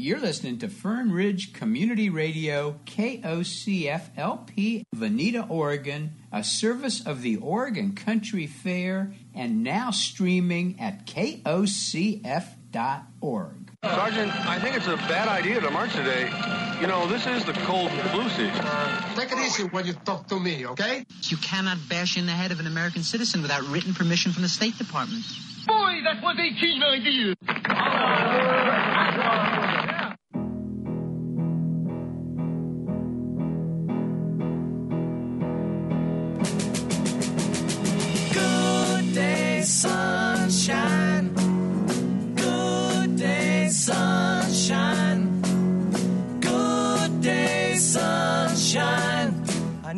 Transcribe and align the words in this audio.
Hey 0.00 0.06
now, 0.06 0.08
you're 0.08 0.20
listening 0.20 0.58
to 0.60 0.68
Fern 0.68 1.12
Ridge 1.12 1.52
Community 1.52 2.08
Radio, 2.08 2.80
KOCFLP, 2.86 4.84
Veneta, 4.96 5.50
Oregon, 5.50 6.14
a 6.32 6.42
service 6.42 7.06
of 7.06 7.20
the 7.20 7.36
Oregon 7.36 7.94
Country 7.94 8.46
Fair, 8.46 9.12
and 9.34 9.62
now 9.62 9.90
streaming 9.90 10.80
at 10.80 11.06
KOCF.org. 11.06 12.22
Sergeant, 13.84 14.46
I 14.46 14.58
think 14.58 14.76
it's 14.76 14.86
a 14.86 14.96
bad 14.96 15.28
idea 15.28 15.60
to 15.60 15.70
march 15.70 15.92
today. 15.92 16.30
You 16.80 16.86
know, 16.86 17.06
this 17.06 17.26
is 17.26 17.44
the 17.44 17.52
cold 17.52 17.90
flu 17.90 18.26
season. 18.30 18.64
Take 19.14 19.32
it 19.32 19.38
easy 19.38 19.64
when 19.64 19.86
you 19.86 19.92
talk 19.92 20.26
to 20.28 20.40
me, 20.40 20.66
okay? 20.66 21.04
You 21.24 21.36
cannot 21.38 21.76
bash 21.90 22.16
in 22.16 22.24
the 22.24 22.32
head 22.32 22.52
of 22.52 22.60
an 22.60 22.66
American 22.66 23.02
citizen 23.02 23.42
without 23.42 23.64
written 23.64 23.92
permission 23.92 24.32
from 24.32 24.44
the 24.44 24.48
State 24.48 24.78
Department. 24.78 25.24
Boy, 25.66 26.00
that 26.04 26.22
was 26.22 26.38
1890. 26.38 27.34
Good 27.46 27.64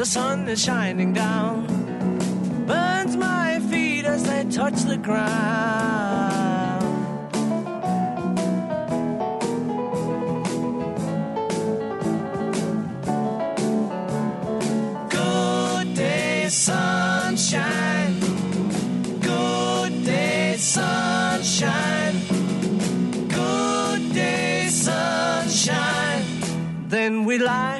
the 0.00 0.06
sun 0.06 0.48
is 0.48 0.64
shining 0.64 1.12
down, 1.12 1.66
burns 2.66 3.18
my 3.18 3.60
feet 3.70 4.06
as 4.06 4.22
they 4.24 4.44
touch 4.44 4.80
the 4.84 4.96
ground. 4.96 6.80
Good 15.10 15.94
day, 15.94 16.48
sunshine. 16.48 18.20
Good 19.20 20.04
day, 20.06 20.56
sunshine. 20.56 22.16
Good 23.28 24.14
day, 24.14 24.68
sunshine. 24.70 26.24
Then 26.88 27.26
we 27.26 27.36
lie 27.36 27.79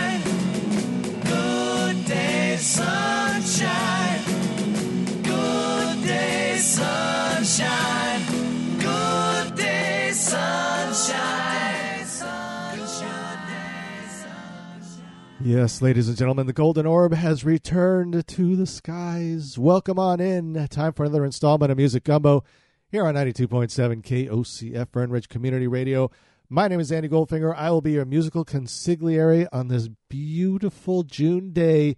Yes, 15.43 15.81
ladies 15.81 16.07
and 16.07 16.15
gentlemen, 16.15 16.45
the 16.45 16.53
Golden 16.53 16.85
Orb 16.85 17.15
has 17.15 17.43
returned 17.43 18.27
to 18.27 18.55
the 18.55 18.67
skies. 18.67 19.57
Welcome 19.57 19.97
on 19.97 20.19
in. 20.19 20.67
Time 20.69 20.93
for 20.93 21.03
another 21.03 21.25
installment 21.25 21.71
of 21.71 21.79
Music 21.79 22.03
Gumbo 22.03 22.43
here 22.89 23.07
on 23.07 23.15
92.7 23.15 24.03
KOCF 24.03 25.11
Ridge 25.11 25.29
Community 25.29 25.65
Radio. 25.65 26.11
My 26.47 26.67
name 26.67 26.79
is 26.79 26.91
Andy 26.91 27.09
Goldfinger. 27.09 27.55
I 27.55 27.71
will 27.71 27.81
be 27.81 27.93
your 27.93 28.05
musical 28.05 28.45
consigliere 28.45 29.47
on 29.51 29.67
this 29.67 29.89
beautiful 30.09 31.01
June 31.01 31.53
day 31.53 31.97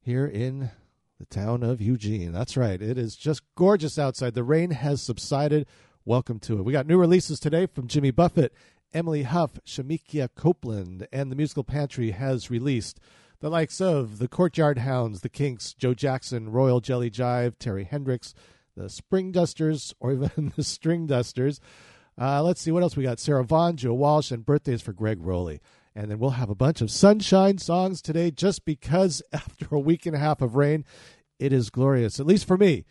here 0.00 0.26
in 0.26 0.70
the 1.18 1.26
town 1.26 1.64
of 1.64 1.80
Eugene. 1.80 2.30
That's 2.30 2.56
right. 2.56 2.80
It 2.80 2.96
is 2.96 3.16
just 3.16 3.42
gorgeous 3.56 3.98
outside. 3.98 4.34
The 4.34 4.44
rain 4.44 4.70
has 4.70 5.02
subsided. 5.02 5.66
Welcome 6.04 6.38
to 6.40 6.58
it. 6.58 6.64
We 6.64 6.72
got 6.72 6.86
new 6.86 6.98
releases 6.98 7.40
today 7.40 7.66
from 7.66 7.88
Jimmy 7.88 8.12
Buffett, 8.12 8.54
Emily 8.92 9.22
Huff, 9.22 9.60
Shemekia 9.64 10.28
Copeland, 10.34 11.06
and 11.12 11.30
the 11.30 11.36
Musical 11.36 11.64
Pantry 11.64 12.10
has 12.10 12.50
released 12.50 12.98
the 13.40 13.48
likes 13.48 13.80
of 13.80 14.18
the 14.18 14.28
Courtyard 14.28 14.78
Hounds, 14.78 15.20
the 15.20 15.28
Kinks, 15.28 15.74
Joe 15.74 15.94
Jackson, 15.94 16.50
Royal 16.50 16.80
Jelly 16.80 17.10
Jive, 17.10 17.56
Terri 17.56 17.86
Hendrix, 17.86 18.34
the 18.76 18.88
Spring 18.88 19.32
Dusters, 19.32 19.94
or 20.00 20.12
even 20.12 20.52
the 20.56 20.64
String 20.64 21.06
Dusters. 21.06 21.60
Uh, 22.20 22.42
let's 22.42 22.60
see 22.60 22.70
what 22.70 22.82
else 22.82 22.96
we 22.96 23.04
got. 23.04 23.18
Sarah 23.18 23.44
Vaughan, 23.44 23.76
Joe 23.76 23.94
Walsh, 23.94 24.30
and 24.30 24.44
birthdays 24.44 24.82
for 24.82 24.92
Greg 24.92 25.20
Rolie. 25.20 25.60
And 25.94 26.10
then 26.10 26.18
we'll 26.18 26.30
have 26.30 26.50
a 26.50 26.54
bunch 26.54 26.80
of 26.80 26.90
sunshine 26.90 27.58
songs 27.58 28.02
today 28.02 28.30
just 28.30 28.64
because 28.64 29.22
after 29.32 29.66
a 29.70 29.80
week 29.80 30.04
and 30.04 30.14
a 30.14 30.20
half 30.20 30.42
of 30.42 30.56
rain, 30.56 30.84
it 31.38 31.52
is 31.52 31.70
glorious, 31.70 32.20
at 32.20 32.26
least 32.26 32.46
for 32.46 32.58
me. 32.58 32.84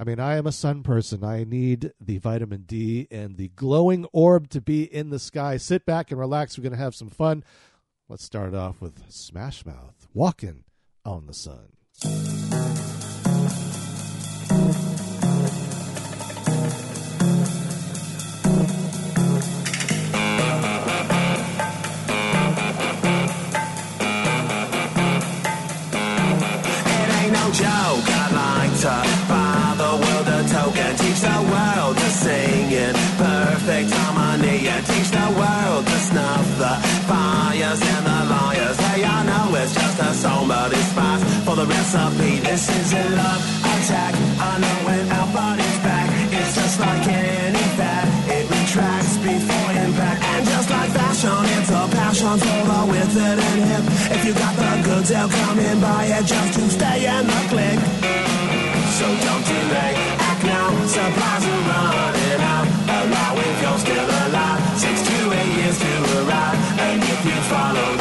I 0.00 0.04
mean, 0.04 0.18
I 0.18 0.38
am 0.38 0.46
a 0.46 0.52
sun 0.52 0.82
person. 0.82 1.22
I 1.22 1.44
need 1.44 1.92
the 2.00 2.16
vitamin 2.16 2.62
D 2.62 3.06
and 3.10 3.36
the 3.36 3.48
glowing 3.48 4.06
orb 4.14 4.48
to 4.48 4.62
be 4.62 4.84
in 4.84 5.10
the 5.10 5.18
sky. 5.18 5.58
Sit 5.58 5.84
back 5.84 6.10
and 6.10 6.18
relax. 6.18 6.56
We're 6.56 6.62
going 6.62 6.72
to 6.72 6.78
have 6.78 6.94
some 6.94 7.10
fun. 7.10 7.44
Let's 8.08 8.24
start 8.24 8.54
off 8.54 8.80
with 8.80 9.12
Smash 9.12 9.66
Mouth, 9.66 10.08
Walking 10.14 10.64
on 11.04 11.26
the 11.26 11.34
Sun. 11.34 11.72
It 26.86 27.10
ain't 27.20 27.32
no 27.34 27.50
joke. 27.52 28.08
I'd 28.08 28.32
like 28.32 28.80
to 28.80 29.19
This 42.50 42.66
is 42.66 42.92
a 42.94 43.04
love 43.14 43.46
attack. 43.62 44.10
I 44.42 44.58
know 44.58 44.76
when 44.82 45.06
our 45.06 45.30
body's 45.30 45.78
back. 45.86 46.10
It's 46.34 46.58
just 46.58 46.80
like 46.80 47.06
any 47.06 47.62
fat. 47.78 48.10
It 48.26 48.42
retracts 48.50 49.22
before 49.22 49.70
impact. 49.70 50.18
And 50.34 50.42
just 50.50 50.68
like 50.68 50.90
fashion, 50.90 51.46
it's 51.54 51.70
a 51.70 51.86
passion 51.94 52.34
for 52.42 52.62
the 52.66 52.80
with 52.90 53.14
it 53.14 53.38
and 53.38 53.60
hip. 53.70 53.84
If 54.10 54.26
you 54.26 54.34
got 54.34 54.58
the 54.58 54.82
goods, 54.82 55.10
they'll 55.14 55.30
come 55.30 55.60
in 55.60 55.78
buy 55.78 56.10
it 56.10 56.26
just 56.26 56.58
to 56.58 56.66
stay 56.74 57.06
in 57.06 57.22
the 57.30 57.40
click. 57.54 57.78
So 58.98 59.06
don't 59.06 59.46
delay, 59.46 59.94
act 60.18 60.42
now, 60.42 60.74
supplies 60.90 61.46
are 61.46 61.62
running 61.70 62.42
out. 62.50 62.66
Allow 62.98 63.32
if 63.46 63.62
you're 63.62 63.78
still 63.78 64.10
alive, 64.26 64.60
six 64.74 64.98
to 65.06 65.16
eight 65.38 65.52
years 65.54 65.78
to 65.78 65.92
arrive. 66.18 66.58
And 66.82 66.98
if 66.98 67.20
you 67.22 67.38
follow 67.46 67.99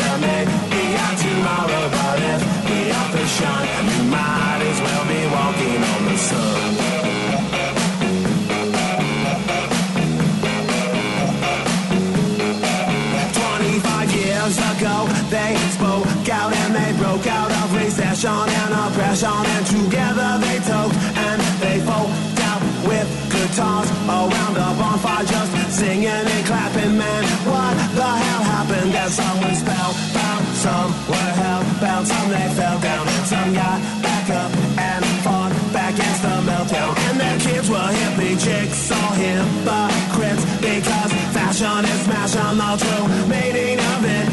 oppression 18.19 18.51
and 18.51 18.73
oppression 18.73 19.45
and 19.55 19.65
together 19.65 20.31
they 20.43 20.59
toke 20.67 20.91
and 20.91 21.39
they 21.63 21.79
fold 21.87 22.11
out 22.51 22.61
with 22.83 23.07
guitars 23.31 23.89
around 24.11 24.57
a 24.59 24.67
bonfire 24.75 25.25
just 25.25 25.71
singing 25.71 26.07
and 26.07 26.45
clapping. 26.45 26.97
Man 26.97 27.23
what 27.47 27.75
the 27.95 28.03
hell 28.03 28.43
happened? 28.43 28.91
That 28.91 29.09
someone 29.11 29.55
spellbound 29.55 30.43
some 30.59 30.91
were 31.07 31.31
hellbound 31.39 32.05
some 32.07 32.29
they 32.29 32.49
fell 32.59 32.79
down. 32.79 33.07
Some 33.23 33.53
got 33.53 33.79
back 34.03 34.29
up 34.29 34.51
and 34.77 35.05
fought 35.23 35.53
back 35.71 35.93
against 35.93 36.21
the 36.21 36.35
meltdown. 36.43 36.91
And 37.07 37.19
their 37.19 37.39
kids 37.39 37.69
were 37.69 37.79
hippie 37.79 38.35
chicks 38.35 38.91
all 38.91 39.13
hypocrites 39.15 40.43
because 40.59 41.11
fashion 41.31 41.85
is 41.87 42.01
smashing 42.03 42.57
the 42.59 42.71
true 42.83 43.07
meaning 43.31 43.79
of 43.79 44.03
it. 44.03 44.27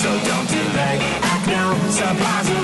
So 0.00 0.08
don't 0.08 0.48
delay 0.48 0.98
act 1.20 1.46
now 1.46 1.82
surprise. 1.90 2.61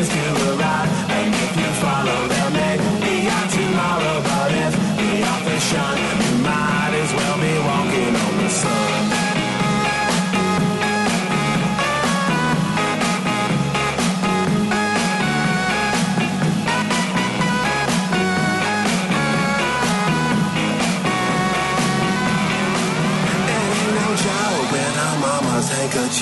is 0.00 0.08
good. 0.08 0.39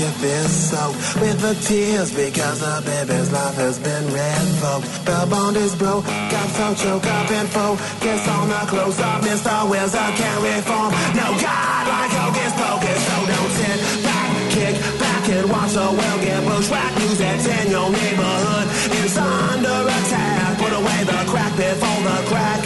you've 0.01 0.47
soaked 0.47 0.99
with 1.19 1.41
the 1.41 1.55
tears 1.67 2.15
because 2.15 2.61
the 2.61 2.83
baby's 2.87 3.33
life 3.33 3.57
has 3.57 3.79
been 3.79 4.07
revoked. 4.07 4.87
The 5.05 5.27
bond 5.29 5.57
is 5.57 5.75
broke, 5.75 6.05
got 6.07 6.49
so 6.55 6.75
choked 6.75 7.07
up 7.07 7.31
and 7.31 7.49
focused 7.49 8.29
on 8.29 8.49
the 8.49 8.63
close 8.71 9.01
up. 9.01 9.23
Mr. 9.23 9.69
Wells. 9.69 9.95
I 9.95 10.11
can't 10.15 10.43
reform. 10.43 10.91
No 11.19 11.29
God 11.43 11.83
like 11.91 12.13
Hogan's 12.15 12.55
Pocus, 12.55 13.01
so 13.11 13.17
don't 13.27 13.53
sit 13.59 13.79
back, 14.07 14.31
kick 14.55 14.75
back 15.03 15.25
and 15.35 15.51
watch 15.51 15.75
a 15.75 15.87
well 15.91 16.19
get 16.23 16.45
bushwhack. 16.47 16.93
News 16.99 17.19
that's 17.19 17.47
in 17.47 17.71
your 17.75 17.91
neighborhood 17.91 18.67
is 19.03 19.19
under 19.19 19.79
attack. 19.83 20.59
Put 20.63 20.73
away 20.79 21.01
the 21.11 21.21
crack 21.27 21.53
before 21.59 22.01
the 22.07 22.19
crack 22.31 22.61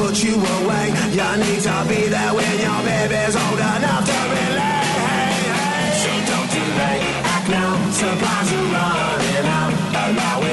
put 0.00 0.16
you 0.22 0.34
away. 0.34 0.86
You 1.12 1.28
need 1.44 1.60
to 1.60 1.76
be 1.88 2.08
there 2.08 2.32
when 2.32 2.56
your 2.56 2.80
baby's 2.88 3.36
old 3.36 3.60
enough 3.60 4.04
to 4.06 4.18
relax. 4.32 4.63
Act 7.34 7.48
now, 7.48 7.90
supplies 7.90 8.52
are 8.52 8.68
running 8.74 9.46
out. 9.58 9.72
Allow 10.04 10.43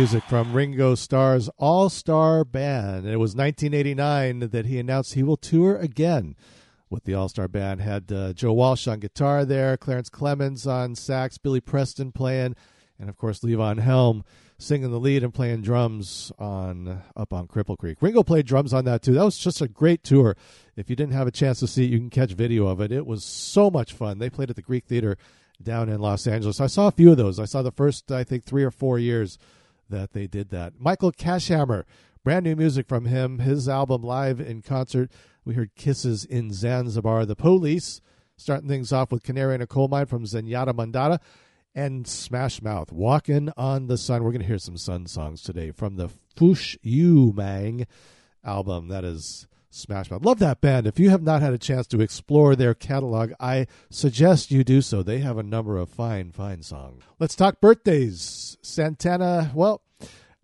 music 0.00 0.24
from 0.24 0.54
Ringo 0.54 0.94
Starr's 0.94 1.50
All 1.58 1.90
Star 1.90 2.42
Band. 2.42 3.06
It 3.06 3.18
was 3.18 3.36
1989 3.36 4.48
that 4.48 4.64
he 4.64 4.78
announced 4.78 5.12
he 5.12 5.22
will 5.22 5.36
tour 5.36 5.76
again 5.76 6.36
with 6.88 7.04
the 7.04 7.12
All 7.12 7.28
Star 7.28 7.48
Band. 7.48 7.82
Had 7.82 8.10
uh, 8.10 8.32
Joe 8.32 8.54
Walsh 8.54 8.88
on 8.88 8.98
guitar 8.98 9.44
there, 9.44 9.76
Clarence 9.76 10.08
Clemons 10.08 10.66
on 10.66 10.94
sax, 10.94 11.36
Billy 11.36 11.60
Preston 11.60 12.12
playing, 12.12 12.56
and 12.98 13.10
of 13.10 13.16
course 13.18 13.40
Levon 13.40 13.80
Helm 13.80 14.24
singing 14.56 14.90
the 14.90 14.98
lead 14.98 15.22
and 15.22 15.34
playing 15.34 15.60
drums 15.60 16.32
on 16.38 17.02
up 17.14 17.34
on 17.34 17.46
Cripple 17.46 17.76
Creek. 17.76 17.98
Ringo 18.00 18.22
played 18.22 18.46
drums 18.46 18.72
on 18.72 18.86
that 18.86 19.02
too. 19.02 19.12
That 19.12 19.26
was 19.26 19.36
just 19.36 19.60
a 19.60 19.68
great 19.68 20.02
tour. 20.02 20.34
If 20.76 20.88
you 20.88 20.96
didn't 20.96 21.12
have 21.12 21.26
a 21.26 21.30
chance 21.30 21.60
to 21.60 21.66
see 21.66 21.84
it, 21.84 21.90
you 21.90 21.98
can 21.98 22.08
catch 22.08 22.32
video 22.32 22.68
of 22.68 22.80
it. 22.80 22.90
It 22.90 23.04
was 23.04 23.22
so 23.22 23.70
much 23.70 23.92
fun. 23.92 24.18
They 24.18 24.30
played 24.30 24.48
at 24.48 24.56
the 24.56 24.62
Greek 24.62 24.86
Theater 24.86 25.18
down 25.62 25.90
in 25.90 26.00
Los 26.00 26.26
Angeles. 26.26 26.58
I 26.58 26.68
saw 26.68 26.86
a 26.86 26.90
few 26.90 27.10
of 27.10 27.18
those. 27.18 27.38
I 27.38 27.44
saw 27.44 27.60
the 27.60 27.70
first, 27.70 28.10
I 28.10 28.24
think, 28.24 28.44
three 28.44 28.64
or 28.64 28.70
four 28.70 28.98
years 28.98 29.38
that 29.90 30.12
they 30.12 30.26
did 30.26 30.50
that. 30.50 30.74
Michael 30.78 31.12
Kaeshammer, 31.12 31.84
brand 32.24 32.44
new 32.44 32.56
music 32.56 32.88
from 32.88 33.04
him. 33.04 33.40
His 33.40 33.68
album 33.68 34.02
live 34.02 34.40
in 34.40 34.62
concert. 34.62 35.10
We 35.44 35.54
heard 35.54 35.74
Kisses 35.74 36.24
in 36.24 36.52
Zanzibar. 36.52 37.26
The 37.26 37.36
Police, 37.36 38.00
starting 38.36 38.68
things 38.68 38.92
off 38.92 39.12
with 39.12 39.22
Canary 39.22 39.54
in 39.54 39.62
a 39.62 39.66
Coal 39.66 39.88
Mine 39.88 40.06
from 40.06 40.24
Zenyatta 40.24 40.72
Mondatta 40.72 41.18
and 41.74 42.06
Smash 42.06 42.62
Mouth, 42.62 42.90
Walking 42.92 43.50
on 43.56 43.86
the 43.86 43.96
Sun. 43.96 44.24
We're 44.24 44.32
going 44.32 44.42
to 44.42 44.46
hear 44.46 44.58
some 44.58 44.76
Sun 44.76 45.06
songs 45.06 45.42
today 45.42 45.70
from 45.70 45.96
the 45.96 46.10
Fush 46.36 46.76
Yu 46.82 47.32
Mang 47.34 47.86
album. 48.44 48.88
That 48.88 49.04
is 49.04 49.46
Smash 49.70 50.10
Mouth. 50.10 50.24
Love 50.24 50.40
that 50.40 50.60
band. 50.60 50.86
If 50.86 50.98
you 50.98 51.10
have 51.10 51.22
not 51.22 51.42
had 51.42 51.52
a 51.52 51.58
chance 51.58 51.86
to 51.88 52.00
explore 52.00 52.56
their 52.56 52.74
catalog, 52.74 53.32
I 53.38 53.68
suggest 53.88 54.50
you 54.50 54.64
do 54.64 54.82
so. 54.82 55.02
They 55.02 55.20
have 55.20 55.38
a 55.38 55.44
number 55.44 55.78
of 55.78 55.88
fine, 55.88 56.32
fine 56.32 56.62
songs. 56.62 57.04
Let's 57.20 57.36
talk 57.36 57.60
birthdays. 57.60 58.58
Santana, 58.62 59.52
well, 59.54 59.82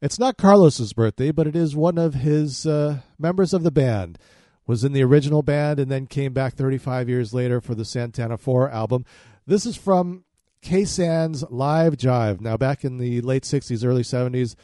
it's 0.00 0.18
not 0.18 0.36
Carlos's 0.36 0.92
birthday, 0.92 1.32
but 1.32 1.48
it 1.48 1.56
is 1.56 1.74
one 1.74 1.98
of 1.98 2.14
his 2.14 2.66
uh, 2.66 3.00
members 3.18 3.52
of 3.52 3.64
the 3.64 3.72
band. 3.72 4.18
Was 4.66 4.82
in 4.82 4.92
the 4.92 5.04
original 5.04 5.42
band 5.42 5.78
and 5.78 5.88
then 5.88 6.08
came 6.08 6.32
back 6.32 6.54
35 6.54 7.08
years 7.08 7.32
later 7.32 7.60
for 7.60 7.76
the 7.76 7.84
Santana 7.84 8.36
4 8.36 8.68
album. 8.70 9.04
This 9.46 9.64
is 9.64 9.76
from 9.76 10.24
K-San's 10.60 11.44
Live 11.50 11.96
Jive. 11.96 12.40
Now, 12.40 12.56
back 12.56 12.84
in 12.84 12.98
the 12.98 13.20
late 13.20 13.44
60s, 13.44 13.86
early 13.86 14.02
70s, 14.02 14.56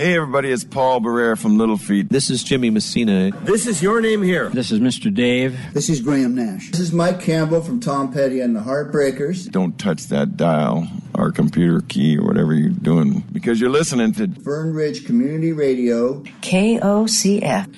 Hey, 0.00 0.16
everybody, 0.16 0.50
it's 0.50 0.64
Paul 0.64 1.02
Barrere 1.02 1.36
from 1.36 1.58
Little 1.58 1.76
Feat. 1.76 2.08
This 2.08 2.30
is 2.30 2.42
Jimmy 2.42 2.70
Messina. 2.70 3.32
This 3.42 3.66
is 3.66 3.82
your 3.82 4.00
name 4.00 4.22
here. 4.22 4.48
This 4.48 4.72
is 4.72 4.80
Mr. 4.80 5.12
Dave. 5.12 5.60
This 5.74 5.90
is 5.90 6.00
Graham 6.00 6.34
Nash. 6.34 6.70
This 6.70 6.80
is 6.80 6.90
Mike 6.90 7.20
Campbell 7.20 7.60
from 7.60 7.80
Tom 7.80 8.10
Petty 8.10 8.40
and 8.40 8.56
the 8.56 8.60
Heartbreakers. 8.60 9.50
Don't 9.50 9.78
touch 9.78 10.06
that 10.06 10.38
dial 10.38 10.88
or 11.14 11.30
computer 11.32 11.82
key 11.82 12.16
or 12.16 12.24
whatever 12.24 12.54
you're 12.54 12.70
doing 12.70 13.22
because 13.30 13.60
you're 13.60 13.68
listening 13.68 14.12
to 14.12 14.28
Fern 14.40 14.72
Ridge 14.72 15.04
Community 15.04 15.52
Radio, 15.52 16.22
KOCF. 16.40 17.69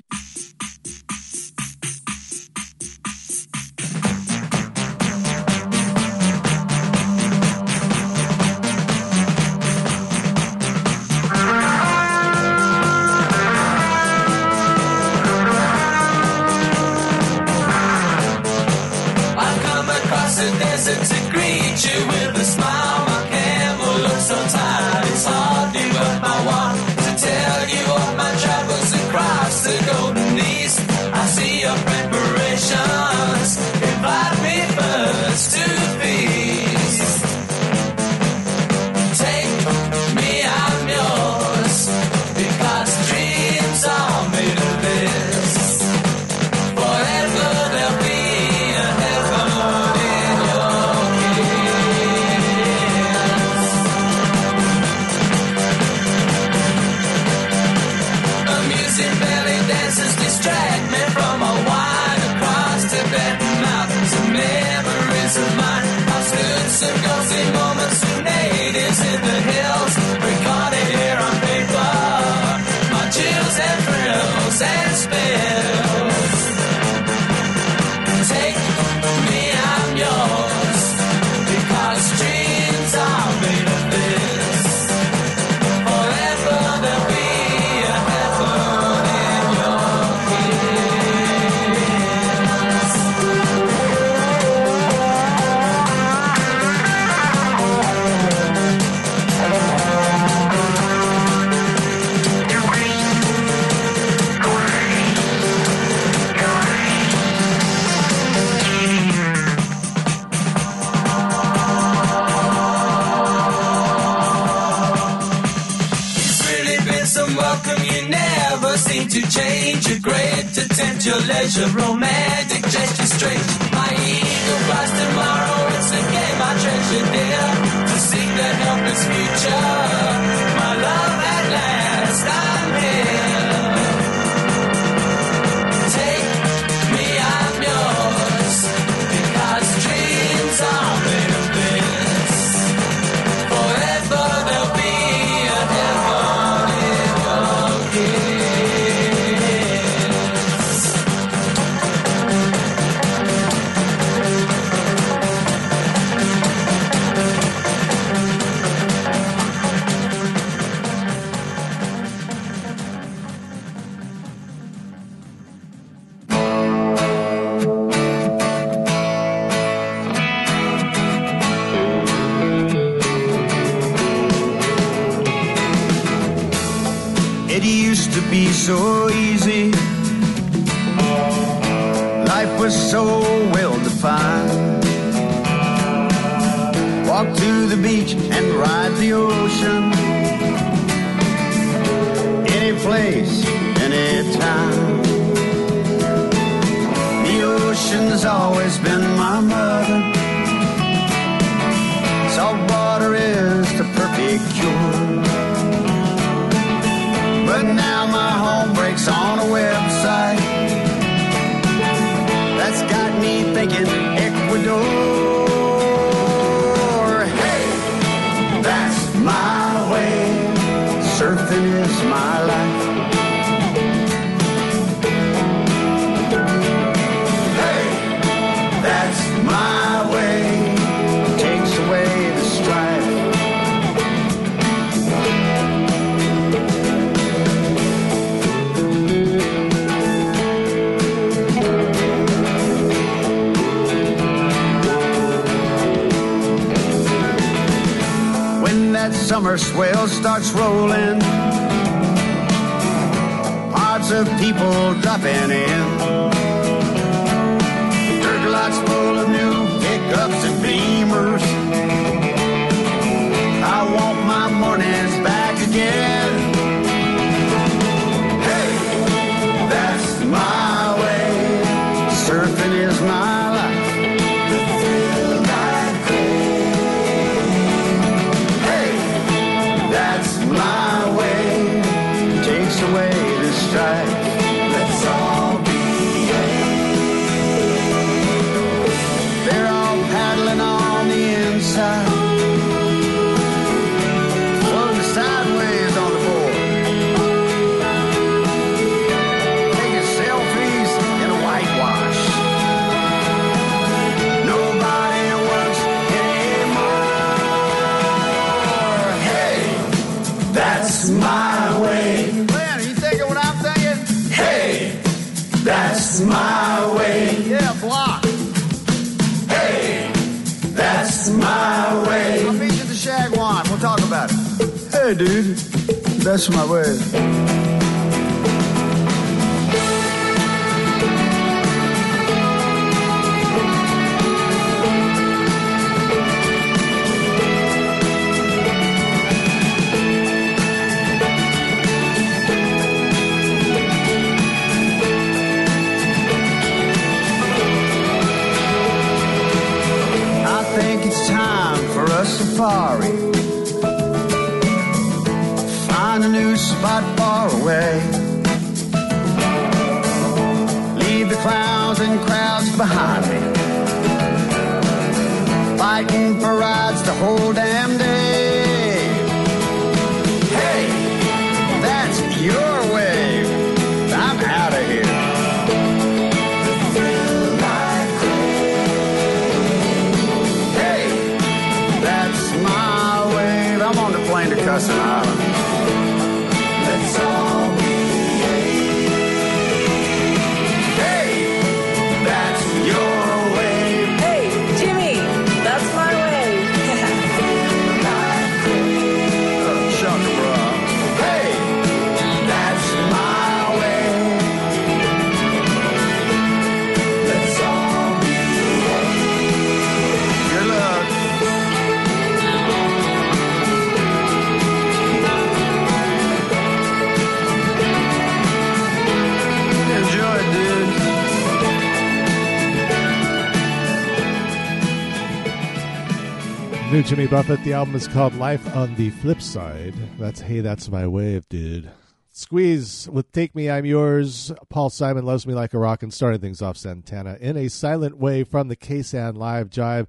Jimmy 427.13 427.27
Buffett. 427.27 427.63
The 427.63 427.75
album 427.75 427.95
is 427.95 428.09
called 428.09 428.35
Life 428.37 428.75
on 428.75 428.95
the 428.95 429.11
Flip 429.11 429.43
Side. 429.43 429.93
That's 430.19 430.41
Hey, 430.41 430.61
That's 430.61 430.89
My 430.89 431.07
Wave, 431.07 431.47
dude. 431.51 431.91
Squeeze 432.31 433.07
with 433.13 433.31
Take 433.33 433.55
Me, 433.55 433.69
I'm 433.69 433.85
Yours. 433.85 434.51
Paul 434.71 434.89
Simon 434.89 435.27
loves 435.27 435.47
me 435.47 435.53
like 435.53 435.75
a 435.75 435.79
rock 435.79 436.03
and 436.03 436.11
starting 436.11 436.41
things 436.41 436.63
off 436.63 436.79
Santana 436.79 437.37
in 437.39 437.59
a 437.59 437.69
silent 437.69 438.17
way 438.17 438.45
from 438.45 438.69
the 438.69 438.77
KSAN 438.77 439.37
Live 439.37 439.69
Jive. 439.69 440.07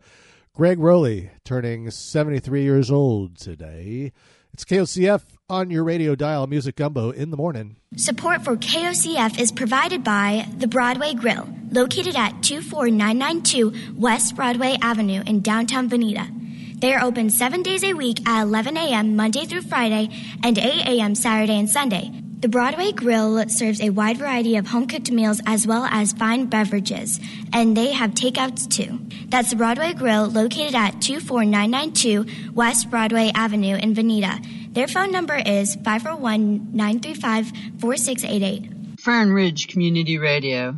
Greg 0.56 0.80
Rolie 0.80 1.30
turning 1.44 1.92
73 1.92 2.64
years 2.64 2.90
old 2.90 3.38
today. 3.38 4.14
It's 4.54 4.64
KOCF 4.64 5.24
on 5.50 5.72
your 5.72 5.84
radio 5.84 6.16
dial, 6.16 6.48
Music 6.48 6.78
Gumbo 6.78 7.12
in 7.12 7.32
the 7.32 7.38
morning. 7.38 7.76
Support 7.98 8.46
for 8.46 8.56
KOCF 8.56 9.38
is 9.38 9.52
provided 9.52 10.06
by 10.06 10.48
the 10.58 10.68
Broadway 10.68 11.16
Grill, 11.16 11.50
located 11.70 12.16
at 12.16 12.42
24992 12.44 13.74
West 13.98 14.38
Broadway 14.38 14.78
Avenue 14.82 15.22
in 15.28 15.42
downtown 15.42 15.90
Veneta. 15.90 16.43
They 16.84 16.94
are 16.94 17.06
open 17.06 17.30
seven 17.30 17.64
days 17.64 17.82
a 17.86 17.94
week 17.94 18.28
at 18.28 18.42
11 18.42 18.76
a.m. 18.76 19.16
Monday 19.16 19.46
through 19.46 19.62
Friday 19.62 20.10
and 20.44 20.58
8 20.58 20.86
a.m. 20.86 21.16
Saturday 21.16 21.58
and 21.58 21.70
Sunday. 21.70 22.12
The 22.42 22.50
Broadway 22.50 22.92
Grill 22.92 23.48
serves 23.48 23.80
a 23.80 23.90
wide 23.90 24.18
variety 24.18 24.58
of 24.58 24.68
home 24.68 24.88
cooked 24.88 25.10
meals 25.10 25.40
as 25.46 25.66
well 25.66 25.86
as 25.86 26.12
fine 26.12 26.48
beverages, 26.48 27.22
and 27.54 27.78
they 27.78 27.94
have 27.94 28.12
takeouts 28.12 28.70
too. 28.70 29.00
That's 29.30 29.52
the 29.52 29.56
Broadway 29.56 29.94
Grill 29.94 30.28
located 30.28 30.76
at 30.76 31.02
24992 31.02 32.52
West 32.52 32.90
Broadway 32.90 33.32
Avenue 33.34 33.78
in 33.78 33.96
Veneta. 33.96 34.74
Their 34.74 34.90
phone 34.90 35.14
number 35.14 35.36
is 35.38 35.76
501 35.86 36.76
935 36.76 37.48
4688. 37.80 39.00
Fern 39.00 39.32
Ridge 39.32 39.70
Community 39.70 40.18
Radio, 40.18 40.76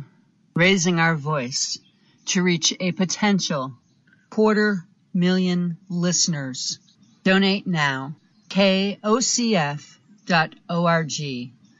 raising 0.54 1.00
our 1.00 1.16
voice 1.16 1.80
to 2.26 2.44
reach 2.44 2.72
a 2.78 2.92
potential 2.92 3.72
quarter 4.30 4.85
million 5.16 5.78
listeners. 5.88 6.78
Donate 7.24 7.66
now. 7.66 8.14
KOCF.org. 8.50 9.90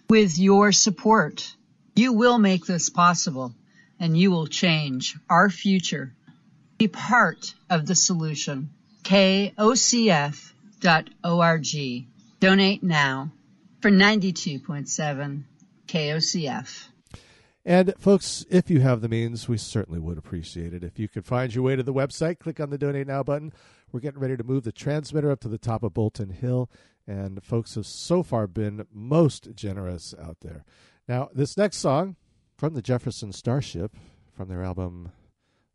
With 0.08 0.38
your 0.38 0.72
support, 0.72 1.54
you 1.94 2.12
will 2.12 2.38
make 2.38 2.66
this 2.66 2.88
possible 2.88 3.54
and 4.00 4.18
you 4.18 4.30
will 4.30 4.46
change 4.46 5.16
our 5.30 5.50
future. 5.50 6.12
Be 6.78 6.88
part 6.88 7.54
of 7.70 7.86
the 7.86 7.94
solution. 7.94 8.70
KOCF.org. 9.04 10.46
Donate 12.40 12.82
now 12.82 13.32
for 13.80 13.90
92.7 13.90 15.42
KOCF. 15.86 16.88
And 17.66 17.92
folks, 17.98 18.46
if 18.48 18.70
you 18.70 18.80
have 18.82 19.00
the 19.00 19.08
means, 19.08 19.48
we 19.48 19.58
certainly 19.58 19.98
would 19.98 20.18
appreciate 20.18 20.72
it. 20.72 20.84
If 20.84 21.00
you 21.00 21.08
could 21.08 21.26
find 21.26 21.52
your 21.52 21.64
way 21.64 21.74
to 21.74 21.82
the 21.82 21.92
website, 21.92 22.38
click 22.38 22.60
on 22.60 22.70
the 22.70 22.78
donate 22.78 23.08
now 23.08 23.24
button. 23.24 23.52
We're 23.90 23.98
getting 23.98 24.20
ready 24.20 24.36
to 24.36 24.44
move 24.44 24.62
the 24.62 24.70
transmitter 24.70 25.32
up 25.32 25.40
to 25.40 25.48
the 25.48 25.58
top 25.58 25.82
of 25.82 25.92
Bolton 25.92 26.30
Hill, 26.30 26.70
and 27.08 27.42
folks 27.42 27.74
have 27.74 27.84
so 27.84 28.22
far 28.22 28.46
been 28.46 28.86
most 28.92 29.48
generous 29.56 30.14
out 30.22 30.36
there. 30.42 30.64
Now, 31.08 31.28
this 31.34 31.56
next 31.56 31.78
song 31.78 32.14
from 32.56 32.74
the 32.74 32.82
Jefferson 32.82 33.32
Starship 33.32 33.96
from 34.32 34.48
their 34.48 34.62
album, 34.62 35.10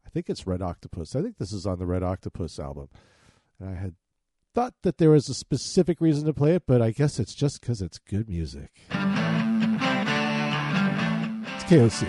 I 0.06 0.10
think 0.10 0.30
it's 0.30 0.48
Red 0.48 0.62
Octopus. 0.62 1.14
I 1.14 1.22
think 1.22 1.40
this 1.40 1.52
is 1.52 1.66
on 1.66 1.78
the 1.78 1.86
Red 1.86 2.04
Octopus 2.04 2.58
album. 2.58 2.88
And 3.60 3.70
I 3.70 3.74
had 3.74 3.96
thought 4.56 4.76
that 4.84 4.98
there 4.98 5.12
was 5.12 5.28
a 5.28 5.34
specific 5.34 6.00
reason 6.00 6.26
to 6.26 6.34
play 6.34 6.56
it, 6.56 6.64
but 6.66 6.82
I 6.82 6.92
guess 6.92 7.20
it's 7.20 7.36
just 7.36 7.60
because 7.60 7.82
it's 7.82 8.00
good 8.00 8.30
music. 8.30 8.80
It's 11.74 12.04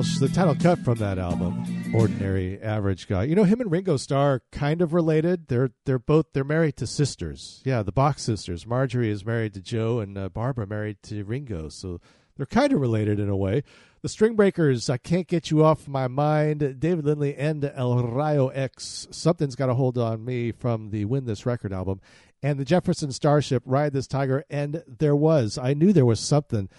Walsh, 0.00 0.18
the 0.18 0.28
title 0.28 0.54
cut 0.54 0.78
from 0.78 0.94
that 0.94 1.18
album. 1.18 1.92
ordinary 1.94 2.58
average 2.62 3.06
guy. 3.06 3.24
You 3.24 3.34
know, 3.34 3.44
him 3.44 3.60
and 3.60 3.70
Ringo 3.70 3.98
Starr 3.98 4.40
kind 4.50 4.80
of 4.80 4.94
related. 4.94 5.48
They're 5.48 5.72
they're 5.84 5.98
both 5.98 6.32
they're 6.32 6.42
married 6.42 6.78
to 6.78 6.86
sisters. 6.86 7.60
Yeah, 7.66 7.82
the 7.82 7.92
Bach 7.92 8.18
sisters. 8.18 8.66
Marjorie 8.66 9.10
is 9.10 9.26
married 9.26 9.52
to 9.52 9.60
Joe, 9.60 10.00
and 10.00 10.16
uh, 10.16 10.30
Barbara 10.30 10.66
married 10.66 11.02
to 11.02 11.22
Ringo. 11.24 11.68
So 11.68 12.00
they're 12.34 12.46
kind 12.46 12.72
of 12.72 12.80
related 12.80 13.20
in 13.20 13.28
a 13.28 13.36
way. 13.36 13.62
The 14.00 14.08
Stringbreakers, 14.08 14.88
I 14.88 14.96
can't 14.96 15.26
get 15.26 15.50
you 15.50 15.62
off 15.62 15.86
my 15.86 16.08
mind. 16.08 16.80
David 16.80 17.04
Lindley 17.04 17.36
and 17.36 17.62
El 17.62 18.02
Rayo 18.02 18.48
X. 18.48 19.06
Something's 19.10 19.54
got 19.54 19.68
a 19.68 19.74
hold 19.74 19.98
on 19.98 20.24
me 20.24 20.50
from 20.50 20.88
the 20.92 21.04
Win 21.04 21.26
This 21.26 21.44
Record 21.44 21.74
album, 21.74 22.00
and 22.42 22.58
the 22.58 22.64
Jefferson 22.64 23.12
Starship, 23.12 23.62
Ride 23.66 23.92
This 23.92 24.06
Tiger. 24.06 24.46
And 24.48 24.82
there 24.88 25.16
was, 25.16 25.58
I 25.58 25.74
knew 25.74 25.92
there 25.92 26.06
was 26.06 26.20
something 26.20 26.70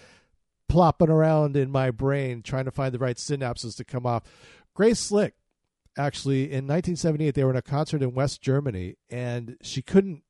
plopping 0.72 1.09
around 1.09 1.57
in 1.57 1.69
my 1.69 1.91
brain 1.91 2.41
trying 2.41 2.63
to 2.63 2.72
find 2.72 2.93
the 2.93 2.99
right 2.99 3.17
synapses 3.17 3.76
to 3.76 3.84
come 3.84 4.05
off. 4.05 4.24
Grace 4.74 4.99
Slick, 4.99 5.34
actually, 5.97 6.43
in 6.43 6.65
1978, 6.65 7.36
they 7.36 7.43
were 7.43 7.49
in 7.49 7.57
a 7.57 7.61
concert 7.61 8.01
in 8.01 8.13
West 8.13 8.41
Germany, 8.41 8.95
and 9.09 9.57
she 9.61 9.82
couldn't 9.82 10.24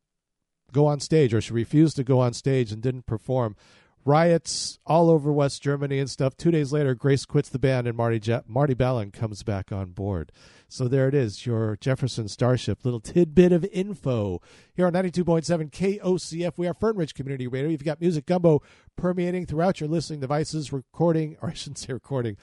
go 0.71 0.87
on 0.87 0.99
stage, 0.99 1.31
or 1.31 1.41
she 1.41 1.53
refused 1.53 1.95
to 1.97 2.03
go 2.03 2.19
on 2.19 2.33
stage 2.33 2.71
and 2.71 2.81
didn't 2.81 3.05
perform. 3.05 3.55
Riots 4.03 4.79
all 4.83 5.11
over 5.11 5.31
West 5.31 5.61
Germany 5.61 5.99
and 5.99 6.09
stuff. 6.09 6.35
Two 6.35 6.49
days 6.49 6.73
later, 6.73 6.95
Grace 6.95 7.25
quits 7.25 7.49
the 7.49 7.59
band, 7.59 7.85
and 7.85 7.95
Marty 7.95 8.19
Je- 8.19 8.41
Marty 8.47 8.73
Balin 8.73 9.11
comes 9.11 9.43
back 9.43 9.71
on 9.71 9.91
board. 9.91 10.31
So 10.72 10.88
there 10.88 11.09
it 11.09 11.13
is, 11.13 11.45
your 11.45 11.76
Jefferson 11.82 12.30
Starship. 12.30 12.86
Little 12.86 13.01
tidbit 13.01 13.51
of 13.51 13.65
info 13.74 14.41
here 14.74 14.88
on 14.88 14.93
92.7 14.93 15.69
KOCF. 15.69 16.57
We 16.57 16.65
are 16.65 16.74
Fern 16.74 16.95
Ridge 16.95 17.13
Community 17.13 17.45
Radio. 17.45 17.69
You've 17.69 17.84
got 17.84 17.99
Music 17.99 18.26
Gumbo 18.26 18.61
permeating 18.95 19.45
throughout 19.45 19.82
your 19.82 19.89
listening 19.89 20.22
devices, 20.22 20.72
recording, 20.72 21.36
or 21.41 21.49
I 21.49 21.53
shouldn't 21.53 21.80
say 21.80 21.91
recording, 21.91 22.38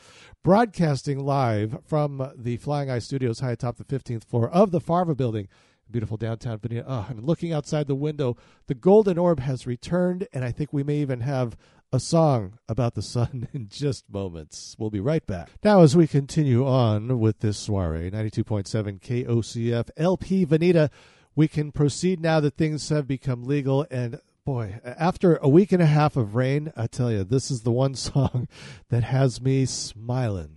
broadcasting 0.45 1.18
live 1.18 1.79
from 1.87 2.31
the 2.37 2.59
Flying 2.59 2.91
Eye 2.91 2.99
Studios 2.99 3.41
high 3.41 3.53
atop 3.53 3.79
the 3.79 3.85
15th 3.85 4.24
floor 4.24 4.51
of 4.51 4.72
the 4.72 4.81
Farva 4.81 5.14
building 5.14 5.49
beautiful 5.91 6.18
downtown 6.18 6.59
Veneta. 6.59 6.85
Oh, 6.87 6.87
ah, 6.89 7.07
I'm 7.09 7.24
looking 7.24 7.53
outside 7.53 7.87
the 7.87 7.95
window. 7.95 8.37
The 8.66 8.74
golden 8.74 9.16
orb 9.16 9.41
has 9.41 9.66
returned, 9.66 10.29
and 10.35 10.45
I 10.45 10.53
think 10.53 10.70
we 10.70 10.83
may 10.83 10.97
even 10.97 11.20
have 11.20 11.57
a 11.93 12.01
song 12.01 12.59
about 12.68 12.95
the 12.95 13.03
sun 13.03 13.49
in 13.55 13.68
just 13.68 14.11
moments. 14.11 14.76
We'll 14.78 14.91
be 14.91 15.01
right 15.01 15.26
back. 15.26 15.51
Now, 15.64 15.82
as 15.82 15.97
we 15.97 16.07
continue 16.07 16.66
on 16.66 17.18
with 17.18 17.41
this 17.41 17.59
soiree, 17.59 18.11
92.7 18.11 19.01
KOCF 19.01 19.91
LP 19.97 20.47
Veneta, 20.47 20.91
we 21.34 21.49
can 21.49 21.72
proceed 21.72 22.20
now 22.20 22.41
that 22.41 22.57
things 22.57 22.89
have 22.89 23.07
become 23.07 23.45
legal. 23.45 23.86
And 23.91 24.20
boy, 24.45 24.80
after 24.84 25.36
a 25.36 25.49
week 25.49 25.72
and 25.72 25.82
a 25.82 25.86
half 25.86 26.16
of 26.16 26.34
rain, 26.34 26.72
I 26.76 26.86
tell 26.86 27.11
you, 27.11 27.24
this 27.24 27.51
is 27.51 27.62
the 27.62 27.72
one 27.72 27.95
song 27.97 28.49
that 28.91 29.05
has 29.05 29.41
me 29.41 29.64
smiling. 29.66 30.57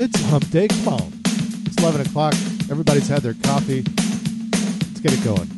It's 0.00 0.20
Hump 0.26 0.48
Day. 0.50 0.68
Come 0.68 0.88
on. 0.88 1.12
It's 1.66 1.76
11 1.78 2.02
o'clock. 2.02 2.34
Everybody's 2.70 3.08
had 3.08 3.22
their 3.22 3.34
coffee. 3.34 3.82
Let's 3.82 5.00
get 5.00 5.12
it 5.12 5.24
going. 5.24 5.57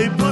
Every 0.00 0.16
dollar 0.16 0.29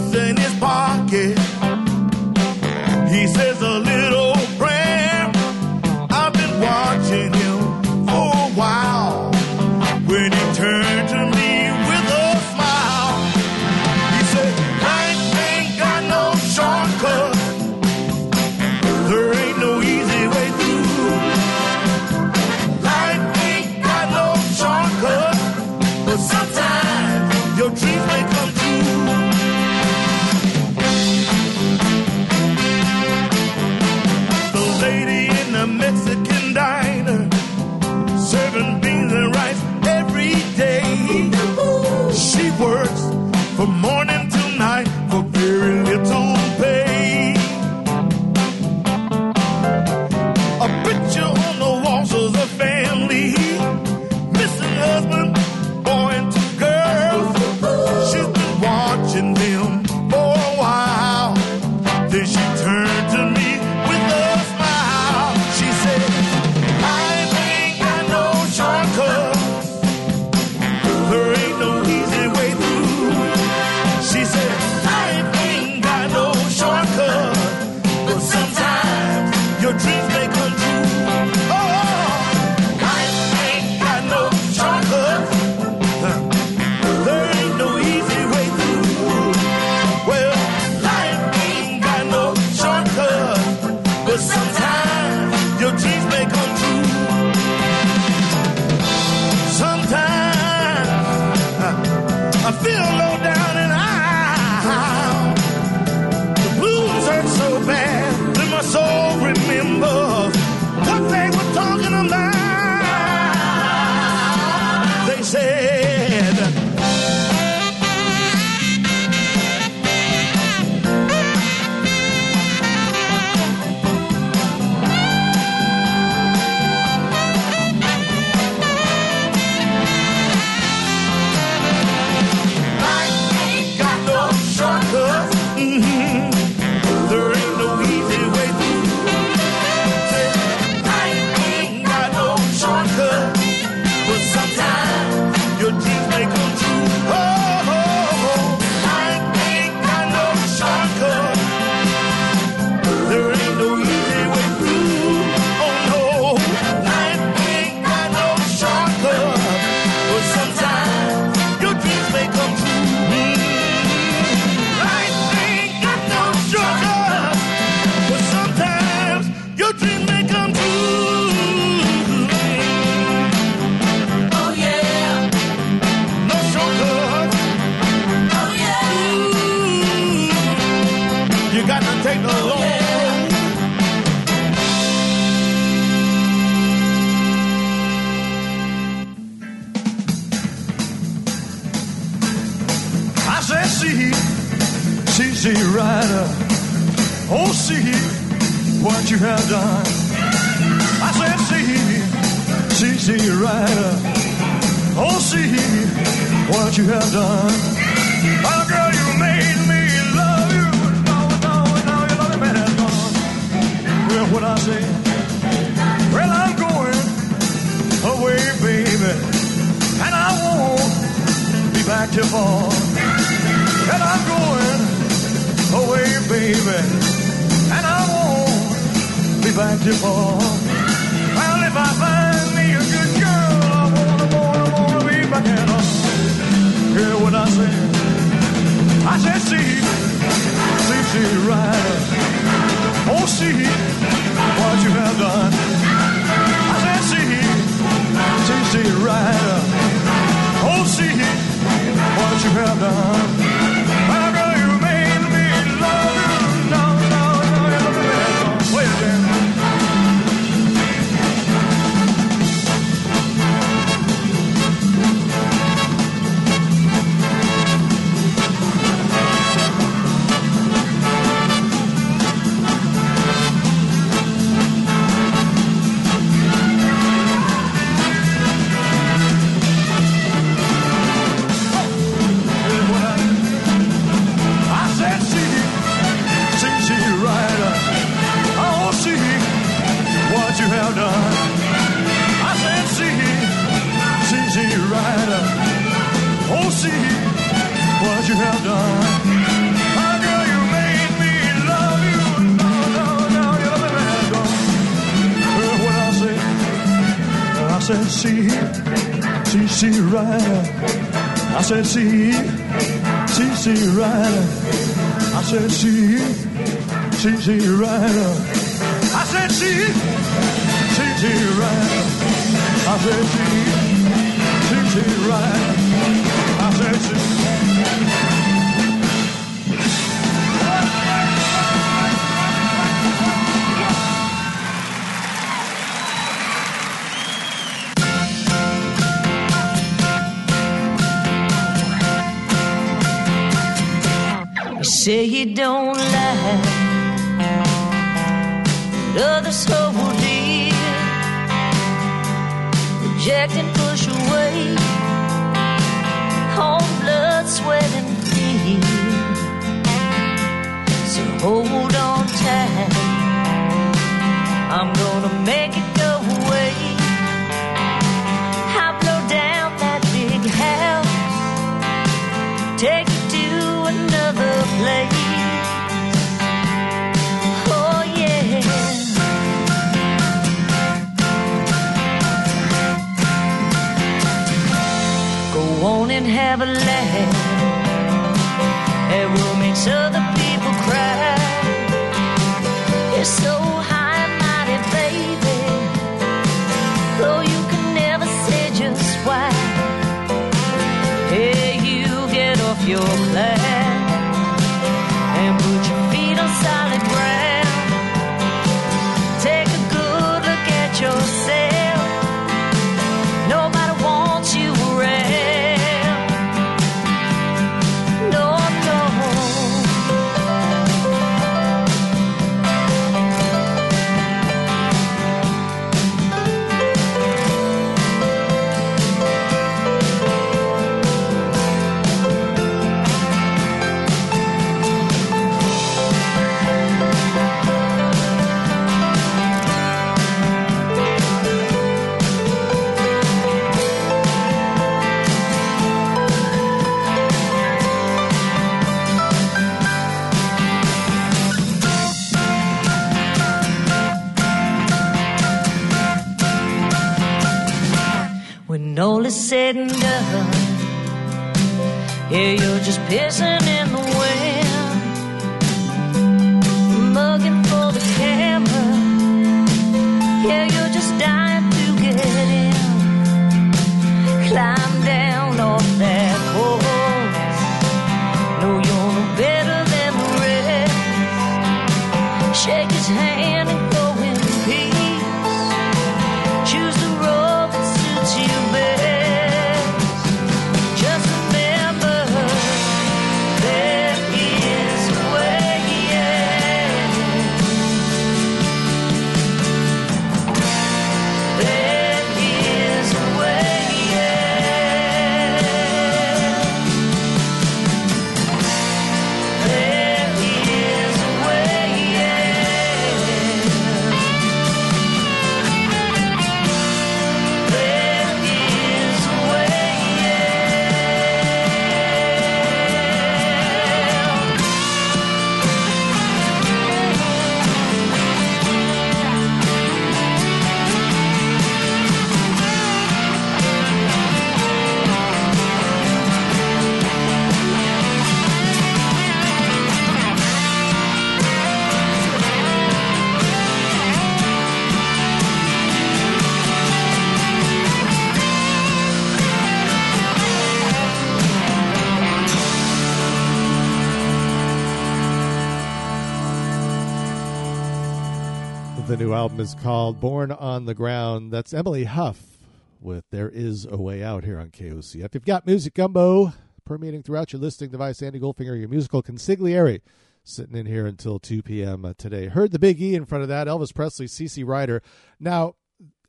is 559.61 559.75
called 559.75 560.21
Born 560.21 560.53
on 560.53 560.85
the 560.85 560.95
Ground. 560.95 561.53
That's 561.53 561.75
Emily 561.75 562.05
Huff 562.05 562.59
with 563.01 563.25
There 563.31 563.49
Is 563.49 563.87
a 563.91 563.97
Way 563.97 564.23
Out 564.23 564.45
here 564.45 564.61
on 564.61 564.71
KOCF. 564.71 565.35
You've 565.35 565.45
got 565.45 565.67
Music 565.67 565.95
Gumbo 565.95 566.53
permeating 566.85 567.23
throughout 567.23 567.53
your 567.53 567.61
listening 567.61 567.91
device. 567.91 568.23
Andy 568.23 568.39
Goldfinger, 568.39 568.79
your 568.79 568.89
musical 568.89 569.23
consigliere, 569.23 570.01
sitting 570.45 570.77
in 570.77 570.87
here 570.87 571.07
until 571.07 571.41
2 571.41 571.63
p.m. 571.63 572.05
uh, 572.05 572.15
today. 572.17 572.47
Heard 572.47 572.71
the 572.71 572.79
big 572.79 573.01
E 573.01 573.15
in 573.15 573.25
front 573.25 573.43
of 573.43 573.49
that. 573.49 573.67
Elvis 573.67 573.95
Presley, 573.95 574.27
CC 574.27 574.65
Rider. 574.67 575.03
Now, 575.41 575.75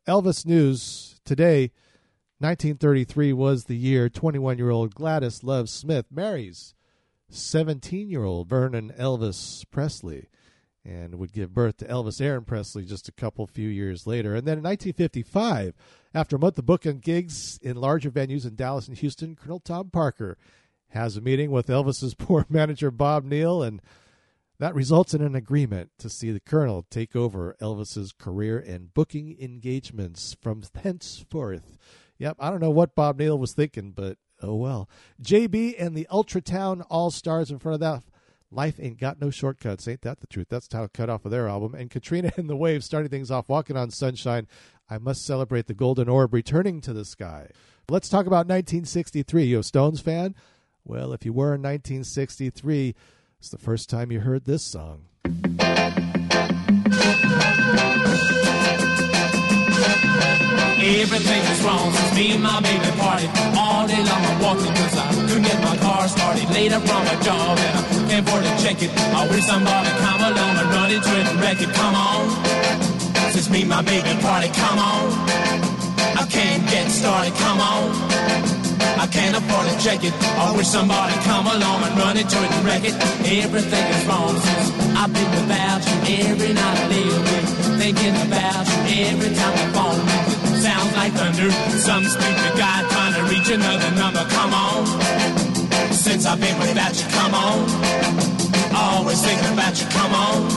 Elvis 0.08 0.46
news 0.46 1.20
today, 1.24 1.72
1933 2.40 3.34
was 3.34 3.66
the 3.66 3.78
year 3.78 4.10
21 4.10 4.58
year 4.58 4.72
old 4.72 4.96
Gladys 4.96 5.44
Love 5.44 5.70
Smith 5.70 6.06
marries 6.10 6.74
17 7.30 8.10
year 8.10 8.24
old 8.24 8.50
Vernon 8.50 8.92
Elvis 8.98 9.66
Presley 9.70 10.30
and 10.86 11.16
would 11.16 11.34
give 11.34 11.54
birth 11.54 11.78
to 11.78 11.86
Elvis 11.86 12.22
Aaron 12.22 12.46
Presley 12.46 12.86
just 12.86 13.08
a 13.08 13.14
couple 13.14 13.46
few 13.46 13.68
years 13.70 14.08
later. 14.08 14.34
And 14.36 14.48
then 14.48 14.58
in 14.60 14.64
1955, 14.64 15.74
after 16.14 16.36
a 16.36 16.40
month 16.40 16.58
of 16.58 16.66
booking 16.66 17.00
gigs 17.00 17.60
in 17.62 17.78
larger 17.78 18.10
venues 18.10 18.46
in 18.46 18.56
Dallas 18.56 18.88
and 18.88 18.98
Houston, 18.98 19.36
Colonel 19.36 19.60
Tom 19.60 19.90
Parker 19.90 20.38
has 20.90 21.18
a 21.18 21.22
meeting 21.22 21.52
with 21.52 21.68
Elvis's 21.68 22.14
poor 22.18 22.46
manager 22.50 22.92
Bob 22.92 23.24
Neal, 23.26 23.62
and 23.62 23.82
That 24.60 24.76
results 24.76 25.14
in 25.14 25.22
an 25.22 25.36
agreement 25.36 25.92
to 26.00 26.10
see 26.10 26.32
the 26.32 26.40
Colonel 26.40 26.86
take 26.90 27.16
over 27.16 27.56
Elvis's 27.62 28.12
career 28.12 28.60
and 28.60 28.94
booking 28.94 29.38
engagements 29.40 30.36
from 30.42 30.64
henceforth. 30.84 31.78
Yep, 32.18 32.36
I 32.40 32.50
don't 32.50 32.60
know 32.60 32.70
what 32.70 32.96
Bob 32.96 33.20
Neal 33.20 33.40
was 33.40 33.54
thinking, 33.54 33.92
but 33.92 34.18
oh 34.42 34.56
well. 34.56 34.90
JB 35.22 35.76
and 35.80 35.96
the 35.96 36.08
Ultratown 36.12 36.86
All 36.90 37.12
Stars 37.12 37.52
in 37.52 37.60
front 37.60 37.76
of 37.76 37.80
that. 37.80 38.04
Life 38.52 38.80
ain't 38.80 39.00
got 39.00 39.22
no 39.22 39.30
shortcuts, 39.30 39.88
ain't 39.88 40.02
that 40.02 40.22
the 40.22 40.28
truth? 40.28 40.48
That's 40.50 40.68
how 40.74 40.84
it 40.84 40.94
cut 40.94 41.10
off 41.10 41.24
of 41.24 41.32
their 41.32 41.48
album. 41.48 41.76
And 41.76 41.92
Katrina 41.92 42.32
and 42.36 42.50
the 42.50 42.56
Waves 42.56 42.86
starting 42.86 43.12
things 43.12 43.30
off, 43.30 43.48
walking 43.48 43.78
on 43.78 43.92
sunshine. 43.92 44.48
I 44.90 44.98
must 44.98 45.24
celebrate 45.24 45.68
the 45.68 45.76
golden 45.76 46.10
orb 46.10 46.34
returning 46.34 46.82
to 46.82 46.94
the 46.94 47.06
sky. 47.06 47.50
Let's 47.90 48.10
talk 48.10 48.26
about 48.26 48.48
1963. 48.48 49.46
You 49.46 49.60
a 49.60 49.64
Stones 49.64 50.02
fan? 50.02 50.34
Well, 50.84 51.14
if 51.14 51.26
you 51.26 51.34
were 51.34 51.54
in 51.54 51.62
1963, 51.62 52.96
it's 53.38 53.50
the 53.50 53.60
first 53.60 53.88
time 53.88 54.12
you 54.12 54.22
heard 54.22 54.46
this 54.46 54.66
song. 54.66 55.06
Everything 60.90 61.42
is 61.54 61.62
wrong 61.62 61.94
since 61.94 62.16
me 62.18 62.34
and 62.34 62.42
my 62.42 62.60
baby 62.66 62.90
parted. 62.98 63.30
All 63.54 63.86
day 63.86 64.02
long 64.02 64.26
I'm 64.26 64.42
walking 64.42 64.74
cause 64.74 64.98
I 64.98 65.06
couldn't 65.14 65.46
get 65.46 65.62
my 65.62 65.78
car 65.78 66.08
started. 66.08 66.50
Later 66.50 66.80
from 66.82 67.06
my 67.06 67.14
job 67.22 67.60
and 67.62 67.74
I 67.78 68.10
can't 68.10 68.26
afford 68.26 68.44
to 68.44 68.54
check 68.58 68.82
it. 68.82 68.90
I 69.14 69.30
wish 69.30 69.46
somebody 69.46 69.90
come 70.02 70.22
along 70.26 70.54
and 70.58 70.70
run 70.74 70.90
into 70.90 71.14
it 71.14 71.26
and 71.30 71.38
wreck 71.40 71.62
it. 71.62 71.70
Come 71.78 71.94
on. 71.94 72.26
Since 73.30 73.52
me 73.52 73.62
and 73.62 73.70
my 73.70 73.84
baby 73.84 74.10
parted, 74.20 74.52
come 74.58 74.80
on. 74.80 75.14
I 76.18 76.26
can't 76.26 76.66
get 76.66 76.90
started, 76.90 77.38
come 77.38 77.62
on. 77.62 77.94
I 78.98 79.06
can't 79.14 79.38
afford 79.38 79.70
to 79.70 79.78
check 79.78 80.04
it. 80.04 80.14
I 80.42 80.58
wish 80.58 80.68
somebody 80.68 81.14
come 81.22 81.46
along 81.46 81.86
and 81.86 81.94
run 82.02 82.18
into 82.18 82.34
it 82.42 82.50
and 82.50 82.66
wreck 82.66 82.84
it. 82.84 82.98
Everything 83.46 83.86
is 83.94 84.06
wrong 84.10 84.34
since 84.42 84.74
I've 84.98 85.14
been 85.14 85.30
without 85.38 85.86
you 85.86 86.34
every 86.34 86.54
night 86.58 86.78
I 86.82 86.88
lay 86.90 87.08
awake. 87.14 87.50
Thinking 87.78 88.16
about 88.26 88.66
you 88.90 89.06
every 89.06 89.36
time 89.38 89.54
the 89.54 89.68
phone 89.78 90.29
sounds 90.62 90.94
like 90.96 91.14
thunder. 91.14 91.52
Some 91.78 92.04
stupid 92.04 92.54
guy 92.58 92.84
trying 92.90 93.14
to 93.16 93.24
reach 93.32 93.50
another 93.50 93.92
number. 93.96 94.24
Come 94.30 94.54
on. 94.54 94.86
Since 95.94 96.26
I've 96.26 96.40
been 96.40 96.58
without 96.60 96.96
you, 97.00 97.08
come 97.20 97.34
on. 97.34 97.58
Always 98.76 99.22
thinking 99.24 99.54
about 99.54 99.80
you, 99.80 99.88
come 99.88 100.14
on. 100.14 100.50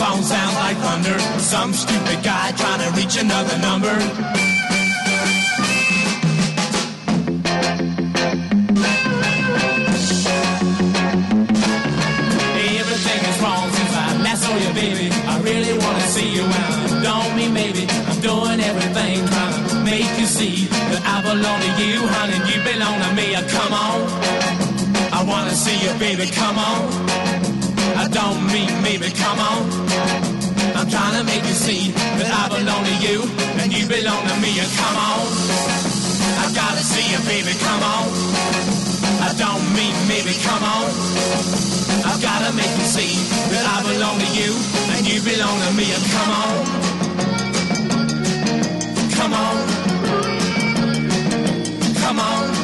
Phone 0.00 0.22
sounds 0.22 0.56
like 0.56 0.76
thunder. 0.78 1.18
Some 1.38 1.72
stupid 1.72 2.22
guy 2.22 2.52
trying 2.52 2.80
to 2.84 2.90
reach 2.98 3.16
another 3.16 3.56
number. 3.58 3.94
Everything 12.80 13.20
is 13.30 13.38
wrong 13.42 13.70
since 13.70 13.94
I 13.94 14.22
last 14.24 14.42
saw 14.42 14.56
you, 14.56 14.72
baby. 14.74 15.08
I 15.26 15.40
really 15.40 15.79
make 19.90 20.06
you 20.18 20.26
see 20.26 20.66
that 20.90 21.02
I 21.04 21.16
belong 21.26 21.58
to 21.60 21.70
you, 21.82 21.98
honey. 22.14 22.38
You 22.46 22.58
belong 22.62 22.96
to 23.02 23.10
me. 23.18 23.34
Uh, 23.34 23.42
Come 23.50 23.72
on, 23.74 23.98
I 25.12 25.20
wanna 25.26 25.50
see 25.54 25.76
you, 25.84 25.92
baby. 25.98 26.30
Come 26.30 26.58
on. 26.58 26.80
I 27.98 28.06
don't 28.08 28.40
mean 28.54 28.70
maybe. 28.82 29.10
Come 29.10 29.38
on. 29.38 29.60
I'm 30.78 30.88
trying 30.88 31.16
to 31.18 31.24
make 31.24 31.44
you 31.44 31.56
see 31.66 31.90
that 32.22 32.30
I 32.30 32.44
belong 32.48 32.84
to 32.86 32.94
you 33.04 33.18
and 33.60 33.68
you 33.74 33.84
belong 33.86 34.22
to 34.30 34.36
me. 34.38 34.52
Uh, 34.62 34.68
Come 34.78 34.96
on, 35.10 35.26
I 36.44 36.46
gotta 36.54 36.82
see 36.92 37.06
you, 37.10 37.20
baby. 37.26 37.52
Come 37.58 37.82
on. 37.82 38.06
I 39.26 39.30
don't 39.36 39.64
mean 39.74 39.94
maybe. 40.08 40.32
Come 40.46 40.62
on. 40.64 40.86
I've 42.06 42.22
gotta 42.22 42.52
make 42.54 42.72
you 42.78 42.86
see 42.86 43.12
that 43.52 43.64
I 43.66 43.76
belong 43.90 44.18
to 44.22 44.28
you 44.38 44.50
and 44.94 45.02
you 45.06 45.18
belong 45.20 45.56
to 45.66 45.70
me. 45.74 45.86
And 45.92 46.04
come 46.14 46.30
on, 46.42 46.56
come 49.18 49.34
on, 49.34 49.56
come 52.10 52.18
on, 52.18 52.59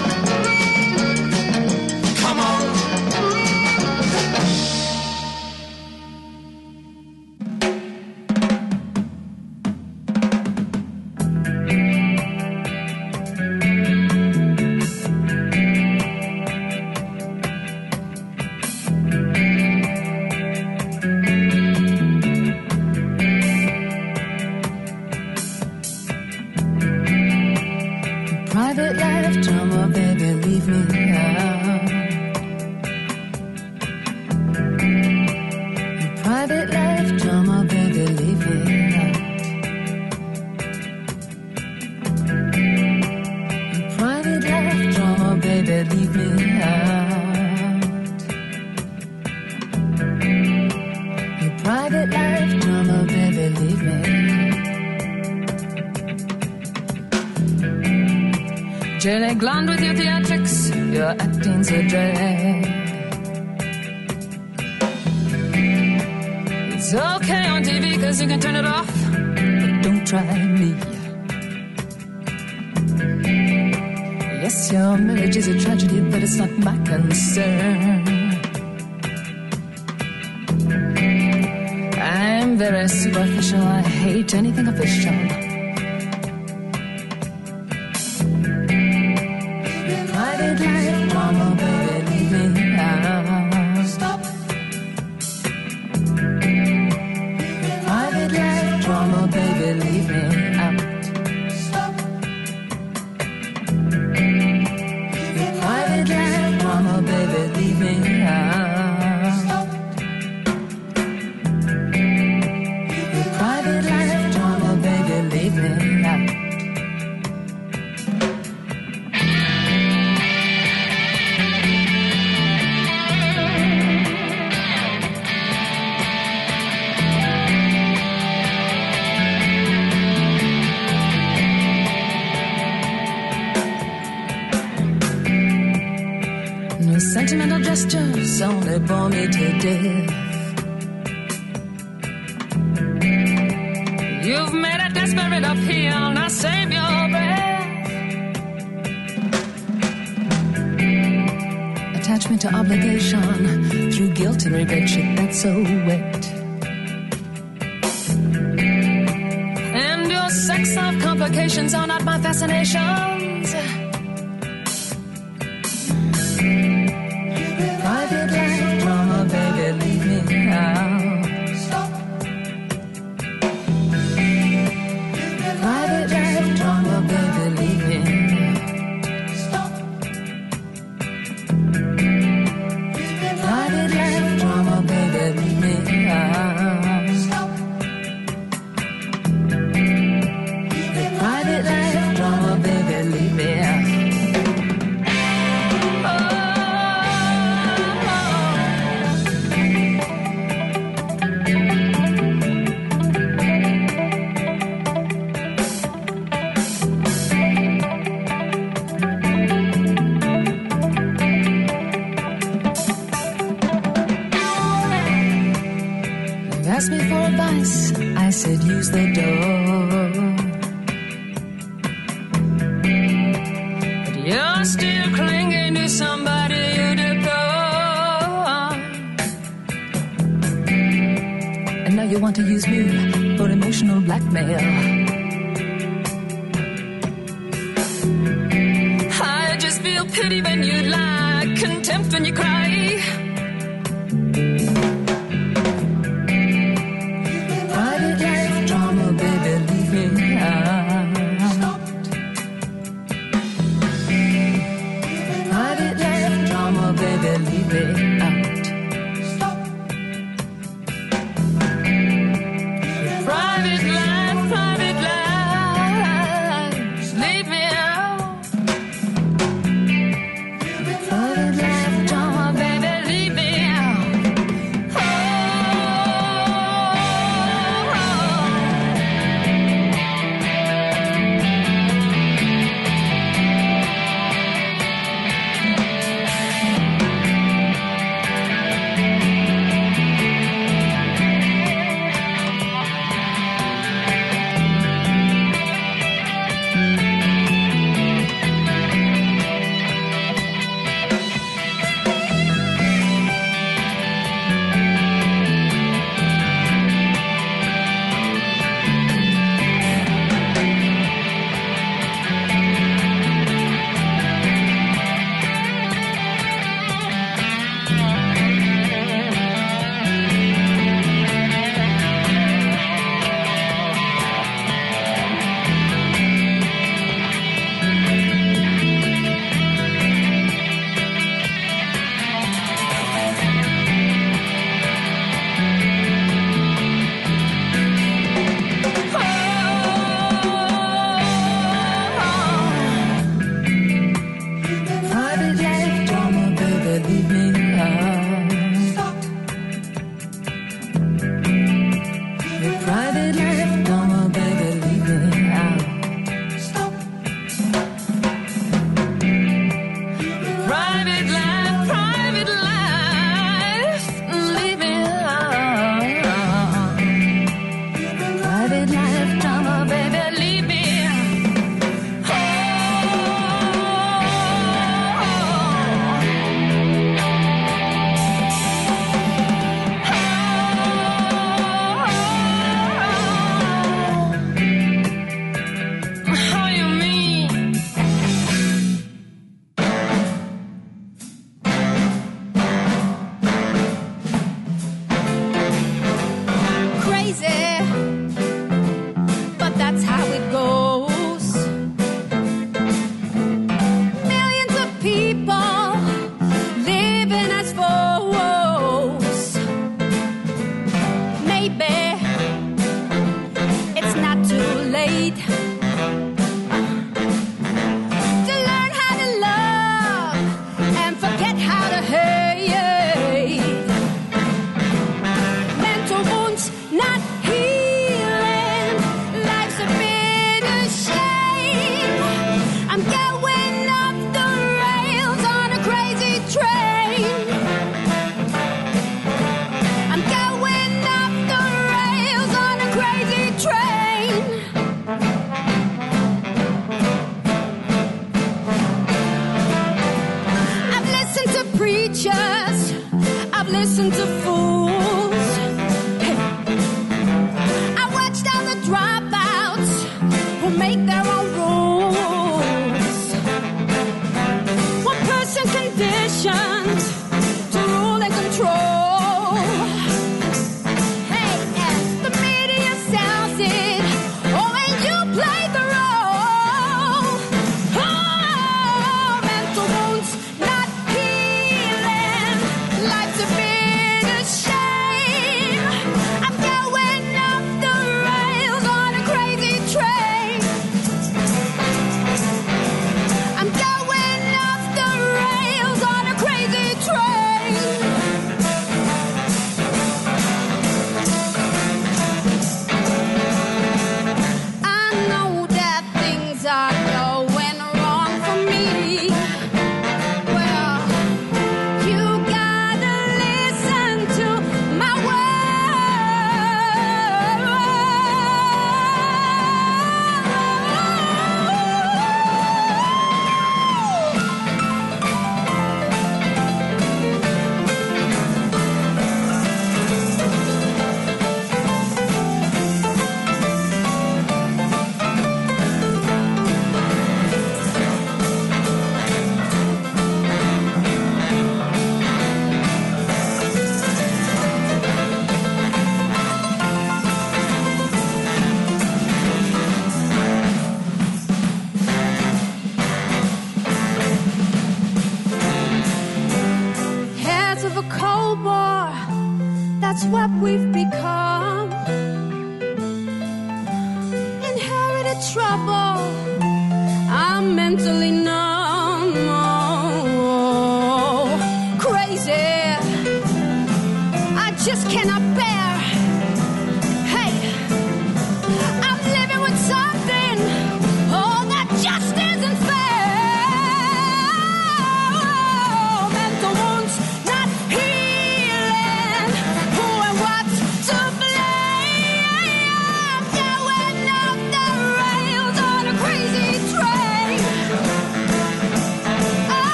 Glond 59.39 59.69
with 59.69 59.81
your 59.81 59.93
theatrics, 59.93 60.73
your 60.95 61.11
acting's 61.11 61.71
a 61.71 61.83
drag. 61.87 62.65
It's 66.73 66.95
okay 66.95 67.47
on 67.47 67.63
TV 67.63 68.01
cause 68.01 68.19
you 68.23 68.29
can 68.29 68.41
turn 68.41 68.57
it 68.57 68.65
off, 68.65 68.91
but 69.13 69.83
don't 69.83 70.07
try 70.07 70.23
me. 70.61 70.75
Yes, 74.43 74.73
your 74.73 74.97
marriage 74.97 75.37
is 75.37 75.49
a 75.49 75.59
tragedy, 75.61 76.01
but 76.01 76.23
it's 76.23 76.37
not 76.37 76.51
my 76.53 76.77
concern. 76.87 78.05
I'm 82.01 82.57
very 82.57 82.89
superficial, 82.89 83.61
I 83.61 83.83
hate 83.83 84.33
anything 84.35 84.67
official. 84.67 85.46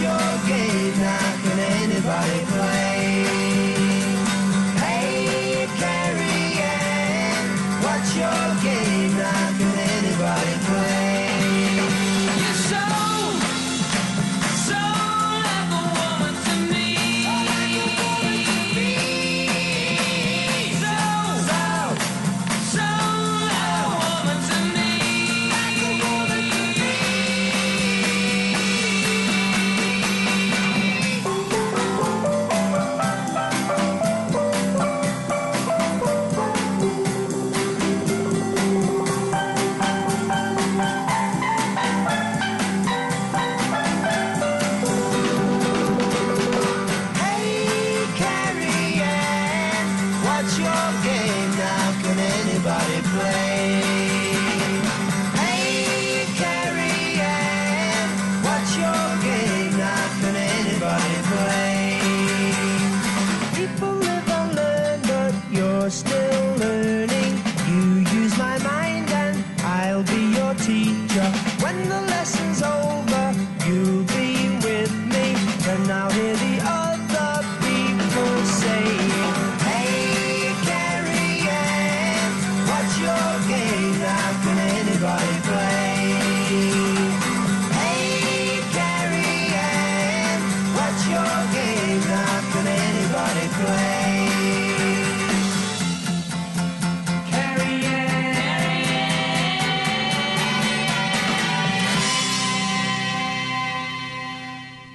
Your 0.00 0.18
game? 0.46 0.94
Can 0.94 1.58
anybody 1.58 2.46
play? 2.46 2.81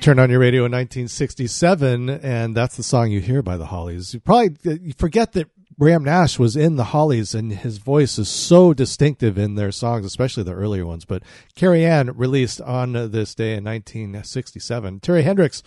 Turn 0.07 0.19
on 0.19 0.29
your 0.29 0.39
radio 0.39 0.61
in 0.61 0.71
1967, 0.71 2.09
and 2.09 2.55
that's 2.55 2.77
the 2.77 2.81
song 2.81 3.11
you 3.11 3.19
hear 3.19 3.41
by 3.41 3.57
the 3.57 3.65
Hollies. 3.65 4.13
You 4.13 4.21
probably 4.21 4.55
you 4.63 4.93
forget 4.97 5.33
that 5.33 5.49
Graham 5.77 6.05
Nash 6.05 6.39
was 6.39 6.55
in 6.55 6.77
the 6.77 6.85
Hollies, 6.85 7.35
and 7.35 7.51
his 7.51 7.77
voice 7.77 8.17
is 8.17 8.29
so 8.29 8.73
distinctive 8.73 9.37
in 9.37 9.55
their 9.55 9.73
songs, 9.73 10.05
especially 10.05 10.43
the 10.43 10.53
earlier 10.53 10.85
ones. 10.85 11.03
But 11.03 11.23
Carrie 11.55 11.85
Anne 11.85 12.11
released 12.15 12.61
on 12.61 12.93
this 12.93 13.35
day 13.35 13.55
in 13.55 13.65
1967. 13.65 15.01
Terri 15.01 15.23
Hendrix 15.23 15.61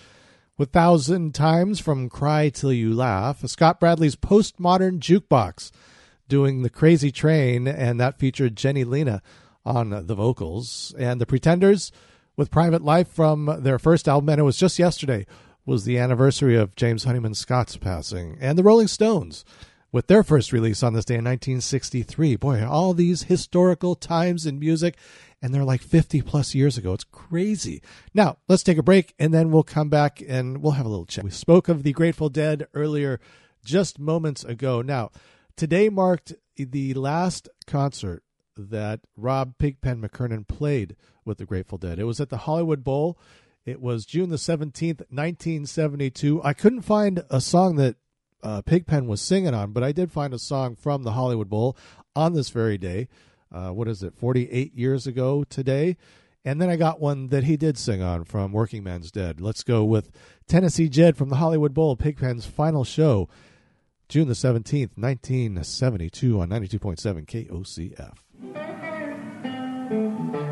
with 0.56 0.72
Thousand 0.72 1.34
Times 1.34 1.78
from 1.78 2.08
Cry 2.08 2.48
Till 2.48 2.72
You 2.72 2.94
Laugh. 2.94 3.46
Scott 3.46 3.78
Bradley's 3.78 4.16
Postmodern 4.16 5.00
Jukebox 5.00 5.70
doing 6.28 6.62
The 6.62 6.70
Crazy 6.70 7.12
Train, 7.12 7.68
and 7.68 8.00
that 8.00 8.18
featured 8.18 8.56
Jenny 8.56 8.84
Lena 8.84 9.20
on 9.66 10.06
the 10.06 10.14
vocals. 10.14 10.94
And 10.98 11.20
the 11.20 11.26
Pretenders 11.26 11.92
with 12.40 12.50
Private 12.50 12.80
Life 12.80 13.08
from 13.08 13.58
their 13.60 13.78
first 13.78 14.08
album, 14.08 14.30
and 14.30 14.40
it 14.40 14.44
was 14.44 14.56
just 14.56 14.78
yesterday, 14.78 15.26
was 15.66 15.84
the 15.84 15.98
anniversary 15.98 16.56
of 16.56 16.74
James 16.74 17.04
Honeyman 17.04 17.34
Scott's 17.34 17.76
passing. 17.76 18.38
And 18.40 18.56
the 18.56 18.62
Rolling 18.62 18.88
Stones 18.88 19.44
with 19.92 20.06
their 20.06 20.22
first 20.22 20.50
release 20.50 20.82
on 20.82 20.94
this 20.94 21.04
day 21.04 21.16
in 21.16 21.24
1963. 21.24 22.36
Boy, 22.36 22.66
all 22.66 22.94
these 22.94 23.24
historical 23.24 23.94
times 23.94 24.46
in 24.46 24.58
music, 24.58 24.96
and 25.42 25.52
they're 25.52 25.64
like 25.64 25.82
50 25.82 26.22
plus 26.22 26.54
years 26.54 26.78
ago. 26.78 26.94
It's 26.94 27.04
crazy. 27.04 27.82
Now, 28.14 28.38
let's 28.48 28.62
take 28.62 28.78
a 28.78 28.82
break, 28.82 29.14
and 29.18 29.34
then 29.34 29.50
we'll 29.50 29.62
come 29.62 29.90
back 29.90 30.22
and 30.26 30.62
we'll 30.62 30.72
have 30.72 30.86
a 30.86 30.88
little 30.88 31.04
chat. 31.04 31.24
We 31.24 31.30
spoke 31.30 31.68
of 31.68 31.82
the 31.82 31.92
Grateful 31.92 32.30
Dead 32.30 32.66
earlier, 32.72 33.20
just 33.66 33.98
moments 33.98 34.44
ago. 34.44 34.80
Now, 34.80 35.10
today 35.56 35.90
marked 35.90 36.32
the 36.56 36.94
last 36.94 37.50
concert 37.66 38.22
that 38.56 39.00
Rob 39.16 39.58
Pigpen 39.58 40.00
McKernan 40.00 40.46
played 40.46 40.96
with 41.24 41.38
the 41.38 41.46
Grateful 41.46 41.78
Dead. 41.78 41.98
It 41.98 42.04
was 42.04 42.20
at 42.20 42.28
the 42.28 42.38
Hollywood 42.38 42.84
Bowl. 42.84 43.18
It 43.64 43.80
was 43.80 44.06
June 44.06 44.30
the 44.30 44.36
17th, 44.36 45.02
1972. 45.10 46.40
I 46.42 46.52
couldn't 46.52 46.82
find 46.82 47.22
a 47.30 47.40
song 47.40 47.76
that 47.76 47.96
uh, 48.42 48.62
Pigpen 48.62 49.06
was 49.06 49.20
singing 49.20 49.54
on, 49.54 49.72
but 49.72 49.82
I 49.82 49.92
did 49.92 50.10
find 50.10 50.32
a 50.32 50.38
song 50.38 50.76
from 50.76 51.02
the 51.02 51.12
Hollywood 51.12 51.50
Bowl 51.50 51.76
on 52.16 52.32
this 52.32 52.50
very 52.50 52.78
day. 52.78 53.08
Uh, 53.52 53.70
what 53.70 53.88
is 53.88 54.02
it, 54.02 54.14
48 54.14 54.74
years 54.74 55.06
ago 55.06 55.44
today? 55.44 55.96
And 56.44 56.60
then 56.60 56.70
I 56.70 56.76
got 56.76 57.00
one 57.00 57.28
that 57.28 57.44
he 57.44 57.56
did 57.56 57.76
sing 57.76 58.00
on 58.00 58.24
from 58.24 58.52
Workingman's 58.52 59.10
Dead. 59.10 59.40
Let's 59.40 59.62
go 59.62 59.84
with 59.84 60.10
Tennessee 60.46 60.88
Jed 60.88 61.16
from 61.16 61.28
the 61.28 61.36
Hollywood 61.36 61.74
Bowl, 61.74 61.96
Pigpen's 61.96 62.46
final 62.46 62.82
show, 62.82 63.28
June 64.08 64.26
the 64.26 64.34
17th, 64.34 64.96
1972 64.96 66.40
on 66.40 66.48
92.7 66.48 67.26
KOCF. 67.26 68.14
Chain. 68.40 68.52
This 70.32 70.49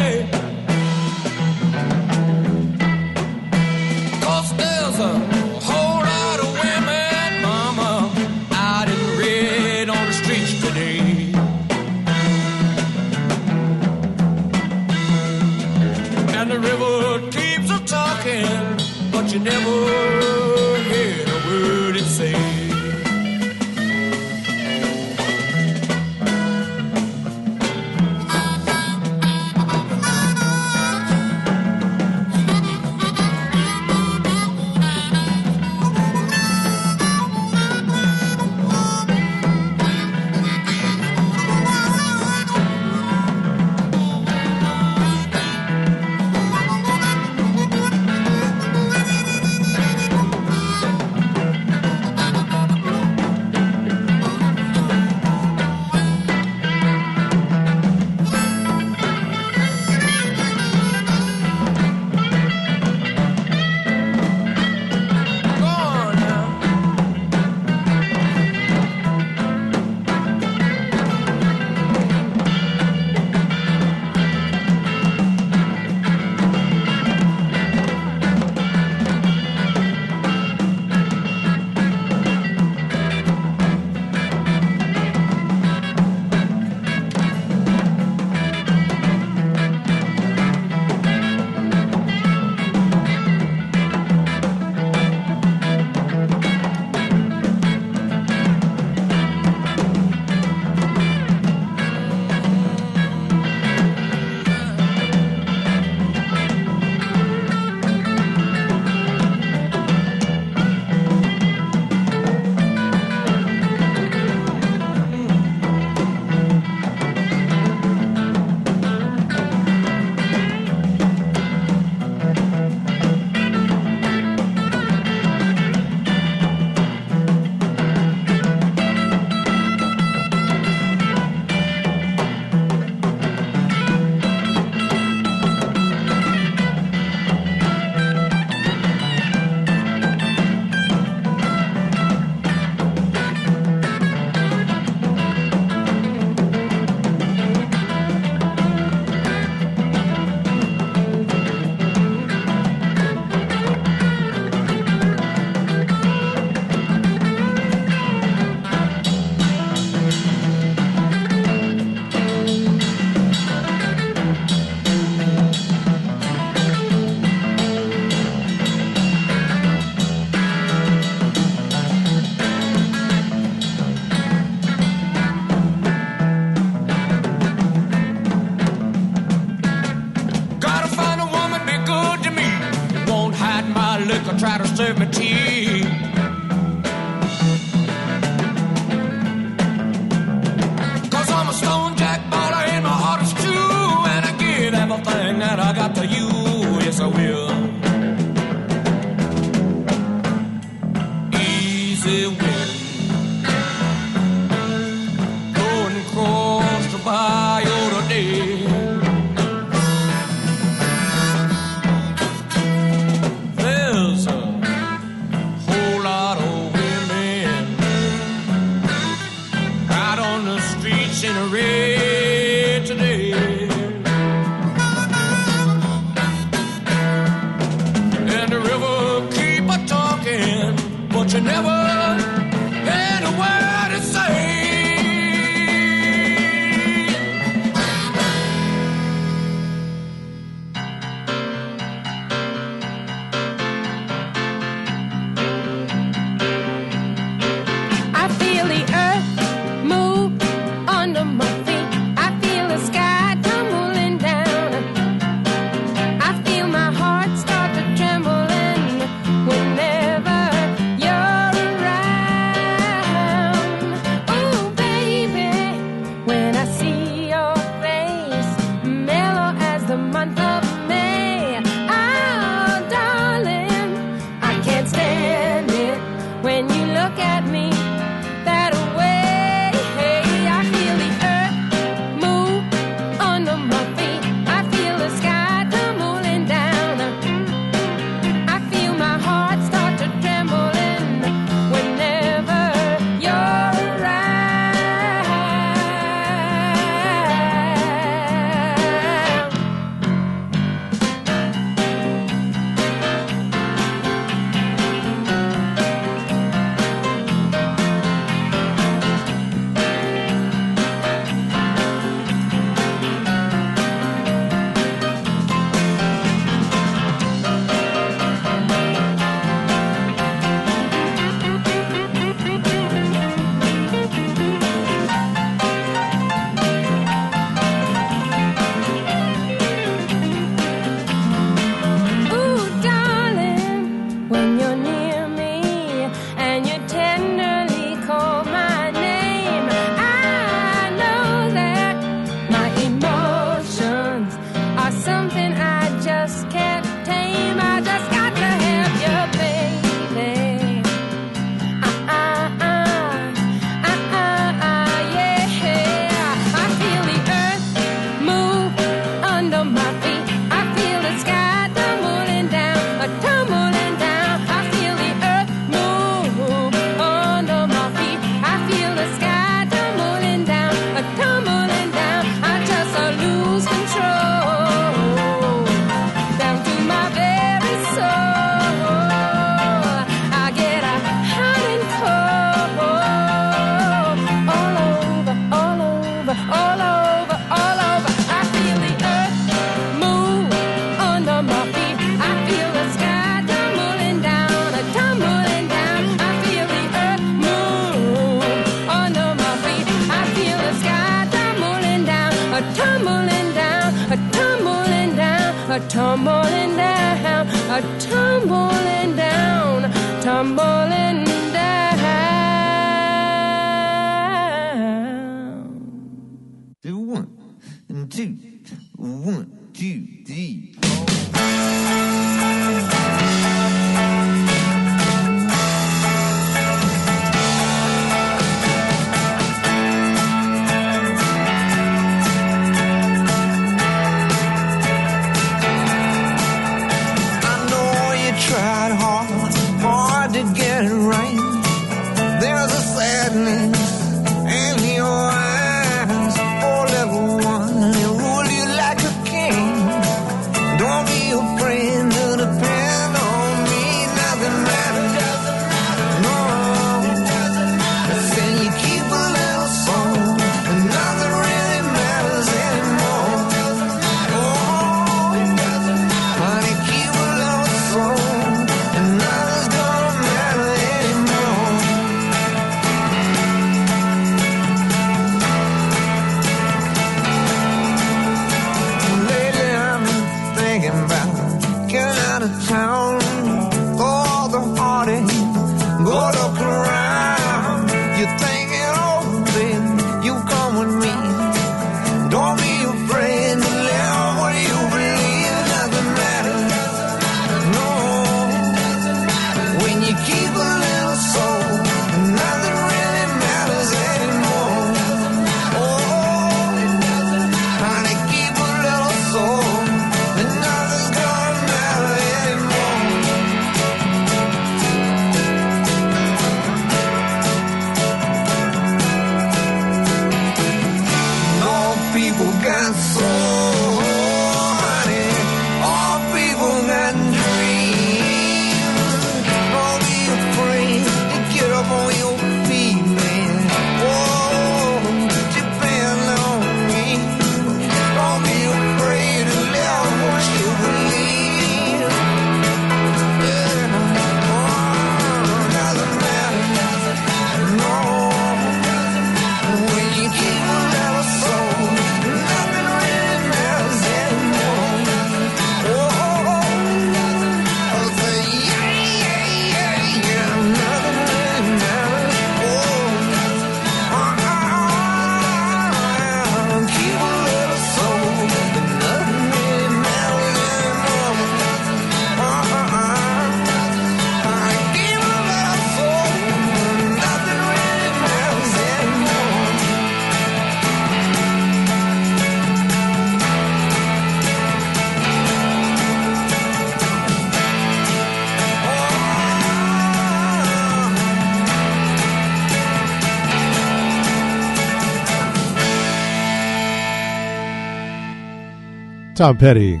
Tom 599.36 599.58
Petty 599.58 600.00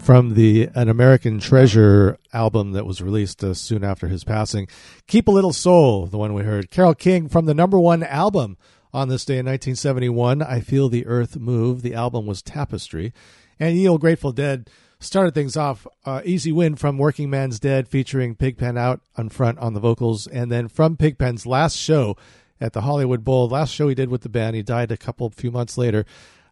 from 0.00 0.34
the 0.34 0.68
An 0.74 0.88
American 0.88 1.38
Treasure 1.38 2.18
album 2.32 2.72
that 2.72 2.84
was 2.84 3.00
released 3.00 3.44
uh, 3.44 3.54
soon 3.54 3.84
after 3.84 4.08
his 4.08 4.24
passing. 4.24 4.66
Keep 5.06 5.28
a 5.28 5.30
Little 5.30 5.52
Soul, 5.52 6.06
the 6.06 6.18
one 6.18 6.34
we 6.34 6.42
heard. 6.42 6.68
Carole 6.68 6.96
King 6.96 7.28
from 7.28 7.46
the 7.46 7.54
number 7.54 7.78
one 7.78 8.02
album 8.02 8.56
on 8.92 9.08
this 9.08 9.24
day 9.24 9.34
in 9.34 9.46
1971, 9.46 10.42
I 10.42 10.58
Feel 10.58 10.88
the 10.88 11.06
Earth 11.06 11.36
Move. 11.36 11.82
The 11.82 11.94
album 11.94 12.26
was 12.26 12.42
Tapestry. 12.42 13.12
And 13.60 13.76
Ye 13.76 13.96
Grateful 13.98 14.32
Dead 14.32 14.68
started 14.98 15.32
things 15.32 15.56
off. 15.56 15.86
Uh, 16.04 16.20
Easy 16.24 16.50
Wind 16.50 16.80
from 16.80 16.98
Workingman's 16.98 17.60
Dead 17.60 17.86
featuring 17.86 18.34
Pigpen 18.34 18.76
out 18.76 19.00
on 19.16 19.28
front 19.28 19.60
on 19.60 19.74
the 19.74 19.80
vocals. 19.80 20.26
And 20.26 20.50
then 20.50 20.66
from 20.66 20.96
Pigpen's 20.96 21.46
last 21.46 21.76
show 21.76 22.16
at 22.60 22.72
the 22.72 22.80
Hollywood 22.80 23.22
Bowl, 23.22 23.48
last 23.48 23.72
show 23.72 23.86
he 23.86 23.94
did 23.94 24.10
with 24.10 24.22
the 24.22 24.28
band, 24.28 24.56
he 24.56 24.62
died 24.64 24.90
a 24.90 24.96
couple 24.96 25.30
few 25.30 25.52
months 25.52 25.78
later. 25.78 26.04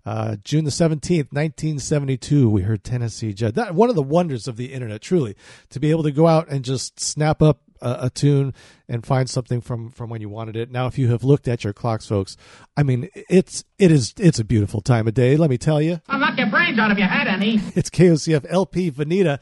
Uh, 0.08 0.36
June 0.42 0.64
the 0.64 0.70
17th, 0.70 1.34
1972, 1.34 2.48
we 2.48 2.62
heard 2.62 2.82
Tennessee 2.82 3.34
Jed. 3.34 3.56
That, 3.56 3.74
one 3.74 3.90
of 3.90 3.94
the 3.94 4.02
wonders 4.02 4.48
of 4.48 4.56
the 4.56 4.72
internet, 4.72 5.02
truly, 5.02 5.36
to 5.68 5.78
be 5.78 5.90
able 5.90 6.02
to 6.04 6.10
go 6.10 6.26
out 6.26 6.48
and 6.48 6.64
just 6.64 6.98
snap 6.98 7.42
up 7.42 7.60
a, 7.82 7.98
a, 8.04 8.10
tune 8.10 8.54
and 8.88 9.04
find 9.04 9.28
something 9.28 9.60
from, 9.60 9.90
from 9.90 10.08
when 10.08 10.22
you 10.22 10.30
wanted 10.30 10.56
it. 10.56 10.70
Now, 10.70 10.86
if 10.86 10.96
you 10.96 11.08
have 11.08 11.24
looked 11.24 11.46
at 11.46 11.62
your 11.62 11.74
clocks, 11.74 12.06
folks, 12.06 12.38
I 12.74 12.84
mean, 12.84 13.10
it's, 13.14 13.64
it 13.78 13.92
is, 13.92 14.14
it's 14.16 14.38
a 14.38 14.44
beautiful 14.44 14.80
time 14.80 15.06
of 15.08 15.12
day, 15.12 15.36
let 15.36 15.50
me 15.50 15.58
tell 15.58 15.82
you. 15.82 16.00
I'll 16.08 16.18
knock 16.18 16.38
your 16.38 16.48
brains 16.48 16.78
out 16.78 16.90
if 16.90 16.96
you 16.96 17.04
had 17.04 17.28
any. 17.28 17.60
It's 17.74 17.90
KOCF 17.90 18.46
LP 18.48 18.90
Veneta, 18.90 19.40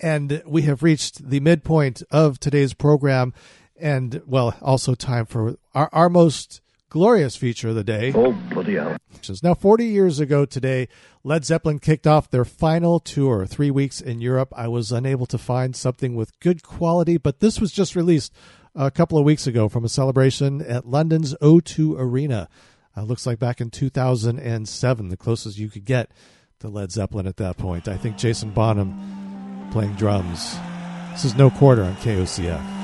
and 0.00 0.42
we 0.44 0.62
have 0.62 0.82
reached 0.82 1.30
the 1.30 1.38
midpoint 1.38 2.02
of 2.10 2.40
today's 2.40 2.74
program, 2.74 3.34
and, 3.80 4.20
well, 4.26 4.56
also 4.62 4.96
time 4.96 5.26
for 5.26 5.58
our, 5.76 5.88
our 5.92 6.08
most 6.08 6.60
glorious 6.88 7.36
feature 7.36 7.68
of 7.68 7.74
the 7.74 7.84
day. 7.84 8.12
Oh, 8.14 8.32
bloody 8.50 8.74
hell. 8.74 8.96
Now, 9.42 9.54
40 9.54 9.86
years 9.86 10.20
ago 10.20 10.44
today, 10.44 10.88
Led 11.24 11.44
Zeppelin 11.44 11.78
kicked 11.78 12.06
off 12.06 12.30
their 12.30 12.44
final 12.44 13.00
tour, 13.00 13.46
three 13.46 13.70
weeks 13.70 14.00
in 14.00 14.20
Europe. 14.20 14.52
I 14.56 14.68
was 14.68 14.92
unable 14.92 15.26
to 15.26 15.38
find 15.38 15.76
something 15.76 16.14
with 16.14 16.38
good 16.40 16.62
quality, 16.62 17.18
but 17.18 17.40
this 17.40 17.60
was 17.60 17.72
just 17.72 17.96
released 17.96 18.32
a 18.74 18.90
couple 18.90 19.18
of 19.18 19.24
weeks 19.24 19.46
ago 19.46 19.68
from 19.68 19.84
a 19.84 19.88
celebration 19.88 20.62
at 20.62 20.86
London's 20.86 21.34
O2 21.42 21.98
Arena. 21.98 22.48
Uh, 22.96 23.02
looks 23.02 23.26
like 23.26 23.38
back 23.38 23.60
in 23.60 23.70
2007, 23.70 25.08
the 25.08 25.16
closest 25.16 25.58
you 25.58 25.68
could 25.68 25.84
get 25.84 26.10
to 26.60 26.68
Led 26.68 26.90
Zeppelin 26.90 27.26
at 27.26 27.36
that 27.36 27.56
point. 27.56 27.86
I 27.88 27.96
think 27.96 28.16
Jason 28.16 28.50
Bonham 28.50 29.68
playing 29.72 29.94
drums. 29.94 30.56
This 31.12 31.24
is 31.24 31.34
No 31.34 31.50
Quarter 31.50 31.84
on 31.84 31.96
KOCF. 31.96 32.77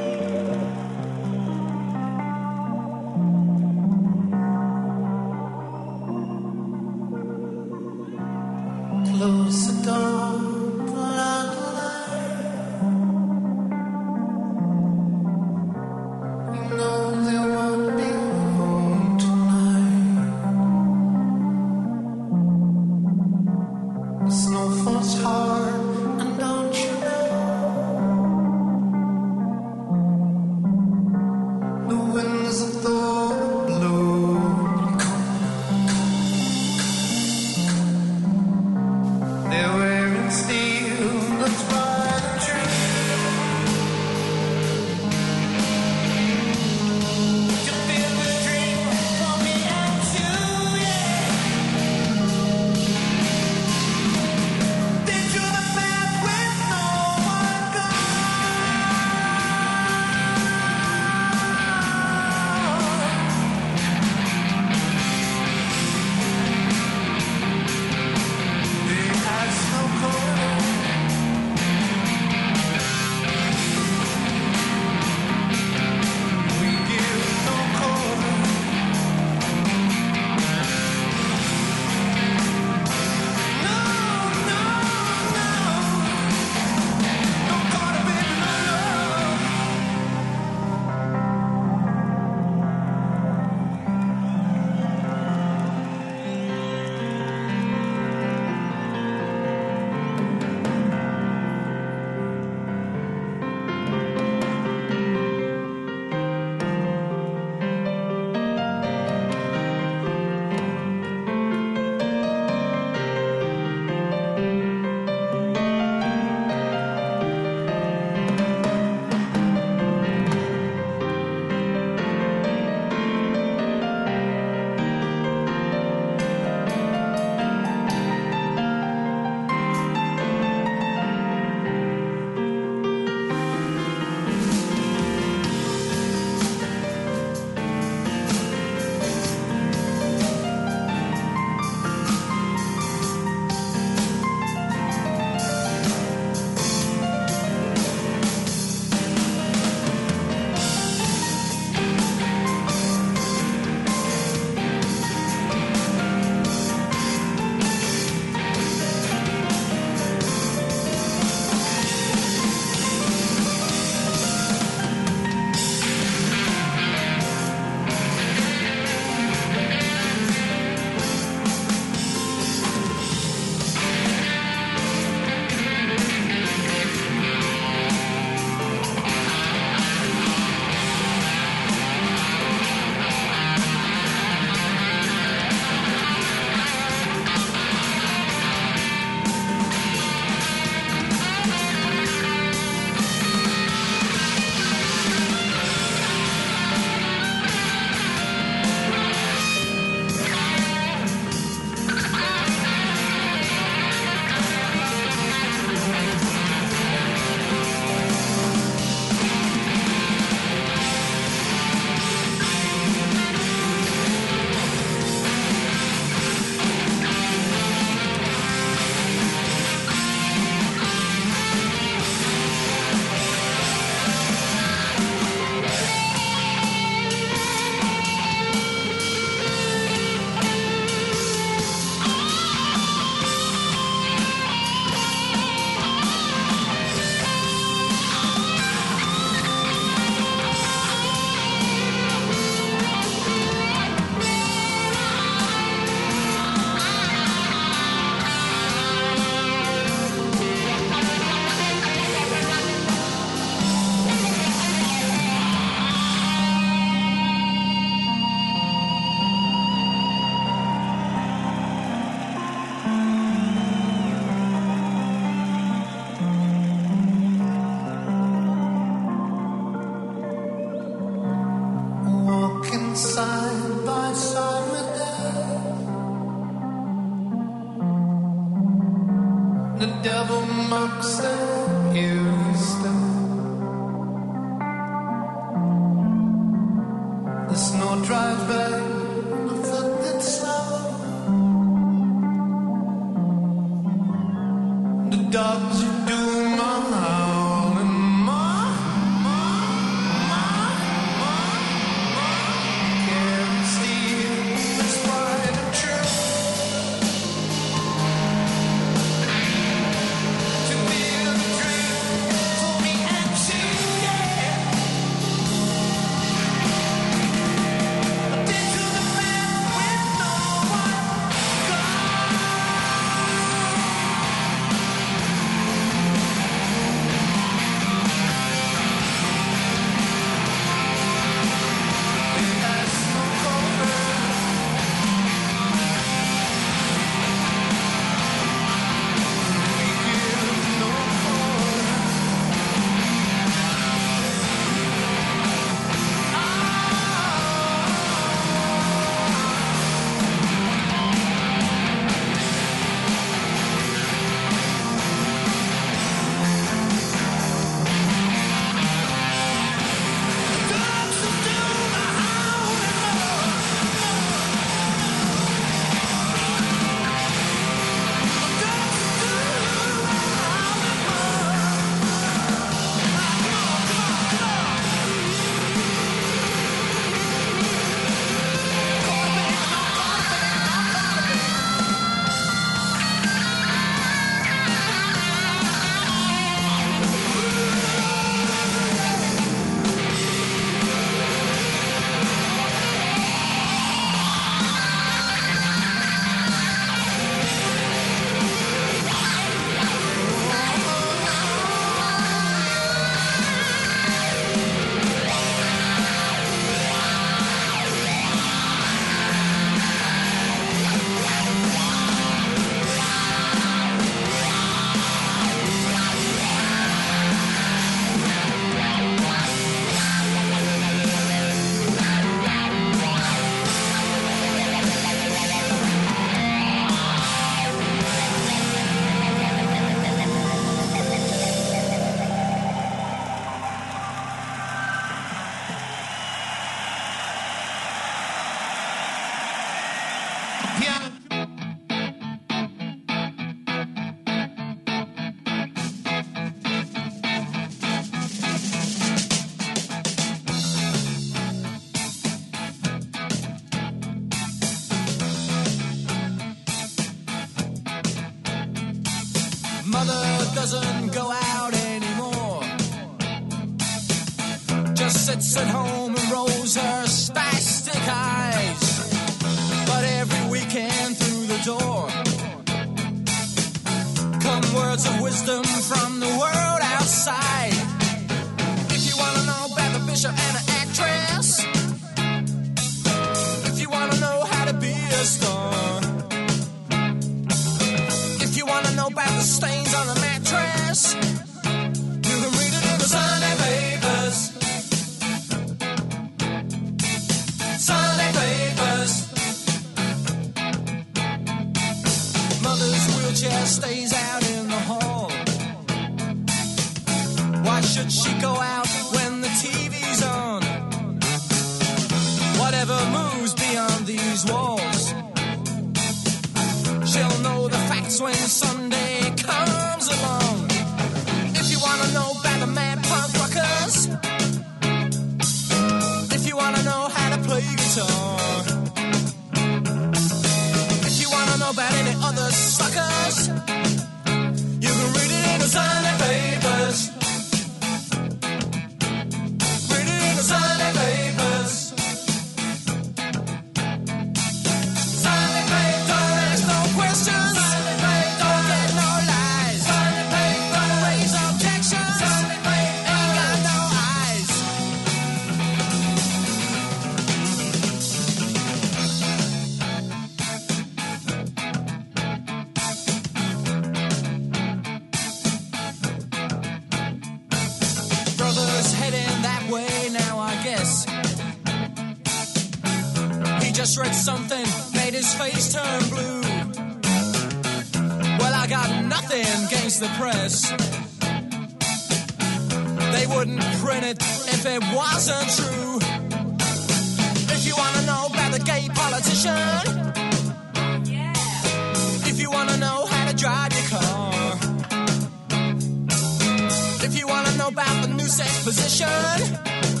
safe 598.31 598.63
position. 598.63 600.00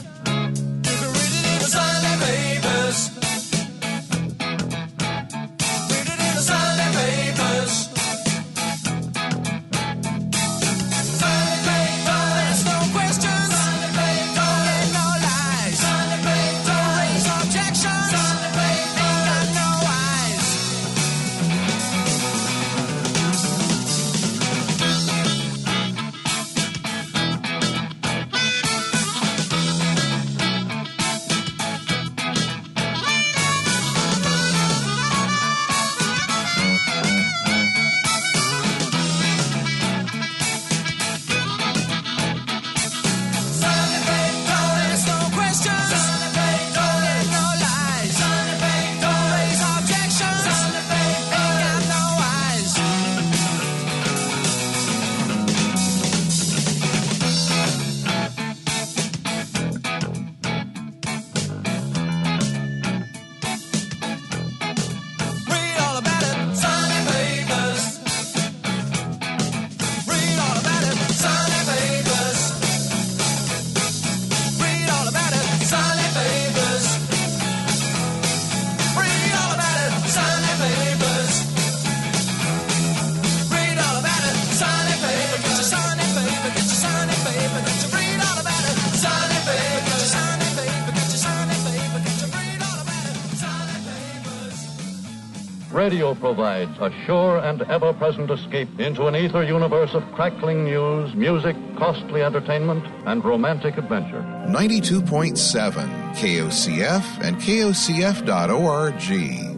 provides 96.15 96.77
a 96.79 96.91
sure 97.05 97.37
and 97.39 97.61
ever 97.63 97.91
present 97.93 98.31
escape 98.31 98.79
into 98.79 99.07
an 99.07 99.15
ether 99.15 99.43
universe 99.43 99.93
of 99.93 100.03
crackling 100.13 100.63
news, 100.65 101.13
music, 101.15 101.55
costly 101.77 102.23
entertainment, 102.23 102.85
and 103.05 103.23
romantic 103.23 103.77
adventure. 103.77 104.21
92.7 104.47 106.15
KOCF 106.15 107.23
and 107.23 107.37
KOCF.org. 107.37 109.50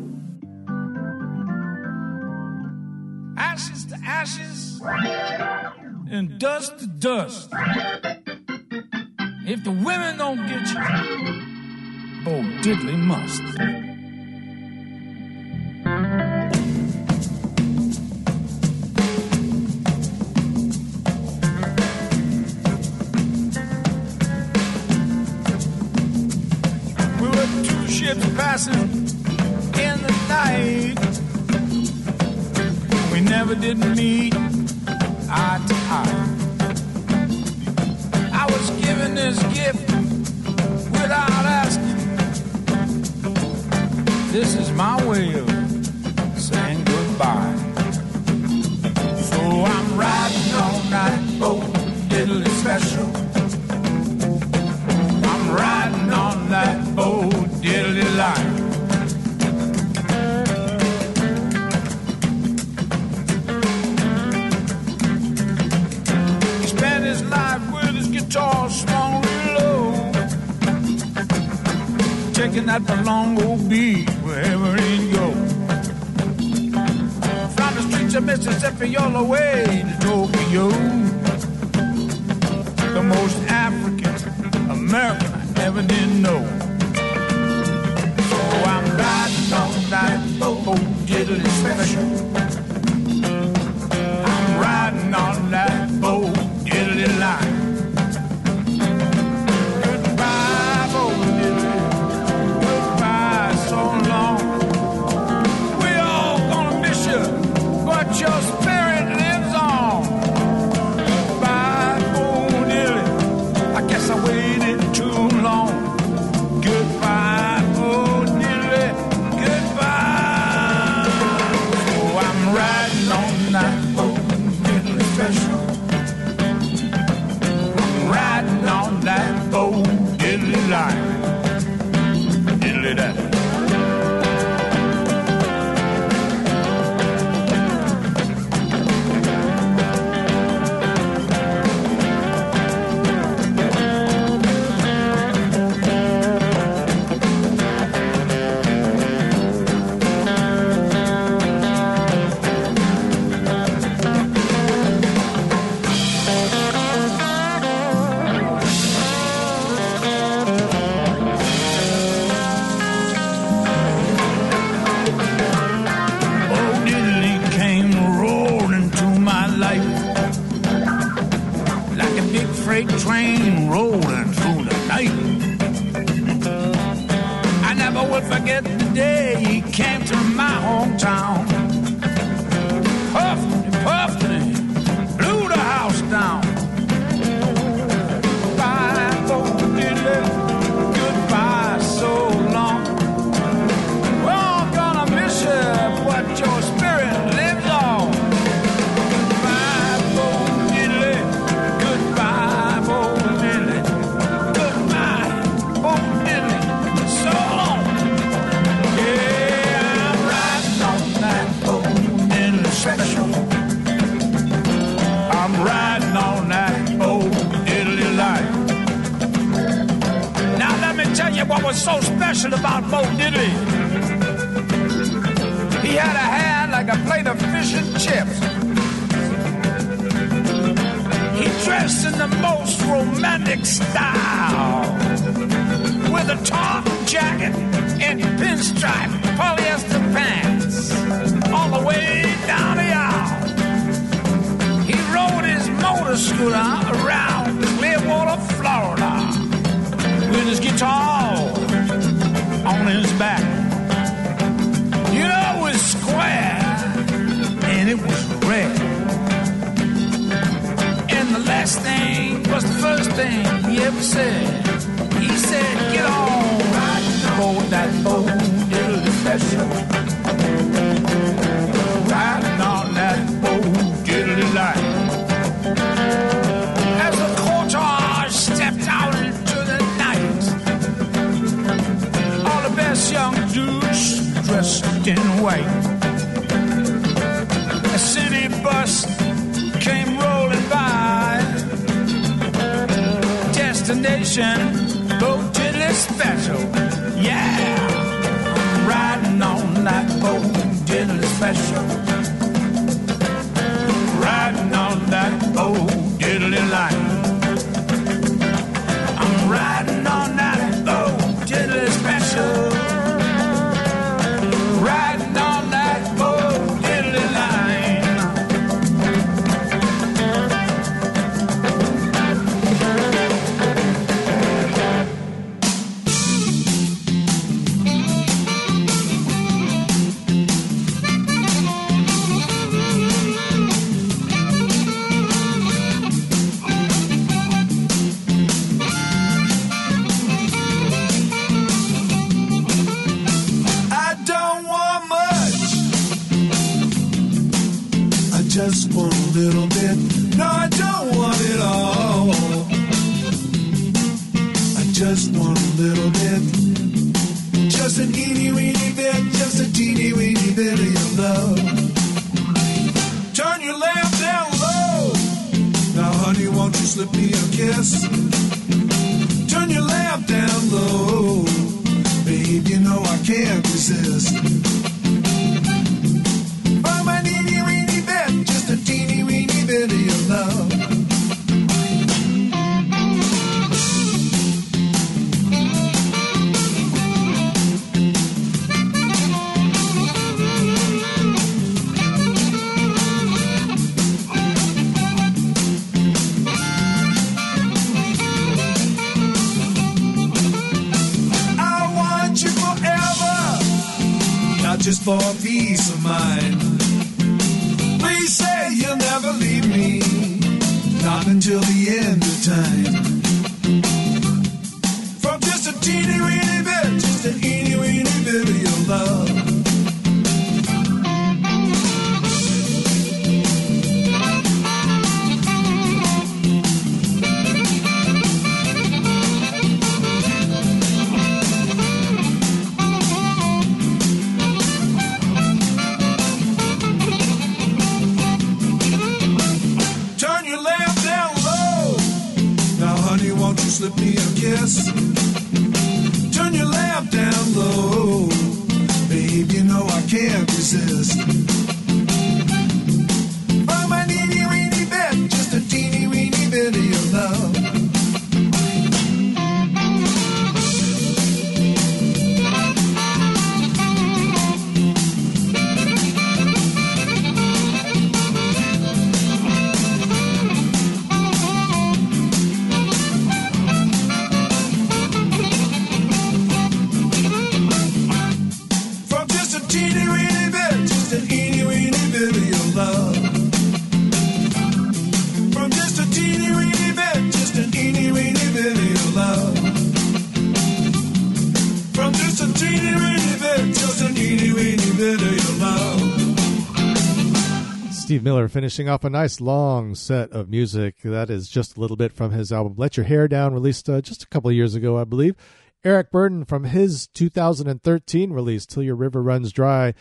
Steve 498.23 498.35
Miller 498.35 498.47
finishing 498.47 498.87
off 498.87 499.03
a 499.03 499.09
nice 499.09 499.41
long 499.41 499.93
set 499.95 500.31
of 500.31 500.47
music. 500.47 500.95
That 501.03 501.29
is 501.29 501.49
just 501.49 501.75
a 501.75 501.81
little 501.81 501.97
bit 501.97 502.13
from 502.13 502.31
his 502.31 502.53
album 502.53 502.75
Let 502.77 502.95
Your 502.95 503.05
Hair 503.05 503.27
Down, 503.27 503.53
released 503.53 503.89
uh, 503.89 503.99
just 503.99 504.23
a 504.23 504.27
couple 504.27 504.49
years 504.49 504.75
ago, 504.75 504.97
I 504.97 505.03
believe. 505.03 505.35
Eric 505.83 506.09
Burdon 506.09 506.47
from 506.47 506.63
his 506.63 507.07
2013 507.07 508.31
release, 508.31 508.65
Till 508.65 508.81
Your 508.81 508.95
River 508.95 509.21
Runs 509.21 509.51
Dry, 509.51 509.93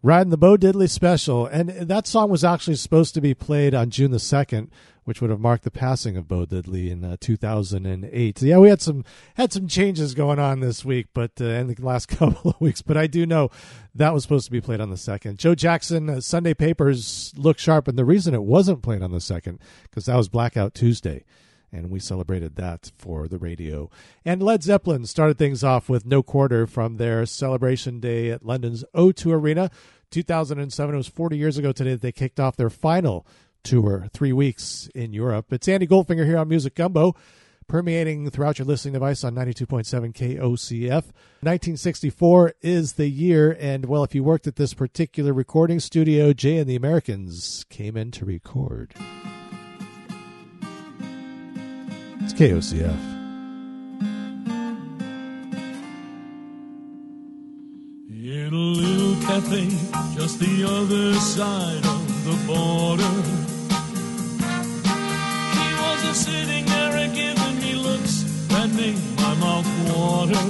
riding 0.00 0.30
the 0.30 0.36
Bo 0.36 0.56
Diddley 0.56 0.88
special. 0.88 1.44
And 1.44 1.70
that 1.70 2.06
song 2.06 2.30
was 2.30 2.44
actually 2.44 2.76
supposed 2.76 3.14
to 3.14 3.20
be 3.20 3.34
played 3.34 3.74
on 3.74 3.90
June 3.90 4.12
the 4.12 4.18
2nd, 4.18 4.68
which 5.06 5.20
would 5.20 5.30
have 5.30 5.38
marked 5.38 5.62
the 5.62 5.70
passing 5.70 6.16
of 6.16 6.26
Bo 6.26 6.44
Diddley 6.44 6.90
in 6.90 7.04
uh, 7.04 7.16
2008. 7.20 8.38
So, 8.38 8.44
yeah, 8.44 8.58
we 8.58 8.68
had 8.68 8.82
some 8.82 9.04
had 9.36 9.52
some 9.52 9.68
changes 9.68 10.14
going 10.14 10.40
on 10.40 10.58
this 10.58 10.84
week, 10.84 11.06
but 11.14 11.30
uh, 11.40 11.44
in 11.44 11.68
the 11.68 11.76
last 11.78 12.06
couple 12.08 12.50
of 12.50 12.60
weeks. 12.60 12.82
But 12.82 12.96
I 12.96 13.06
do 13.06 13.24
know 13.24 13.48
that 13.94 14.12
was 14.12 14.24
supposed 14.24 14.46
to 14.46 14.50
be 14.50 14.60
played 14.60 14.80
on 14.80 14.90
the 14.90 14.96
second. 14.96 15.38
Joe 15.38 15.54
Jackson, 15.54 16.10
uh, 16.10 16.20
Sunday 16.20 16.54
Papers 16.54 17.32
look 17.36 17.60
sharp, 17.60 17.86
and 17.86 17.96
the 17.96 18.04
reason 18.04 18.34
it 18.34 18.42
wasn't 18.42 18.82
played 18.82 19.02
on 19.02 19.12
the 19.12 19.20
second 19.20 19.60
because 19.84 20.06
that 20.06 20.16
was 20.16 20.28
Blackout 20.28 20.74
Tuesday 20.74 21.24
and 21.72 21.90
we 21.90 21.98
celebrated 21.98 22.56
that 22.56 22.92
for 22.96 23.28
the 23.28 23.38
radio. 23.38 23.90
And 24.24 24.42
Led 24.42 24.62
Zeppelin 24.62 25.04
started 25.04 25.36
things 25.36 25.62
off 25.62 25.88
with 25.88 26.06
No 26.06 26.22
Quarter 26.22 26.66
from 26.66 26.96
their 26.96 27.26
celebration 27.26 28.00
day 28.00 28.30
at 28.30 28.46
London's 28.46 28.84
O2 28.94 29.32
Arena. 29.32 29.70
2007, 30.10 30.94
it 30.94 30.96
was 30.96 31.08
40 31.08 31.36
years 31.36 31.58
ago 31.58 31.72
today 31.72 31.90
that 31.90 32.00
they 32.00 32.12
kicked 32.12 32.40
off 32.40 32.56
their 32.56 32.70
final 32.70 33.26
tour, 33.66 34.06
three 34.12 34.32
weeks 34.32 34.88
in 34.94 35.12
Europe. 35.12 35.52
It's 35.52 35.66
Andy 35.66 35.88
Goldfinger 35.88 36.24
here 36.24 36.38
on 36.38 36.48
Music 36.48 36.76
Gumbo. 36.76 37.16
Permeating 37.66 38.30
throughout 38.30 38.60
your 38.60 38.66
listening 38.66 38.94
device 38.94 39.24
on 39.24 39.34
92.7 39.34 40.14
KOCF. 40.14 41.02
1964 41.42 42.54
is 42.62 42.92
the 42.92 43.08
year, 43.08 43.56
and 43.58 43.86
well, 43.86 44.04
if 44.04 44.14
you 44.14 44.22
worked 44.22 44.46
at 44.46 44.54
this 44.54 44.72
particular 44.72 45.32
recording 45.32 45.80
studio, 45.80 46.32
Jay 46.32 46.58
and 46.58 46.70
the 46.70 46.76
Americans 46.76 47.66
came 47.68 47.96
in 47.96 48.12
to 48.12 48.24
record. 48.24 48.94
It's 52.20 52.34
KOCF. 52.34 53.14
In 58.08 58.52
a 58.52 58.56
little 58.56 59.20
cafe 59.26 59.68
just 60.14 60.38
the 60.38 60.64
other 60.64 61.14
side 61.14 61.84
of 61.84 62.24
the 62.24 62.46
border. 62.46 63.55
He 66.06 66.14
sitting 66.14 66.64
there 66.66 66.96
and 66.96 67.12
giving 67.14 67.58
me 67.58 67.74
looks 67.74 68.22
that 68.48 68.70
made 68.76 68.96
my 69.16 69.34
mouth 69.42 69.66
water. 69.88 70.42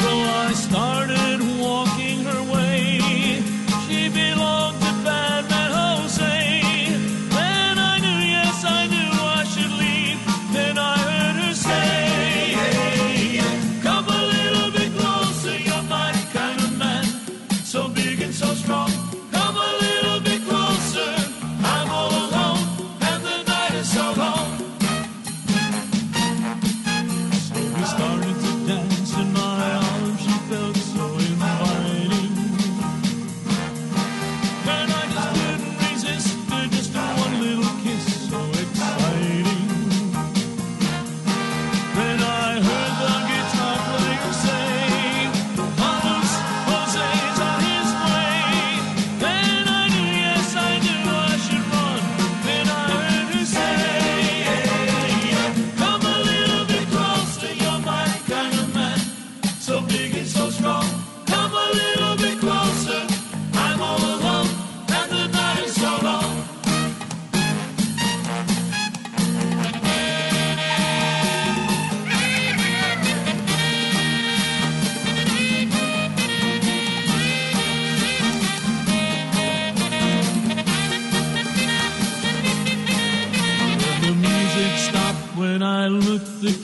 So 0.00 0.10
I 0.44 0.52
started 0.54 1.40
walking 1.60 2.18
her 2.24 2.42
way. 2.52 2.75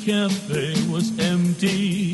Cafe 0.04 0.74
was 0.90 1.16
empty. 1.20 2.11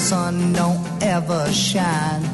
The 0.00 0.06
sun 0.06 0.52
don't 0.52 1.02
ever 1.02 1.52
shine. 1.52 2.24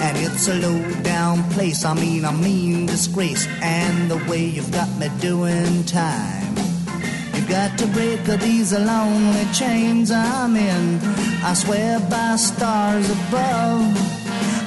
And 0.00 0.16
it's 0.18 0.46
a 0.48 0.54
low 0.54 0.80
down 1.02 1.42
place, 1.50 1.84
I 1.84 1.94
mean, 1.94 2.24
a 2.24 2.32
mean 2.32 2.86
disgrace. 2.86 3.46
And 3.60 4.10
the 4.10 4.18
way 4.30 4.44
you've 4.44 4.70
got 4.70 4.90
me 4.98 5.08
doing 5.20 5.84
time. 5.84 6.54
You've 7.34 7.48
got 7.48 7.76
to 7.78 7.86
break 7.88 8.22
these 8.40 8.72
lonely 8.72 9.46
chains 9.52 10.10
I'm 10.10 10.54
in. 10.56 11.00
I 11.42 11.54
swear 11.54 11.98
by 12.10 12.36
stars 12.36 13.08
above. 13.10 13.82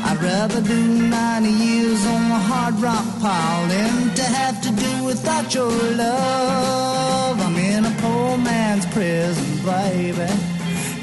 I'd 0.09 0.19
rather 0.21 0.61
do 0.61 0.81
90 1.09 1.49
years 1.49 2.05
on 2.05 2.23
the 2.33 2.41
hard 2.49 2.75
rock 2.81 3.07
pile 3.21 3.67
than 3.67 4.15
to 4.15 4.23
have 4.23 4.61
to 4.65 4.71
do 4.71 5.03
without 5.05 5.53
your 5.53 5.71
love. 6.03 7.39
I'm 7.39 7.55
in 7.55 7.85
a 7.85 7.95
poor 8.01 8.37
man's 8.37 8.85
prison, 8.87 9.65
baby. 9.65 10.48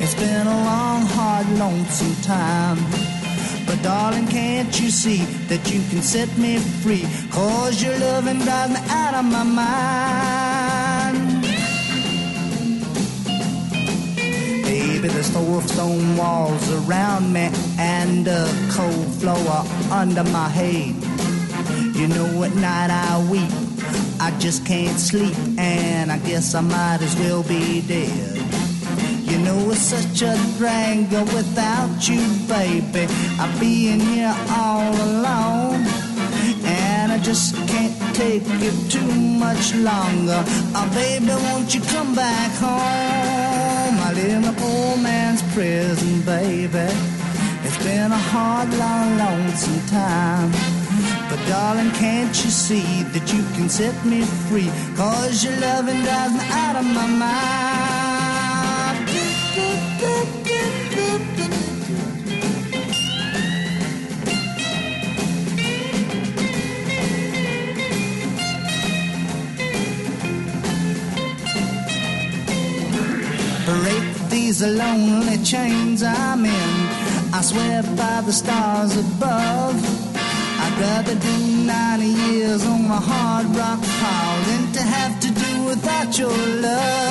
It's 0.09 0.15
been 0.15 0.47
a 0.47 0.65
long, 0.65 1.03
hard, 1.03 1.49
lonesome 1.59 2.15
time. 2.23 2.79
But 3.67 3.83
darling, 3.83 4.29
can't 4.29 4.81
you 4.81 4.89
see 4.89 5.25
that 5.49 5.69
you 5.69 5.81
can 5.91 6.01
set 6.01 6.29
me 6.39 6.59
free? 6.59 7.05
Cause 7.33 7.83
your 7.83 7.99
loving 7.99 8.39
drives 8.39 8.75
me 8.75 8.79
out 8.89 9.15
of 9.15 9.25
my 9.25 9.43
mind. 9.43 11.43
Baby, 14.63 15.09
there's 15.09 15.31
four 15.31 15.61
stone 15.63 16.17
walls 16.17 16.87
around 16.87 17.33
me 17.33 17.51
and 17.77 18.29
a 18.29 18.47
cold 18.71 19.13
floor 19.15 19.65
under 19.91 20.23
my 20.23 20.49
head. 20.49 20.95
You 21.97 22.07
know, 22.07 22.45
at 22.45 22.55
night 22.55 22.91
I 22.93 23.29
weep, 23.29 23.51
I 24.21 24.31
just 24.39 24.65
can't 24.65 25.01
sleep, 25.01 25.35
and 25.59 26.13
I 26.13 26.19
guess 26.19 26.55
I 26.55 26.61
might 26.61 27.03
as 27.03 27.17
well 27.17 27.43
be 27.43 27.81
dead. 27.81 28.26
You 29.37 29.43
know, 29.43 29.71
it's 29.71 29.83
such 29.83 30.23
a 30.23 30.35
drag 30.57 31.11
without 31.11 32.09
you, 32.09 32.25
baby. 32.49 33.07
I'm 33.39 33.53
being 33.61 34.01
here 34.01 34.35
all 34.49 34.95
alone, 34.95 35.85
and 36.65 37.13
I 37.13 37.19
just 37.19 37.55
can't 37.69 37.95
take 38.15 38.45
it 38.47 38.91
too 38.91 39.13
much 39.39 39.75
longer. 39.75 40.43
Oh, 40.75 40.91
baby, 40.95 41.27
won't 41.27 41.75
you 41.75 41.83
come 41.83 42.15
back 42.15 42.51
home? 42.53 44.01
I 44.07 44.13
live 44.15 44.43
in 44.43 44.45
a 44.45 44.55
poor 44.55 44.97
man's 44.97 45.43
prison, 45.53 46.23
baby. 46.23 46.89
It's 47.63 47.85
been 47.85 48.13
a 48.13 48.23
hard, 48.33 48.73
long, 48.79 49.19
lonesome 49.19 49.87
time. 49.89 50.51
But 51.29 51.47
darling, 51.47 51.91
can't 51.91 52.35
you 52.43 52.51
see 52.51 53.03
that 53.13 53.31
you 53.35 53.43
can 53.55 53.69
set 53.69 53.95
me 54.07 54.23
free? 54.49 54.71
Cause 54.97 55.45
your 55.45 55.57
loving 55.61 56.01
drives 56.01 56.33
me 56.33 56.41
out 56.53 56.77
of 56.77 56.87
my 56.87 57.07
mind. 57.07 57.76
These 74.47 74.63
lonely 74.63 75.39
chains 75.43 76.05
I'm 76.05 76.45
in. 76.45 76.73
I 77.35 77.41
swear 77.43 77.83
by 77.83 78.21
the 78.21 78.33
stars 78.33 78.97
above. 78.97 79.75
I'd 80.63 80.77
rather 80.81 81.17
do 81.17 81.37
90 81.67 82.07
years 82.07 82.65
on 82.65 82.85
a 82.85 83.01
hard 83.11 83.47
rock 83.57 83.81
pile 84.01 84.43
than 84.49 84.73
to 84.75 84.83
have 84.83 85.19
to 85.19 85.31
do 85.33 85.65
without 85.65 86.17
your 86.17 86.37
love. 86.63 87.07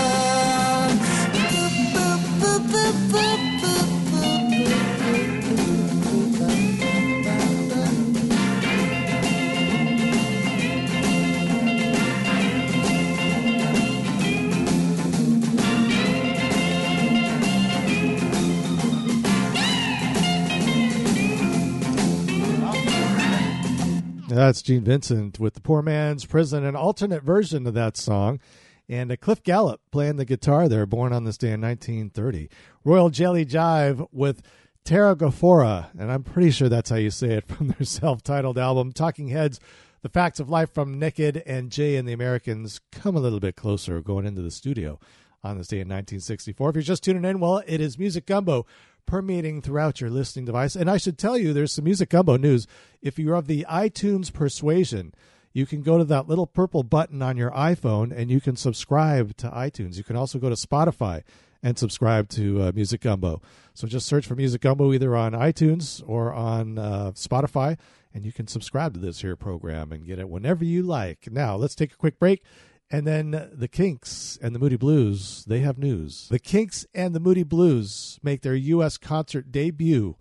That's 24.35 24.61
Gene 24.61 24.83
Vincent 24.83 25.39
with 25.39 25.53
the 25.53 25.61
Poor 25.61 25.81
Man's 25.81 26.25
Prison, 26.25 26.65
an 26.65 26.75
alternate 26.75 27.23
version 27.23 27.65
of 27.65 27.73
that 27.75 27.95
song. 27.95 28.41
And 28.89 29.09
uh, 29.09 29.15
Cliff 29.15 29.41
Gallup 29.41 29.79
playing 29.91 30.17
the 30.17 30.25
guitar 30.25 30.67
there, 30.67 30.85
born 30.85 31.13
on 31.13 31.23
this 31.23 31.37
day 31.37 31.53
in 31.53 31.61
1930. 31.61 32.49
Royal 32.83 33.09
Jelly 33.09 33.45
Jive 33.45 34.05
with 34.11 34.41
Terragofora, 34.83 35.87
and 35.97 36.11
I'm 36.11 36.23
pretty 36.23 36.51
sure 36.51 36.67
that's 36.67 36.89
how 36.89 36.97
you 36.97 37.11
say 37.11 37.35
it 37.35 37.47
from 37.47 37.69
their 37.69 37.85
self 37.85 38.23
titled 38.23 38.57
album. 38.57 38.91
Talking 38.91 39.29
Heads, 39.29 39.61
The 40.01 40.09
Facts 40.09 40.41
of 40.41 40.49
Life 40.49 40.73
from 40.73 40.99
Naked, 40.99 41.41
and 41.45 41.71
Jay 41.71 41.95
and 41.95 42.05
the 42.05 42.11
Americans 42.13 42.81
come 42.91 43.15
a 43.15 43.21
little 43.21 43.39
bit 43.39 43.55
closer 43.55 44.01
going 44.01 44.25
into 44.25 44.41
the 44.41 44.51
studio 44.51 44.99
on 45.45 45.57
this 45.57 45.69
day 45.69 45.77
in 45.77 45.87
1964. 45.87 46.71
If 46.71 46.75
you're 46.75 46.83
just 46.83 47.05
tuning 47.05 47.23
in, 47.23 47.39
well, 47.39 47.63
it 47.65 47.79
is 47.79 47.97
Music 47.97 48.25
Gumbo 48.25 48.65
permeating 49.05 49.61
throughout 49.61 50.01
your 50.01 50.09
listening 50.09 50.45
device. 50.45 50.75
And 50.75 50.89
I 50.89 50.97
should 50.97 51.17
tell 51.17 51.37
you, 51.37 51.53
there's 51.53 51.73
some 51.73 51.85
Music 51.85 52.09
Gumbo 52.09 52.37
news. 52.37 52.67
If 53.01 53.19
you're 53.19 53.35
of 53.35 53.47
the 53.47 53.65
iTunes 53.69 54.31
persuasion, 54.31 55.13
you 55.53 55.65
can 55.65 55.81
go 55.81 55.97
to 55.97 56.03
that 56.03 56.27
little 56.27 56.47
purple 56.47 56.83
button 56.83 57.21
on 57.21 57.37
your 57.37 57.51
iPhone 57.51 58.11
and 58.15 58.29
you 58.29 58.41
can 58.41 58.55
subscribe 58.55 59.37
to 59.37 59.49
iTunes. 59.49 59.95
You 59.95 60.03
can 60.03 60.15
also 60.15 60.37
go 60.37 60.49
to 60.49 60.55
Spotify 60.55 61.23
and 61.63 61.79
subscribe 61.79 62.29
to 62.29 62.61
uh, 62.61 62.71
Music 62.75 63.01
Gumbo. 63.01 63.41
So 63.73 63.87
just 63.87 64.05
search 64.05 64.27
for 64.27 64.35
Music 64.35 64.61
Gumbo 64.61 64.93
either 64.93 65.15
on 65.15 65.31
iTunes 65.31 66.03
or 66.05 66.31
on 66.31 66.77
uh, 66.77 67.11
Spotify, 67.15 67.77
and 68.13 68.23
you 68.23 68.31
can 68.31 68.47
subscribe 68.47 68.93
to 68.93 68.99
this 68.99 69.21
here 69.21 69.35
program 69.35 69.91
and 69.91 70.05
get 70.05 70.19
it 70.19 70.29
whenever 70.29 70.63
you 70.63 70.83
like. 70.83 71.31
Now, 71.31 71.55
let's 71.55 71.73
take 71.73 71.91
a 71.91 71.97
quick 71.97 72.19
break. 72.19 72.43
And 72.91 73.07
then 73.07 73.49
the 73.51 73.67
Kinks 73.67 74.37
and 74.41 74.53
the 74.53 74.59
Moody 74.59 74.77
Blues, 74.77 75.43
they 75.47 75.59
have 75.59 75.77
news. 75.77 76.27
The 76.29 76.39
Kinks 76.39 76.85
and 76.93 77.15
the 77.15 77.19
Moody 77.19 77.43
Blues 77.43 78.19
make 78.21 78.41
their 78.41 78.55
U.S. 78.55 78.97
concert 78.97 79.51
debut 79.51 80.17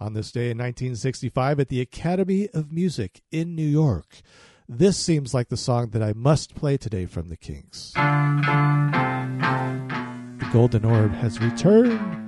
on 0.00 0.14
this 0.14 0.32
day 0.32 0.50
in 0.50 0.58
1965 0.58 1.60
at 1.60 1.68
the 1.68 1.80
Academy 1.80 2.48
of 2.52 2.72
Music 2.72 3.22
in 3.30 3.54
New 3.54 3.66
York. 3.66 4.20
This 4.68 4.96
seems 4.98 5.32
like 5.32 5.48
the 5.48 5.56
song 5.56 5.90
that 5.90 6.02
I 6.02 6.12
must 6.12 6.54
play 6.54 6.76
today 6.76 7.06
from 7.06 7.28
the 7.28 7.36
Kinks. 7.36 7.92
The 7.94 8.00
Golden 10.52 10.84
Orb 10.84 11.12
has 11.12 11.40
returned. 11.40 12.27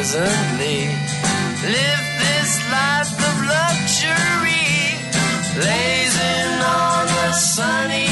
pleasantly. 0.00 0.86
Live 1.76 2.06
this 2.24 2.52
life 2.72 3.12
of 3.28 3.36
luxury. 3.56 4.96
Blazing 5.54 6.52
on 6.64 7.06
a 7.28 7.32
sunny 7.34 8.09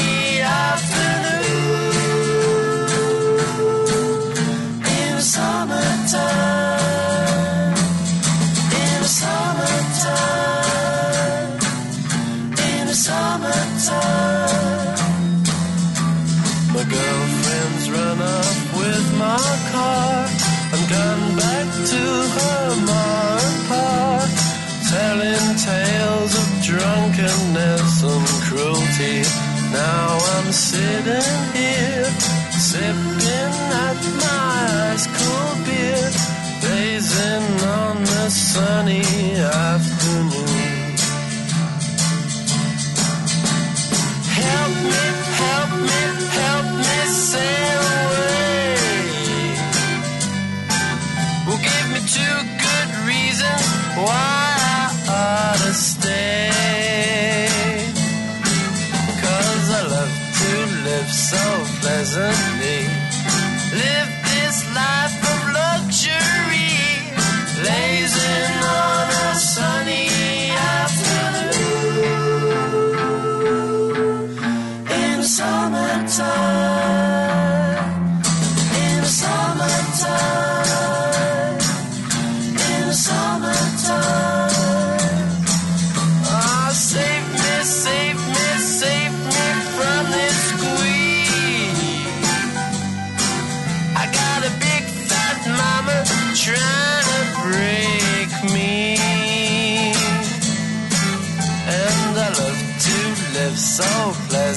I'm 30.35 30.51
sitting 30.51 31.39
here, 31.57 32.05
sipping 32.67 33.21
at 33.87 33.99
my 34.23 34.91
ice 34.93 35.07
cold 35.17 35.57
beer, 35.65 36.09
blazing 36.61 37.47
on 37.67 37.95
the 38.03 38.29
sunny 38.29 39.35
afternoon. 39.35 40.48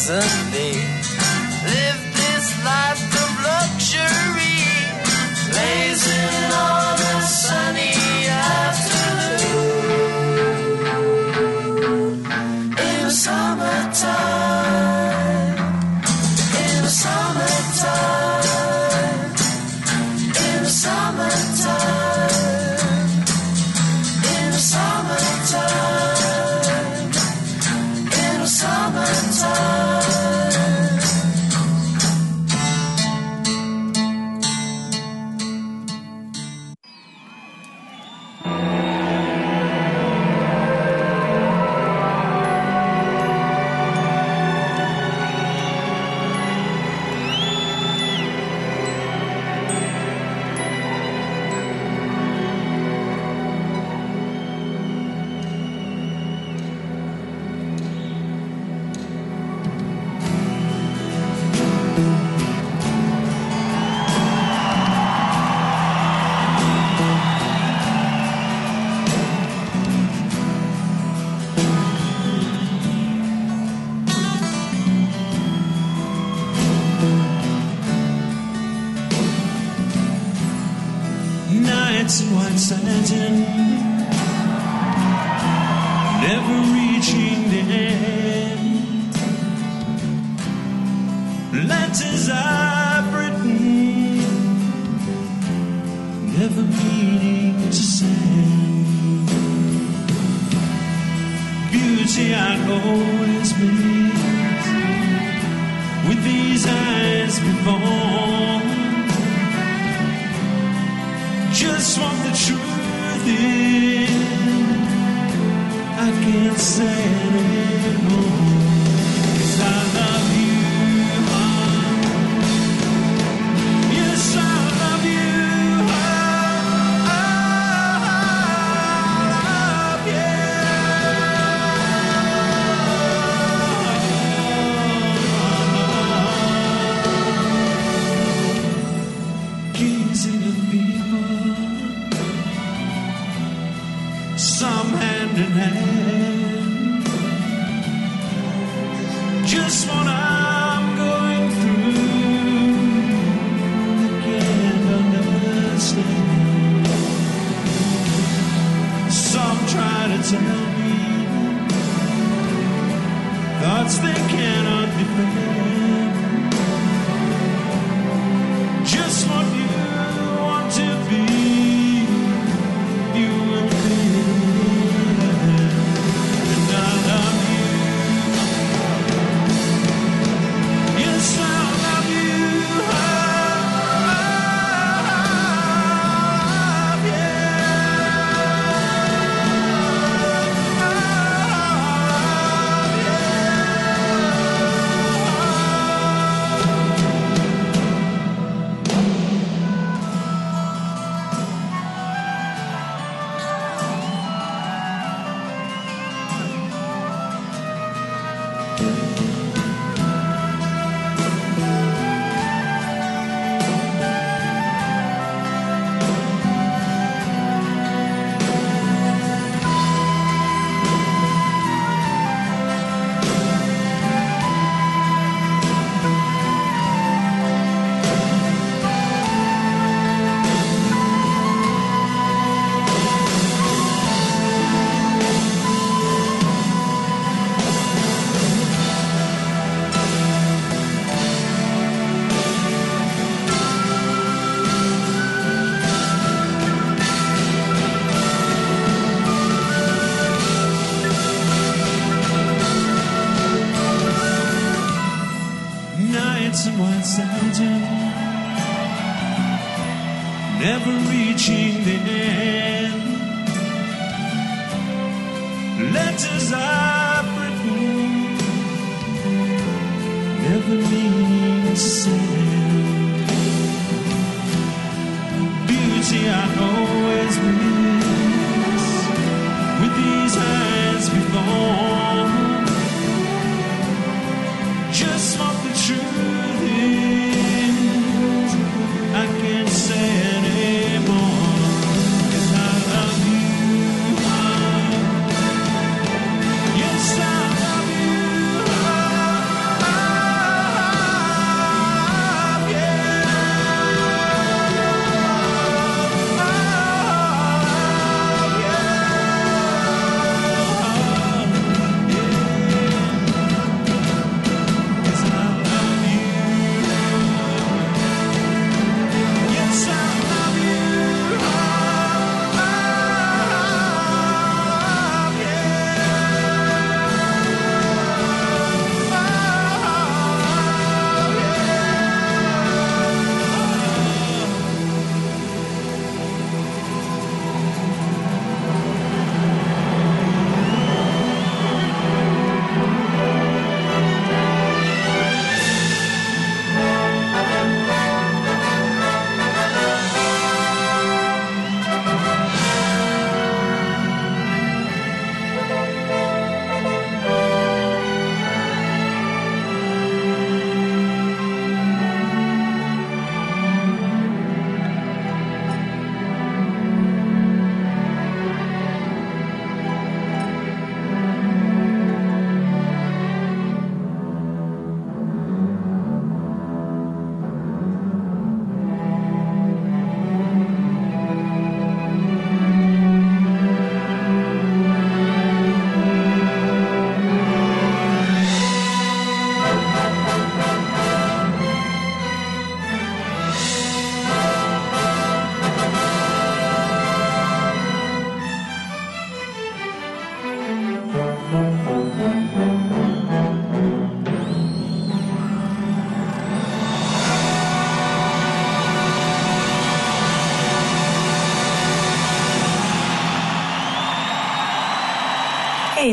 Pleasantly. 0.05 0.42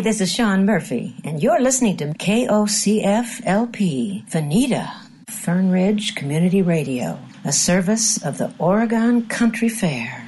This 0.02 0.22
is 0.22 0.32
Sean 0.32 0.66
Murphy, 0.66 1.14
and 1.26 1.44
you're 1.44 1.60
listening 1.60 1.98
to 1.98 2.06
KOCF 2.06 3.42
LP, 3.46 4.24
Veneta, 4.30 4.90
Fern 5.28 5.72
Ridge 5.72 6.16
Community 6.16 6.62
Radio, 6.62 7.20
a 7.44 7.52
service 7.52 8.24
of 8.24 8.38
the 8.38 8.54
Oregon 8.60 9.28
Country 9.28 9.68
Fair. 9.68 10.19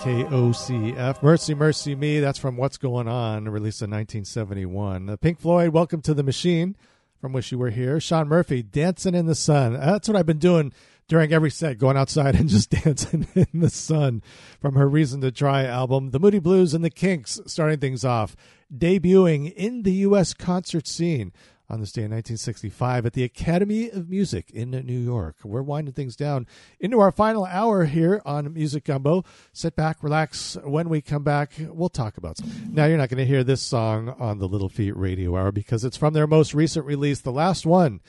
KOCF. 0.00 1.22
Mercy, 1.22 1.54
Mercy 1.54 1.94
Me. 1.94 2.20
That's 2.20 2.38
from 2.38 2.56
What's 2.56 2.78
Going 2.78 3.06
On, 3.06 3.44
released 3.50 3.82
in 3.82 3.90
1971. 3.90 5.10
Uh, 5.10 5.16
Pink 5.16 5.38
Floyd, 5.38 5.74
Welcome 5.74 6.00
to 6.00 6.14
the 6.14 6.22
Machine, 6.22 6.74
from 7.20 7.34
Wish 7.34 7.52
You 7.52 7.58
Were 7.58 7.68
Here. 7.68 8.00
Sean 8.00 8.26
Murphy, 8.26 8.62
Dancing 8.62 9.14
in 9.14 9.26
the 9.26 9.34
Sun. 9.34 9.74
That's 9.74 10.08
what 10.08 10.16
I've 10.16 10.24
been 10.24 10.38
doing 10.38 10.72
during 11.06 11.34
every 11.34 11.50
set, 11.50 11.76
going 11.76 11.98
outside 11.98 12.34
and 12.34 12.48
just 12.48 12.70
dancing 12.70 13.28
in 13.34 13.60
the 13.60 13.68
sun 13.68 14.22
from 14.58 14.74
her 14.74 14.88
Reason 14.88 15.20
to 15.20 15.30
Try 15.30 15.64
album. 15.66 16.12
The 16.12 16.18
Moody 16.18 16.38
Blues 16.38 16.72
and 16.72 16.82
the 16.82 16.88
Kinks 16.88 17.38
starting 17.44 17.78
things 17.78 18.02
off, 18.02 18.34
debuting 18.74 19.52
in 19.52 19.82
the 19.82 19.92
U.S. 19.92 20.32
concert 20.32 20.88
scene 20.88 21.30
on 21.70 21.80
this 21.80 21.92
day 21.92 22.02
in 22.02 22.10
1965 22.10 23.06
at 23.06 23.12
the 23.12 23.22
Academy 23.22 23.88
of 23.88 24.10
Music 24.10 24.50
in 24.50 24.70
New 24.70 24.98
York. 24.98 25.36
We're 25.44 25.62
winding 25.62 25.94
things 25.94 26.16
down 26.16 26.46
into 26.80 26.98
our 26.98 27.12
final 27.12 27.44
hour 27.44 27.84
here 27.84 28.20
on 28.26 28.52
Music 28.52 28.84
Gumbo. 28.84 29.24
Sit 29.52 29.76
back, 29.76 30.02
relax. 30.02 30.56
When 30.64 30.88
we 30.88 31.00
come 31.00 31.22
back, 31.22 31.52
we'll 31.58 31.88
talk 31.88 32.16
about. 32.16 32.40
Now, 32.68 32.86
you're 32.86 32.98
not 32.98 33.08
going 33.08 33.18
to 33.18 33.26
hear 33.26 33.44
this 33.44 33.62
song 33.62 34.08
on 34.18 34.38
the 34.38 34.48
Little 34.48 34.68
Feat 34.68 34.96
Radio 34.96 35.36
Hour 35.36 35.52
because 35.52 35.84
it's 35.84 35.96
from 35.96 36.12
their 36.12 36.26
most 36.26 36.54
recent 36.54 36.84
release, 36.84 37.20
the 37.20 37.32
last 37.32 37.64
one 37.64 38.00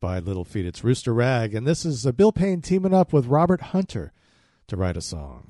by 0.00 0.18
Little 0.20 0.44
Feat. 0.44 0.66
It's 0.66 0.84
Rooster 0.84 1.12
Rag, 1.12 1.54
and 1.54 1.66
this 1.66 1.84
is 1.84 2.06
uh, 2.06 2.12
Bill 2.12 2.32
Payne 2.32 2.62
teaming 2.62 2.94
up 2.94 3.12
with 3.12 3.26
Robert 3.26 3.60
Hunter 3.60 4.12
to 4.68 4.76
write 4.76 4.96
a 4.96 5.02
song. 5.02 5.46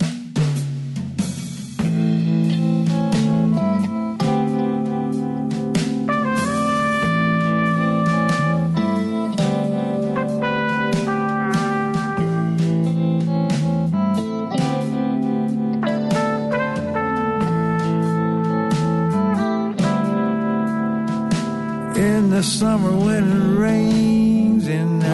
In 22.31 22.37
the 22.37 22.45
summer 22.45 22.93
when 22.93 23.25
it 23.29 23.59
rains 23.59 24.69
in 24.69 25.01
the 25.01 25.07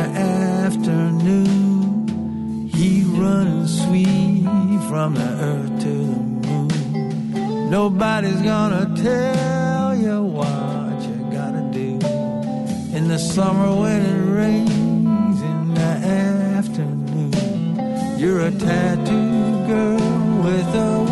afternoon, 0.69 1.49
he 2.69 3.05
runs 3.05 3.85
sweet 3.85 4.45
from 4.87 5.15
the 5.15 5.31
earth 5.41 5.81
to 5.81 5.89
the 5.89 6.21
moon. 6.47 7.71
Nobody's 7.71 8.43
gonna 8.43 8.95
tell 9.03 9.97
you 9.97 10.25
what 10.25 11.01
you 11.09 11.17
gotta 11.33 11.63
do. 11.73 11.99
In 12.95 13.09
the 13.09 13.19
summer 13.19 13.75
when 13.75 14.03
it 14.03 14.23
rains 14.37 15.41
in 15.41 15.73
the 15.73 15.93
afternoon, 16.61 17.33
you're 18.19 18.43
a 18.43 18.51
tattooed 18.51 19.67
girl 19.67 20.43
with 20.45 20.71
the 20.71 21.06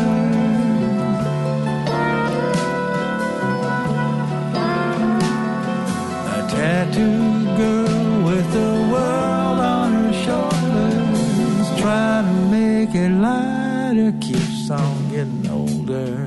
A 6.35 6.39
tattooed 6.55 7.47
girl 7.57 8.23
with 8.29 8.47
the 8.53 8.71
world 8.93 9.59
on 9.77 9.89
her 9.99 10.13
shoulders. 10.23 11.81
Trying 11.81 12.27
to 12.33 12.41
make 12.57 12.95
it 12.95 13.11
lighter, 13.25 14.13
keeps 14.21 14.69
on 14.71 15.09
getting 15.09 15.49
older. 15.49 16.18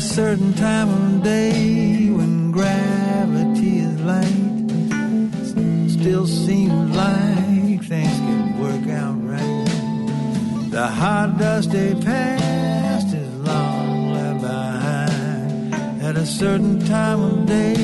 Certain 0.00 0.54
time 0.54 0.88
of 0.88 1.22
day 1.22 2.08
when 2.08 2.50
gravity 2.50 3.80
is 3.80 4.00
light, 4.00 5.90
still 5.90 6.26
seems 6.26 6.96
like 6.96 7.84
things 7.84 8.18
can 8.26 8.58
work 8.58 8.88
out 8.88 9.16
right. 9.22 10.70
The 10.70 10.86
hot 10.86 11.36
dusty 11.38 11.94
past 12.00 13.14
is 13.14 13.34
long 13.40 14.12
left 14.14 14.40
behind 14.40 15.74
at 16.02 16.16
a 16.16 16.24
certain 16.24 16.78
time 16.86 17.20
of 17.20 17.46
day 17.46 17.74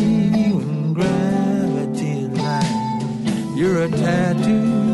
when 0.53 0.95
gravity 0.95 2.11
is 2.21 2.31
light. 2.39 3.55
You're 3.55 3.83
a 3.83 3.89
tattooed 3.89 4.88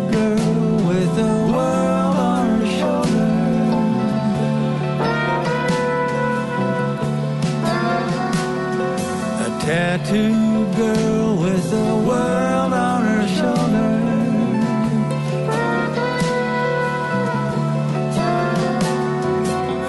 tattooed 10.05 10.77
girl 10.77 11.37
with 11.37 11.71
the 11.71 11.97
world 12.07 12.73
on 12.75 13.03
her 13.05 13.27
shoulder. 13.27 13.93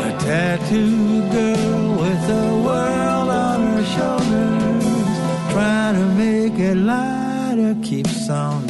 A 0.08 0.20
tattooed 0.20 1.32
girl 1.32 2.00
with 2.02 2.28
the 2.28 2.48
world 2.66 3.30
on 3.30 3.60
her 3.74 3.84
shoulders. 3.84 5.52
Trying 5.52 5.96
to 5.96 6.06
make 6.16 6.60
it 6.60 6.78
lighter, 6.78 7.76
keeps 7.84 8.30
on 8.30 8.65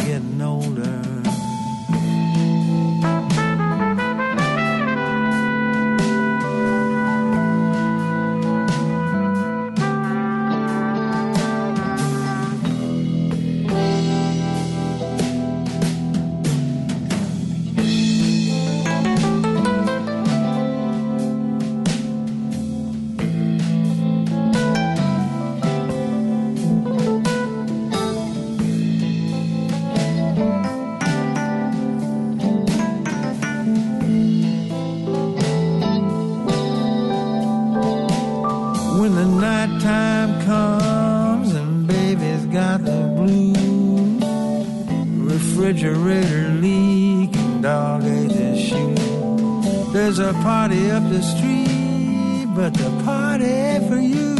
There's 50.15 50.33
a 50.33 50.39
party 50.43 50.91
up 50.91 51.03
the 51.09 51.21
street, 51.21 52.45
but 52.55 52.73
the 52.73 52.89
party 53.03 53.85
for 53.89 53.97
you. 53.97 54.35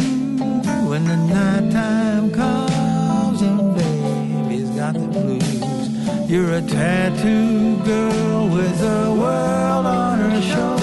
When 0.88 1.04
the 1.04 1.16
nighttime 1.18 2.30
comes 2.30 3.42
and 3.42 3.74
baby's 3.76 4.70
got 4.70 4.94
the 4.94 5.06
blues, 5.06 6.30
you're 6.30 6.54
a 6.54 6.62
tattooed 6.62 7.84
girl 7.84 8.48
with 8.48 8.78
the 8.80 9.14
world 9.20 9.84
on 9.84 10.18
her 10.18 10.40
shoulder. 10.40 10.75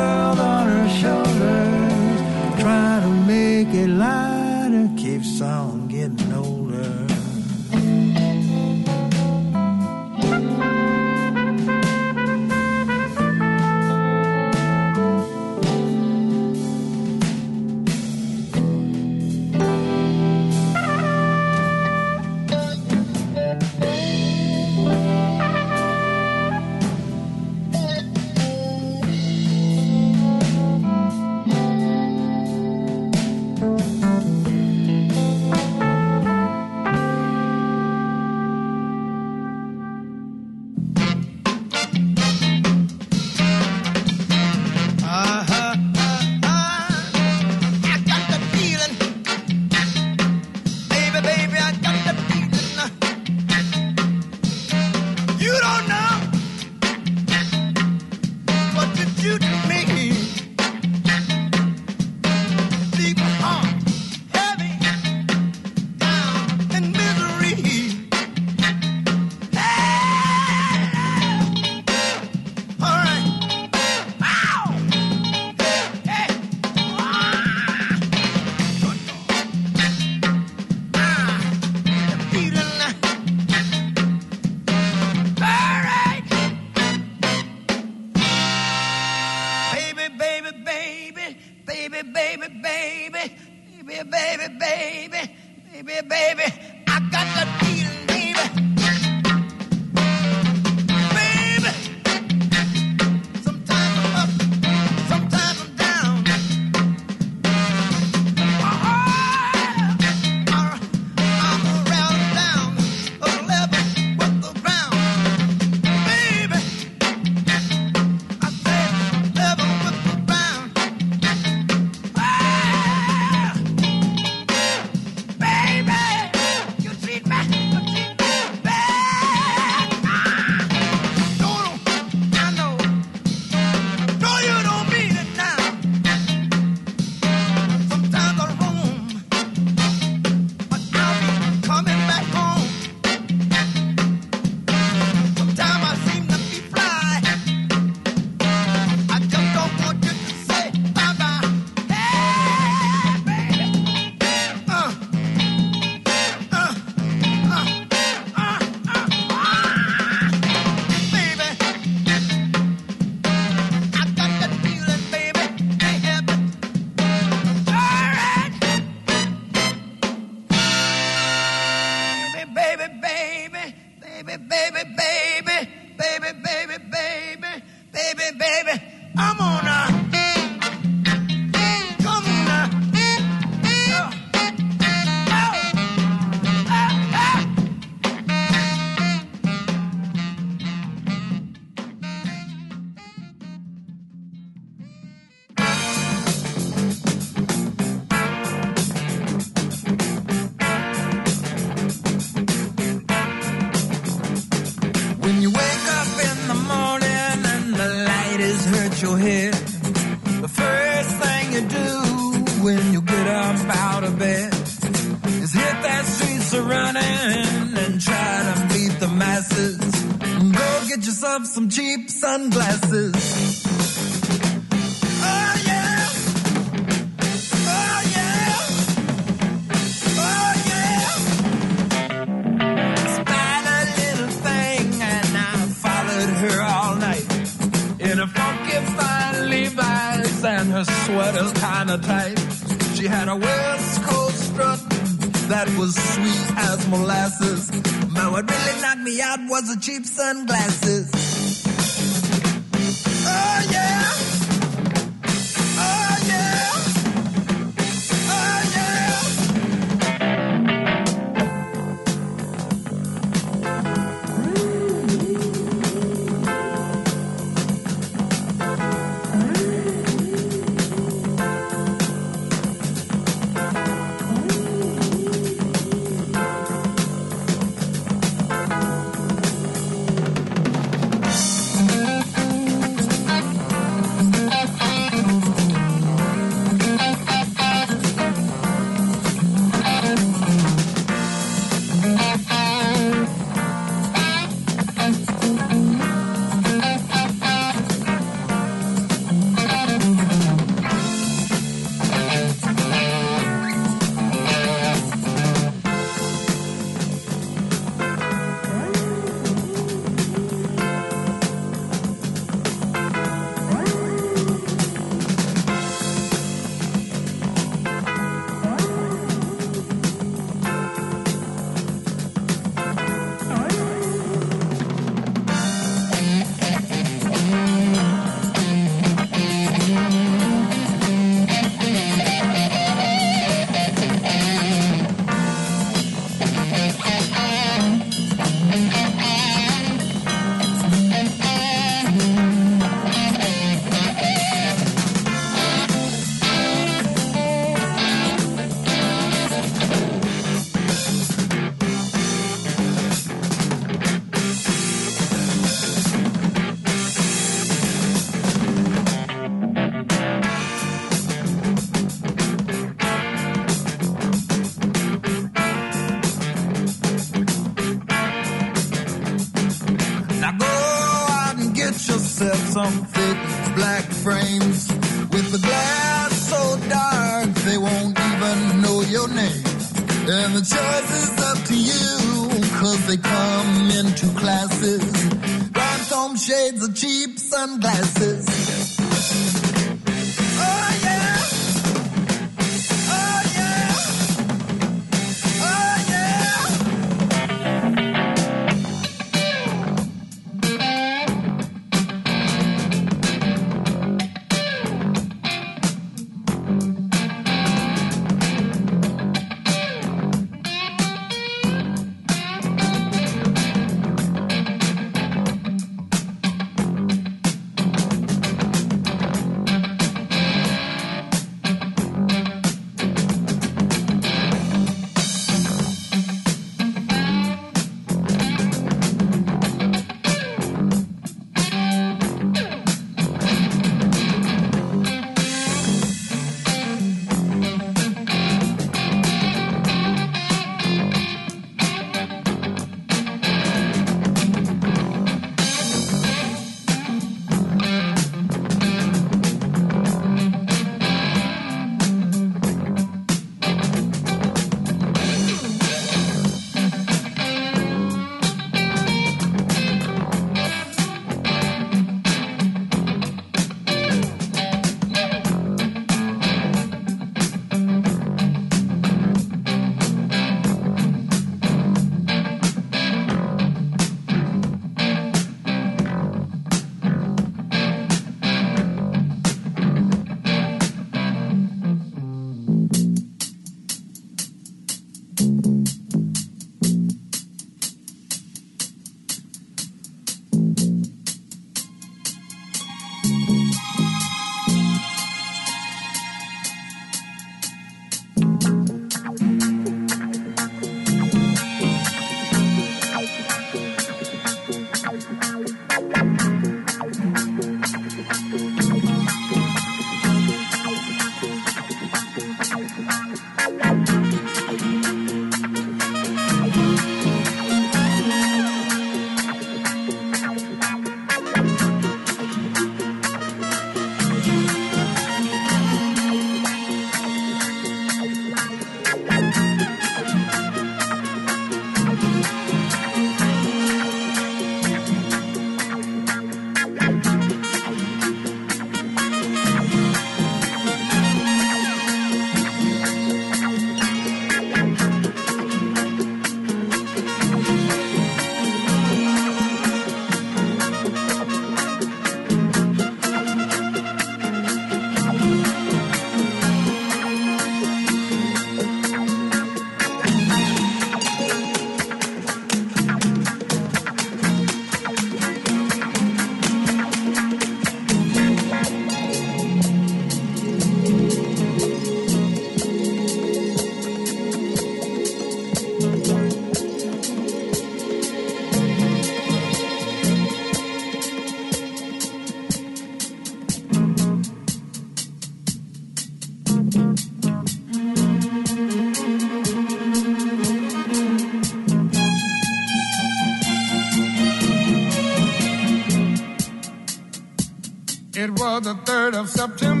of 599.35 599.49
September. 599.49 600.00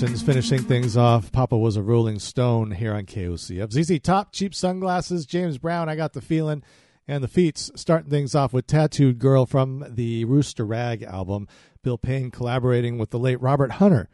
Sessions 0.00 0.22
finishing 0.22 0.62
things 0.62 0.96
off. 0.96 1.30
Papa 1.30 1.58
was 1.58 1.76
a 1.76 1.82
Rolling 1.82 2.18
Stone 2.18 2.70
here 2.70 2.94
on 2.94 3.04
KOCF. 3.04 3.70
ZZ 3.70 4.00
Top, 4.00 4.32
Cheap 4.32 4.54
Sunglasses, 4.54 5.26
James 5.26 5.58
Brown, 5.58 5.90
I 5.90 5.94
Got 5.94 6.14
the 6.14 6.22
Feeling, 6.22 6.62
and 7.06 7.22
the 7.22 7.28
Feats 7.28 7.70
starting 7.76 8.08
things 8.08 8.34
off 8.34 8.54
with 8.54 8.66
Tattooed 8.66 9.18
Girl 9.18 9.44
from 9.44 9.84
the 9.86 10.24
Rooster 10.24 10.64
Rag 10.64 11.02
album. 11.02 11.48
Bill 11.82 11.98
Payne 11.98 12.30
collaborating 12.30 12.96
with 12.96 13.10
the 13.10 13.18
late 13.18 13.42
Robert 13.42 13.72
Hunter 13.72 14.08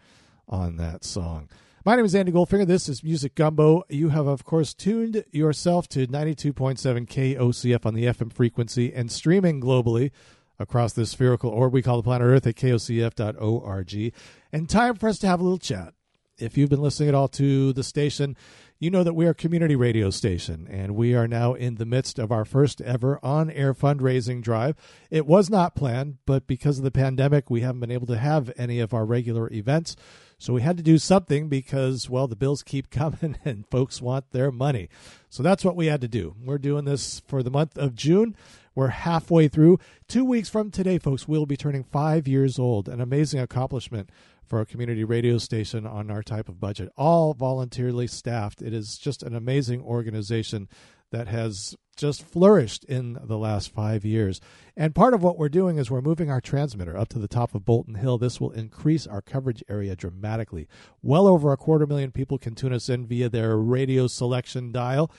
on 0.49 0.75
that 0.79 1.05
song. 1.05 1.49
My 1.85 1.95
name 1.95 2.05
is 2.05 2.17
Andy 2.17 2.33
Goldfinger. 2.33 2.67
This 2.67 2.89
is 2.89 3.05
Music 3.05 3.37
Gumbo. 3.37 3.85
You 3.89 4.09
have, 4.09 4.27
of 4.27 4.43
course, 4.43 4.75
tuned 4.75 5.25
yourself 5.31 5.89
to 5.91 6.09
92.7 6.09 7.07
KOCF 7.07 7.87
on 7.87 7.95
the 7.95 8.07
FM 8.07 8.33
frequency 8.33 8.93
and 8.93 9.13
streaming 9.13 9.61
globally 9.61 10.11
across 10.59 10.93
this 10.93 11.11
spherical 11.11 11.51
orb 11.51 11.73
we 11.73 11.83
call 11.83 11.97
the 11.97 12.03
planet 12.03 12.27
Earth 12.27 12.47
at 12.47 12.57
kocf.org. 12.57 14.15
And 14.53 14.69
time 14.69 14.95
for 14.97 15.09
us 15.09 15.19
to 15.19 15.27
have 15.27 15.41
a 15.41 15.43
little 15.43 15.59
chat. 15.59 15.95
If 16.39 16.59
you've 16.59 16.71
been 16.71 16.83
listening 16.83 17.09
at 17.09 17.15
all 17.15 17.29
to 17.29 17.73
the 17.73 17.83
station, 17.83 18.37
you 18.79 18.91
know 18.91 19.03
that 19.03 19.15
we 19.15 19.27
are 19.27 19.31
a 19.31 19.35
community 19.35 19.75
radio 19.75 20.11
station, 20.11 20.69
and 20.71 20.95
we 20.95 21.15
are 21.15 21.27
now 21.27 21.55
in 21.55 21.77
the 21.77 21.87
midst 21.87 22.19
of 22.19 22.31
our 22.31 22.45
first 22.45 22.83
ever 22.83 23.19
on 23.23 23.51
air 23.51 23.73
fundraising 23.73 24.43
drive. 24.43 24.77
It 25.11 25.27
was 25.27 25.49
not 25.49 25.75
planned, 25.75 26.19
but 26.27 26.47
because 26.47 26.77
of 26.77 26.85
the 26.85 26.91
pandemic, 26.91 27.49
we 27.49 27.63
haven't 27.63 27.81
been 27.81 27.91
able 27.91 28.07
to 28.09 28.19
have 28.19 28.53
any 28.59 28.81
of 28.81 28.93
our 28.93 29.07
regular 29.07 29.51
events. 29.51 29.97
So 30.39 30.53
we 30.53 30.61
had 30.61 30.77
to 30.77 30.83
do 30.83 30.99
something 30.99 31.49
because, 31.49 32.11
well, 32.11 32.27
the 32.27 32.37
bills 32.37 32.63
keep 32.63 32.91
coming 32.91 33.39
and 33.47 33.67
folks 33.71 34.03
want 34.03 34.33
their 34.33 34.53
money. 34.53 34.91
So 35.31 35.43
that's 35.43 35.65
what 35.65 35.77
we 35.77 35.87
had 35.87 36.03
to 36.03 36.09
do. 36.09 36.37
We're 36.45 36.59
doing 36.59 36.85
this 36.85 37.23
for 37.27 37.43
the 37.43 37.51
month 37.51 37.79
of 37.79 37.95
June. 37.95 38.37
We're 38.77 38.89
halfway 38.89 39.49
through. 39.49 39.79
Two 40.07 40.25
weeks 40.25 40.51
from 40.51 40.71
today, 40.71 40.99
folks, 40.99 41.27
we'll 41.27 41.47
be 41.47 41.57
turning 41.57 41.83
five 41.83 42.29
years 42.29 42.59
old. 42.59 42.89
An 42.89 43.01
amazing 43.01 43.41
accomplishment 43.41 44.11
for 44.45 44.61
a 44.61 44.67
community 44.67 45.03
radio 45.03 45.39
station 45.39 45.87
on 45.87 46.11
our 46.11 46.23
type 46.23 46.49
of 46.49 46.61
budget. 46.61 46.91
All 46.95 47.33
voluntarily 47.33 48.07
staffed. 48.07 48.61
It 48.61 48.75
is 48.75 48.99
just 48.99 49.23
an 49.23 49.35
amazing 49.35 49.81
organization 49.81 50.69
that 51.11 51.27
has 51.27 51.75
just 51.97 52.23
flourished 52.23 52.85
in 52.85 53.19
the 53.23 53.39
last 53.39 53.73
five 53.73 54.05
years. 54.05 54.43
And 54.77 54.95
part 54.95 55.15
of 55.15 55.23
what 55.23 55.39
we're 55.39 55.49
doing 55.49 55.79
is 55.79 55.91
we're 55.91 56.03
moving 56.03 56.31
our 56.31 56.43
transmitter 56.43 56.97
up 56.97 57.09
to 57.09 57.19
the 57.19 57.29
top 57.29 57.55
of 57.55 57.65
Bolton 57.65 57.95
Hill. 57.95 58.19
This 58.19 58.39
will 58.39 58.51
increase 58.51 59.07
our 59.07 59.23
coverage 59.23 59.65
area 59.71 59.97
dramatically. 59.97 60.69
Well 61.01 61.27
over 61.27 61.51
a 61.51 61.57
quarter 61.57 61.87
million 61.87 62.13
people 62.13 62.37
can 62.37 62.55
tune 62.55 62.75
us 62.75 62.91
in 62.91 63.07
via 63.07 63.31
their 63.31 63.57
radio 63.57 64.07
selection 64.07 64.71
dial. 64.71 65.11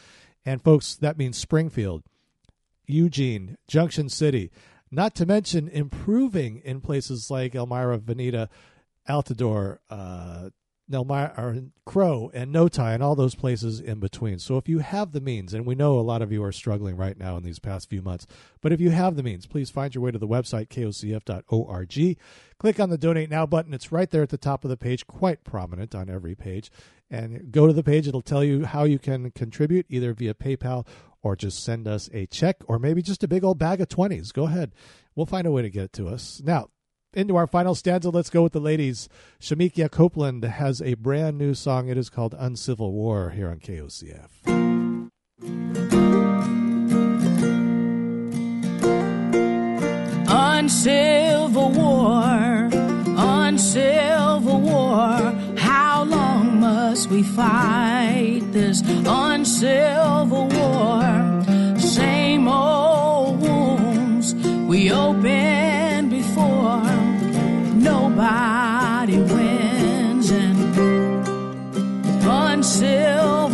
And 0.45 0.61
folks, 0.61 0.95
that 0.97 1.17
means 1.17 1.37
Springfield, 1.37 2.03
Eugene, 2.87 3.57
Junction 3.67 4.09
City, 4.09 4.51
not 4.89 5.13
to 5.15 5.25
mention 5.25 5.67
improving 5.67 6.61
in 6.63 6.81
places 6.81 7.29
like 7.29 7.53
Elmira, 7.53 7.99
Veneta, 7.99 8.47
Alvadore, 9.07 9.79
uh, 9.89 10.49
Nelmire, 10.89 11.37
or 11.37 11.63
Crow, 11.85 12.31
and 12.33 12.51
Noti, 12.51 12.81
and 12.81 13.03
all 13.03 13.15
those 13.15 13.35
places 13.35 13.81
in 13.81 13.99
between. 13.99 14.39
So 14.39 14.57
if 14.57 14.69
you 14.69 14.79
have 14.79 15.11
the 15.11 15.19
means, 15.19 15.53
and 15.53 15.65
we 15.65 15.75
know 15.75 15.99
a 15.99 16.01
lot 16.01 16.21
of 16.21 16.31
you 16.31 16.41
are 16.43 16.51
struggling 16.53 16.95
right 16.95 17.17
now 17.17 17.35
in 17.35 17.43
these 17.43 17.59
past 17.59 17.89
few 17.89 18.01
months, 18.01 18.25
but 18.61 18.71
if 18.71 18.79
you 18.79 18.91
have 18.91 19.17
the 19.17 19.23
means, 19.23 19.45
please 19.45 19.69
find 19.69 19.93
your 19.93 20.03
way 20.03 20.11
to 20.11 20.17
the 20.17 20.27
website, 20.27 20.69
kocf.org. 20.69 22.17
Click 22.57 22.79
on 22.79 22.89
the 22.89 22.97
Donate 22.97 23.29
Now 23.29 23.45
button. 23.45 23.73
It's 23.73 23.91
right 23.91 24.09
there 24.09 24.23
at 24.23 24.29
the 24.29 24.37
top 24.37 24.63
of 24.63 24.69
the 24.69 24.77
page, 24.77 25.07
quite 25.07 25.43
prominent 25.43 25.93
on 25.93 26.09
every 26.09 26.35
page. 26.35 26.71
And 27.09 27.51
go 27.51 27.67
to 27.67 27.73
the 27.73 27.83
page, 27.83 28.07
it'll 28.07 28.21
tell 28.21 28.43
you 28.43 28.65
how 28.65 28.83
you 28.83 28.99
can 28.99 29.31
contribute 29.31 29.85
either 29.89 30.13
via 30.13 30.33
PayPal 30.33 30.85
or 31.27 31.35
just 31.35 31.61
send 31.61 31.89
us 31.89 32.09
a 32.13 32.25
check 32.27 32.55
or 32.67 32.79
maybe 32.79 33.01
just 33.01 33.21
a 33.21 33.27
big 33.27 33.43
old 33.43 33.59
bag 33.59 33.81
of 33.81 33.89
20s. 33.89 34.31
Go 34.31 34.45
ahead. 34.45 34.71
We'll 35.13 35.25
find 35.25 35.45
a 35.45 35.51
way 35.51 35.61
to 35.61 35.69
get 35.69 35.83
it 35.83 35.93
to 35.93 36.07
us. 36.07 36.41
Now, 36.43 36.69
into 37.13 37.35
our 37.35 37.47
final 37.47 37.75
stanza, 37.75 38.09
let's 38.09 38.29
go 38.29 38.43
with 38.43 38.53
the 38.53 38.61
ladies. 38.61 39.09
Shemekia 39.41 39.91
Copeland 39.91 40.45
has 40.45 40.81
a 40.81 40.93
brand 40.93 41.37
new 41.37 41.53
song. 41.53 41.89
It 41.89 41.97
is 41.97 42.09
called 42.09 42.33
Uncivil 42.37 42.93
War 42.93 43.31
here 43.31 43.49
on 43.49 43.59
KOCF. 43.59 44.29
Uncivil 50.29 51.71
war, 51.71 52.69
uncivil 53.17 54.61
war. 54.61 55.36
Must 56.67 57.09
we 57.09 57.23
fight 57.23 58.41
this 58.51 58.81
uncivil 59.05 60.49
war? 60.49 61.79
Same 61.79 62.45
old 62.49 63.39
wounds 63.39 64.35
we 64.67 64.91
opened 64.91 66.09
before. 66.09 66.83
Nobody 67.91 69.17
wins 69.17 70.29
and 70.29 70.57
uncivil 72.25 73.46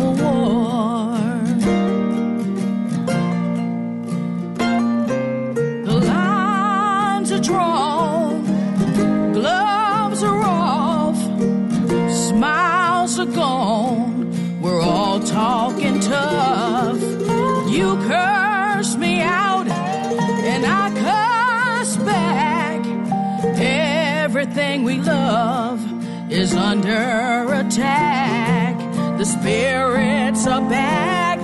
is 26.34 26.52
under 26.52 27.46
attack. 27.54 28.76
The 29.18 29.24
spirits 29.24 30.46
are 30.48 30.68
back 30.68 31.38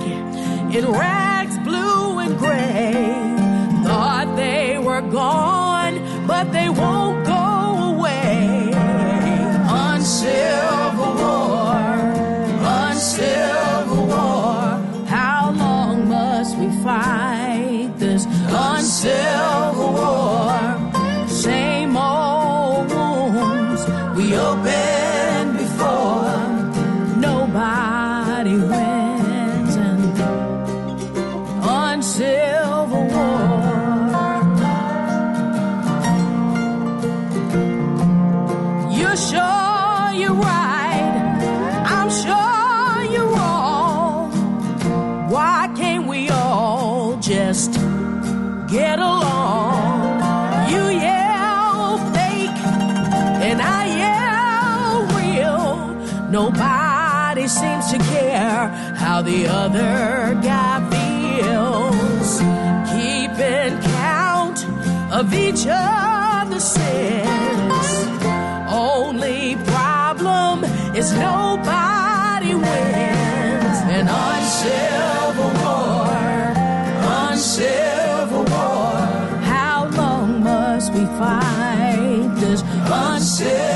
in 0.75 0.85
rags 0.85 1.57
blue 1.59 2.19
and 2.19 2.37
gray. 2.37 2.91
Thought 3.85 4.35
they 4.35 4.77
were 4.79 5.01
gone, 5.01 5.95
but 6.27 6.51
they 6.51 6.67
won't 6.67 7.25
go 7.25 7.95
away. 7.95 8.71
Uncivil 9.69 11.13
war, 11.23 11.79
uncivil 12.83 14.05
war. 14.07 15.05
How 15.07 15.53
long 15.55 16.09
must 16.09 16.57
we 16.57 16.67
fight 16.83 17.93
this 17.95 18.25
uncivil 18.49 19.93
war? 19.93 21.27
Same 21.29 21.95
old 21.95 22.91
wounds 22.91 23.85
we 24.17 24.35
opened 24.35 24.80
get 48.71 48.99
along? 48.99 50.21
You 50.71 50.83
yell 51.05 51.97
fake 52.15 52.61
and 53.47 53.61
I 53.61 53.81
yell 54.03 54.91
real. 55.19 56.29
Nobody 56.29 57.47
seems 57.47 57.91
to 57.91 57.97
care 57.97 58.69
how 58.95 59.21
the 59.21 59.47
other 59.47 60.39
guy 60.41 60.75
feels. 60.93 62.31
Keeping 62.93 63.73
count 63.99 64.59
of 65.11 65.33
each 65.33 65.65
other's 65.67 66.63
sins. 66.63 67.87
Only 68.71 69.57
problem 69.65 70.63
is 70.95 71.11
nobody 71.13 71.90
uncivil 83.41 83.70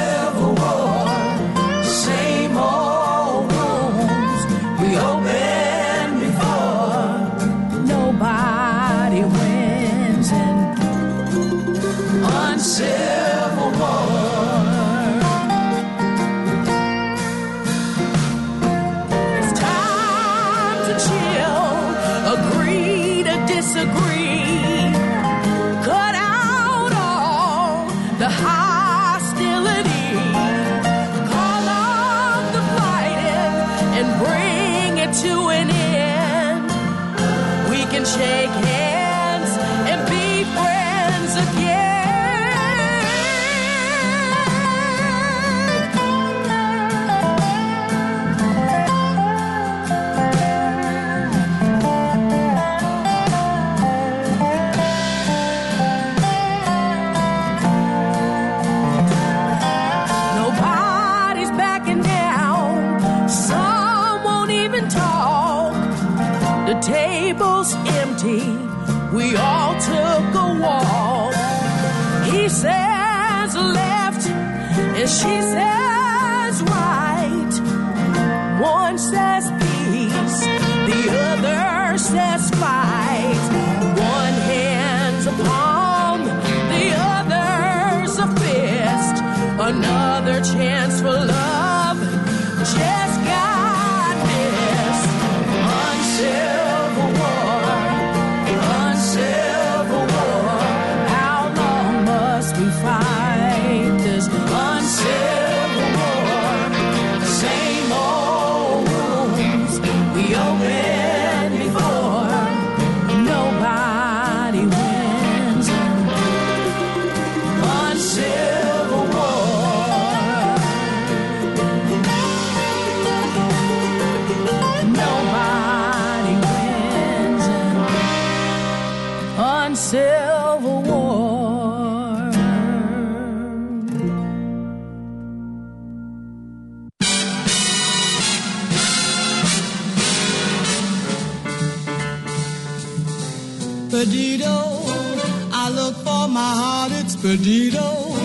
Perdido. 147.36 148.16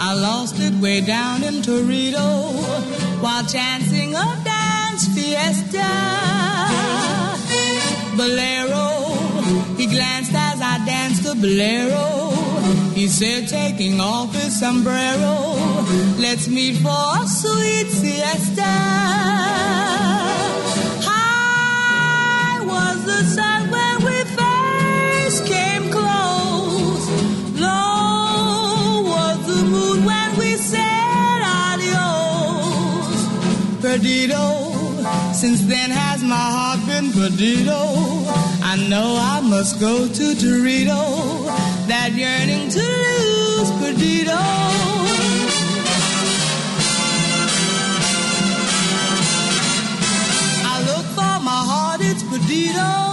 I 0.00 0.14
lost 0.14 0.56
it 0.58 0.72
way 0.80 1.02
down 1.02 1.44
in 1.44 1.56
Torito 1.60 2.54
while 3.20 3.44
dancing 3.44 4.14
a 4.14 4.40
dance 4.44 5.08
fiesta. 5.14 5.90
Bolero, 8.16 8.88
he 9.76 9.86
glanced 9.86 10.32
as 10.32 10.58
I 10.62 10.82
danced 10.86 11.24
the 11.24 11.34
bolero. 11.34 12.30
He 12.94 13.08
said, 13.08 13.46
taking 13.46 14.00
off 14.00 14.34
his 14.34 14.58
sombrero, 14.58 15.54
let's 16.18 16.48
meet 16.48 16.76
for 16.76 16.88
a 16.88 17.26
sweet 17.26 17.88
siesta. 17.90 18.74
High 21.04 22.64
was 22.64 23.04
the 23.04 23.22
sun 23.36 23.65
Since 34.26 35.66
then 35.66 35.90
has 35.90 36.22
my 36.22 36.34
heart 36.34 36.80
been 36.86 37.12
perdido. 37.12 37.78
I 38.62 38.76
know 38.88 39.16
I 39.20 39.40
must 39.40 39.78
go 39.78 40.08
to 40.08 40.34
Torito. 40.34 41.46
That 41.86 42.12
yearning 42.12 42.68
to 42.70 42.80
lose 42.80 43.70
perdido. 43.80 44.36
Perdido. 52.30 53.05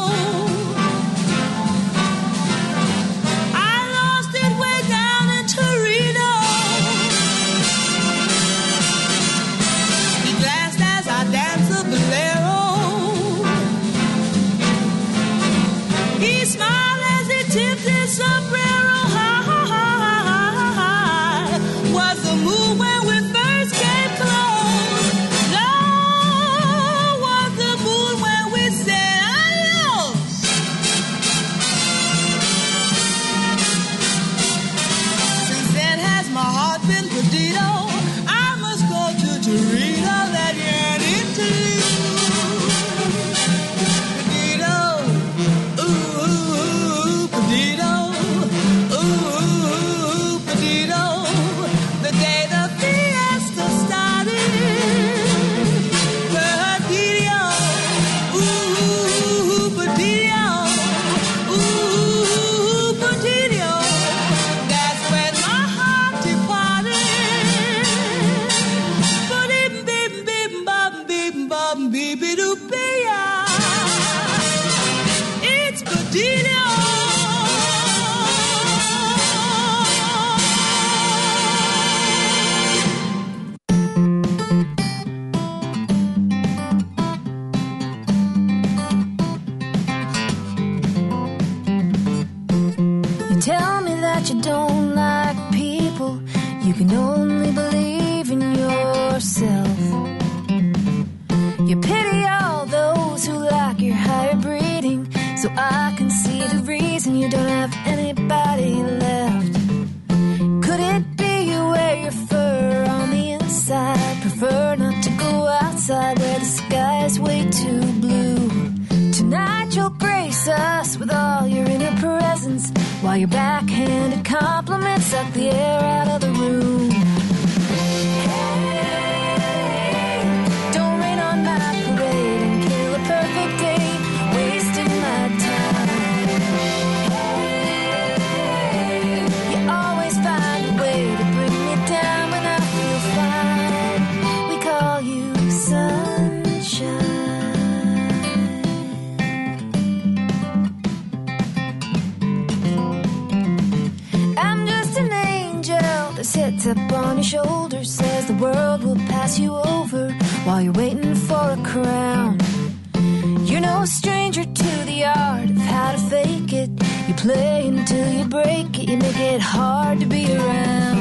It, 169.17 169.42
hard 169.42 170.00
to 170.00 170.06
be 170.06 170.35
around. 170.35 170.93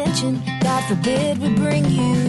Attention. 0.00 0.40
God 0.60 0.84
forbid 0.84 1.38
we 1.38 1.54
bring 1.54 1.84
you 1.86 2.27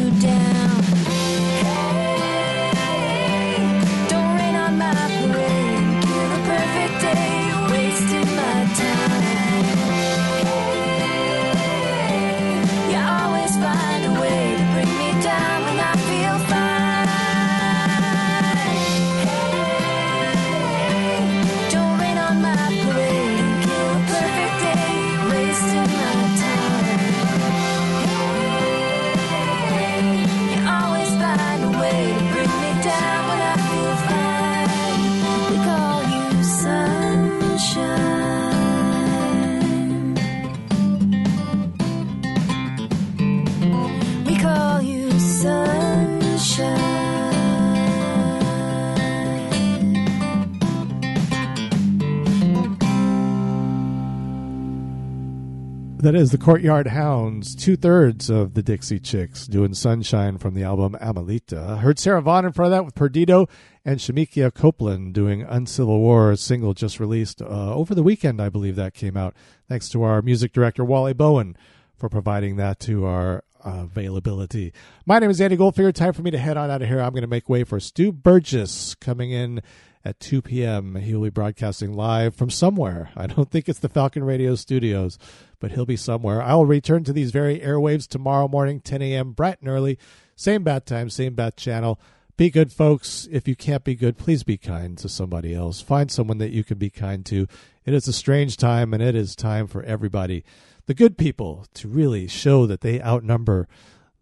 That 56.02 56.16
is 56.16 56.32
the 56.32 56.38
Courtyard 56.38 56.88
Hounds, 56.88 57.54
two 57.54 57.76
thirds 57.76 58.30
of 58.30 58.54
the 58.54 58.64
Dixie 58.64 59.02
Chicks, 59.02 59.46
doing 59.46 59.74
Sunshine 59.74 60.38
from 60.38 60.54
the 60.54 60.64
album 60.64 60.96
Amelita. 61.02 61.80
Heard 61.80 62.00
Sarah 62.00 62.22
Vaughan 62.22 62.46
in 62.46 62.54
front 62.54 62.72
of 62.72 62.78
that 62.78 62.86
with 62.86 62.96
Perdido 62.96 63.50
and 63.84 64.00
Shemekia 64.00 64.54
Copeland 64.54 65.14
doing 65.14 65.42
Uncivil 65.42 66.00
War, 66.00 66.38
single 66.38 66.74
just 66.74 67.02
released 67.02 67.42
uh, 67.42 67.76
over 67.76 67.94
the 67.94 68.02
weekend, 68.02 68.42
I 68.42 68.48
believe 68.48 68.78
that 68.78 68.94
came 68.94 69.18
out. 69.18 69.36
Thanks 69.68 69.90
to 69.90 70.02
our 70.04 70.22
music 70.22 70.54
director, 70.54 70.86
Wally 70.86 71.12
Bowen, 71.12 71.58
for 71.98 72.08
providing 72.08 72.56
that 72.56 72.80
to 72.80 73.06
our 73.06 73.44
availability. 73.66 74.72
My 75.06 75.20
name 75.20 75.30
is 75.30 75.42
Andy 75.42 75.58
Goldfinger. 75.58 75.94
Time 75.94 76.14
for 76.14 76.22
me 76.22 76.32
to 76.32 76.38
head 76.38 76.56
on 76.56 76.72
out 76.72 76.82
of 76.82 76.88
here. 76.88 77.02
I'm 77.02 77.12
going 77.12 77.24
to 77.24 77.28
make 77.28 77.50
way 77.50 77.66
for 77.66 77.82
Stu 77.82 78.14
Burgess 78.14 78.96
coming 78.96 79.32
in 79.32 79.62
at 80.06 80.20
2 80.20 80.42
p.m. 80.42 80.96
He 80.96 81.14
will 81.14 81.24
be 81.24 81.30
broadcasting 81.30 81.94
live 81.94 82.36
from 82.36 82.50
somewhere. 82.50 83.10
I 83.16 83.28
don't 83.28 83.52
think 83.52 83.68
it's 83.68 83.80
the 83.80 83.90
Falcon 83.90 84.24
Radio 84.24 84.56
studios, 84.56 85.20
but 85.60 85.72
he'll 85.72 85.86
be 85.86 85.98
somewhere. 85.98 86.42
I 86.42 86.56
will 86.56 86.66
return 86.66 87.04
to 87.06 87.14
these 87.14 87.32
very 87.32 87.60
airwaves 87.60 88.08
tomorrow 88.08 88.48
morning, 88.48 88.80
10 88.80 89.02
a.m., 89.02 89.32
bright 89.34 89.60
and 89.60 89.70
early. 89.70 89.98
Same 90.36 90.64
bat 90.64 90.86
time, 90.86 91.10
same 91.10 91.36
bat 91.36 91.58
channel. 91.58 92.00
Be 92.38 92.50
good, 92.50 92.72
folks. 92.72 93.28
If 93.30 93.48
you 93.50 93.56
can't 93.56 93.84
be 93.84 93.96
good, 93.96 94.18
please 94.18 94.44
be 94.44 94.58
kind 94.58 94.98
to 95.00 95.10
somebody 95.10 95.54
else. 95.54 95.82
Find 95.82 96.10
someone 96.10 96.38
that 96.38 96.52
you 96.52 96.64
can 96.64 96.78
be 96.78 96.90
kind 96.90 97.26
to. 97.26 97.48
It 97.84 97.94
is 97.94 98.08
a 98.08 98.14
strange 98.14 98.56
time, 98.56 98.94
and 98.94 99.04
it 99.04 99.14
is 99.14 99.36
time 99.36 99.68
for 99.68 99.84
everybody, 99.84 100.46
the 100.86 100.94
good 100.94 101.18
people, 101.18 101.66
to 101.74 101.90
really 101.90 102.28
show 102.28 102.66
that 102.66 102.80
they 102.80 103.02
outnumber 103.02 103.68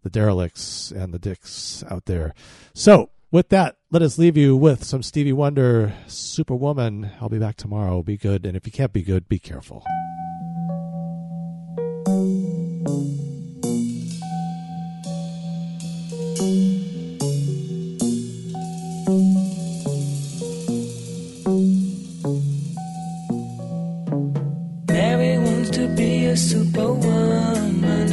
the 0.02 0.10
derelicts 0.10 0.90
and 0.90 1.14
the 1.14 1.18
dicks 1.20 1.84
out 1.88 2.06
there. 2.06 2.34
So, 2.74 3.10
with 3.30 3.50
that, 3.50 3.76
let 3.90 4.02
us 4.02 4.18
leave 4.18 4.36
you 4.36 4.56
with 4.56 4.82
some 4.82 5.02
Stevie 5.02 5.32
Wonder, 5.32 5.92
Superwoman. 6.06 7.10
I'll 7.20 7.28
be 7.28 7.38
back 7.38 7.56
tomorrow. 7.56 8.02
Be 8.02 8.16
good, 8.16 8.46
and 8.46 8.56
if 8.56 8.66
you 8.66 8.72
can't 8.72 8.92
be 8.92 9.02
good, 9.02 9.28
be 9.28 9.38
careful. 9.38 9.84
Superwoman, 26.38 28.10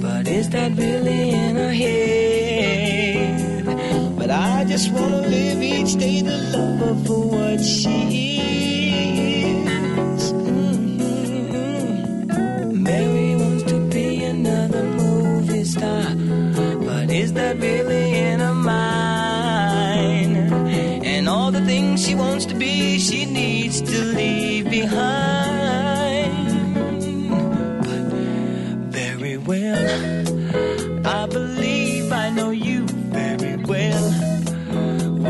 but 0.00 0.26
is 0.26 0.48
that 0.50 0.72
really 0.76 1.30
in 1.30 1.56
her 1.56 1.72
head? 1.72 3.36
But 4.16 4.30
I 4.30 4.64
just 4.64 4.90
wanna 4.90 5.20
live 5.28 5.62
each 5.62 5.96
day 5.96 6.22
to 6.22 6.36
love 6.54 6.78
her 6.80 6.94
for 7.04 7.20
what 7.34 7.60
she 7.60 7.98
is. 9.52 10.32
Mhm. 10.32 11.02
Mary 12.72 13.36
wants 13.36 13.64
to 13.64 13.78
be 13.94 14.24
another 14.24 14.84
movie 14.84 15.64
star, 15.64 16.06
but 16.88 17.10
is 17.10 17.34
that 17.34 17.60
really 17.60 18.06
in 18.28 18.40
her 18.40 18.54
mind? 18.54 20.36
And 21.04 21.28
all 21.28 21.50
the 21.52 21.64
things 21.70 22.02
she 22.06 22.14
wants 22.14 22.46
to 22.46 22.54
be, 22.54 22.98
she 22.98 23.26
needs 23.26 23.82
to 23.82 23.98
leave 24.18 24.70
behind. 24.70 25.53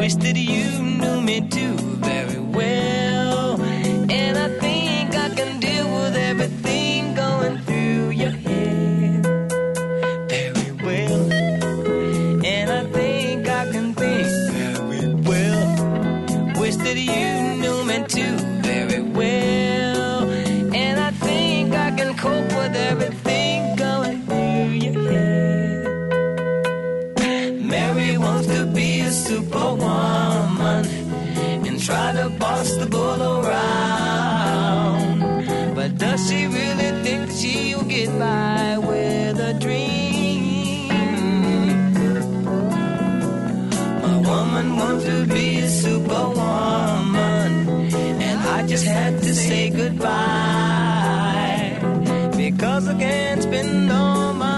That 0.05 0.36
you 0.36 0.84
see 37.45 37.69
you 37.71 37.81
get 37.95 38.11
by 38.19 38.79
with 38.79 39.39
a 39.51 39.53
dream. 39.65 40.89
My 44.05 44.17
woman 44.31 44.67
wants 44.81 45.05
to 45.11 45.19
be 45.37 45.47
a 45.69 45.69
superwoman, 45.83 47.53
and 48.29 48.39
I 48.57 48.59
just 48.73 48.87
had 48.87 49.13
to 49.27 49.33
say 49.35 49.63
goodbye 49.81 51.73
because 52.43 52.85
I 52.89 52.95
can't 53.05 53.43
spend 53.43 53.93
all 53.93 54.33
my 54.45 54.53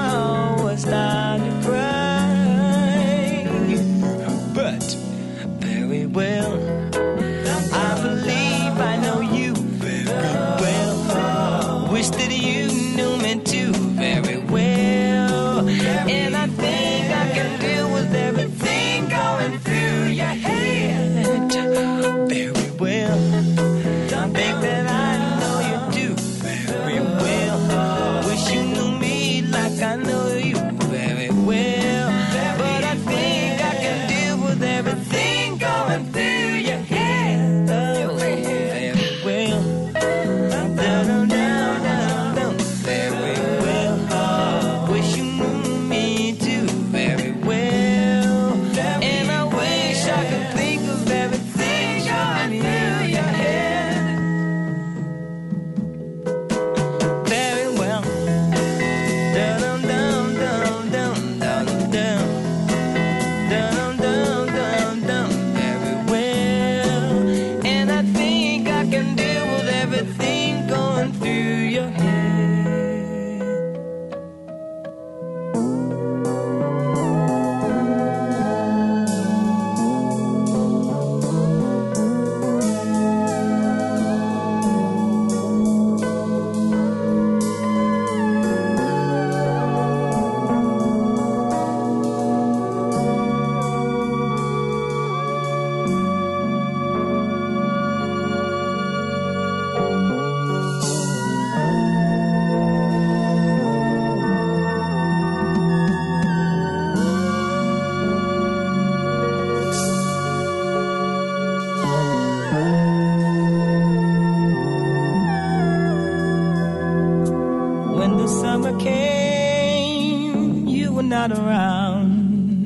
summer 118.56 118.80
came, 118.80 120.66
you 120.66 120.90
were 120.94 121.02
not 121.02 121.30
around. 121.30 122.64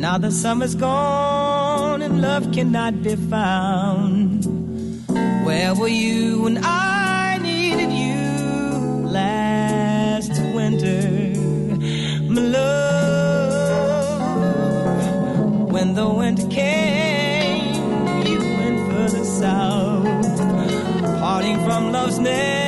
Now 0.00 0.18
the 0.18 0.32
summer's 0.32 0.74
gone 0.74 2.02
and 2.02 2.20
love 2.20 2.50
cannot 2.50 3.04
be 3.04 3.14
found. 3.14 4.44
Where 5.46 5.72
were 5.76 5.94
you 6.04 6.42
when 6.42 6.58
I 6.64 7.38
needed 7.40 7.92
you 7.92 9.06
last 9.06 10.32
winter, 10.56 11.02
my 12.34 12.42
love? 12.58 12.90
When 15.70 15.94
the 15.94 16.08
winter 16.08 16.48
came, 16.48 17.74
you 18.26 18.38
went 18.58 18.78
further 18.90 19.24
south, 19.24 20.38
parting 21.20 21.58
from 21.64 21.92
love's 21.92 22.18
nest. 22.18 22.67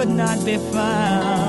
could 0.00 0.08
not 0.08 0.42
be 0.46 0.56
found. 0.56 1.39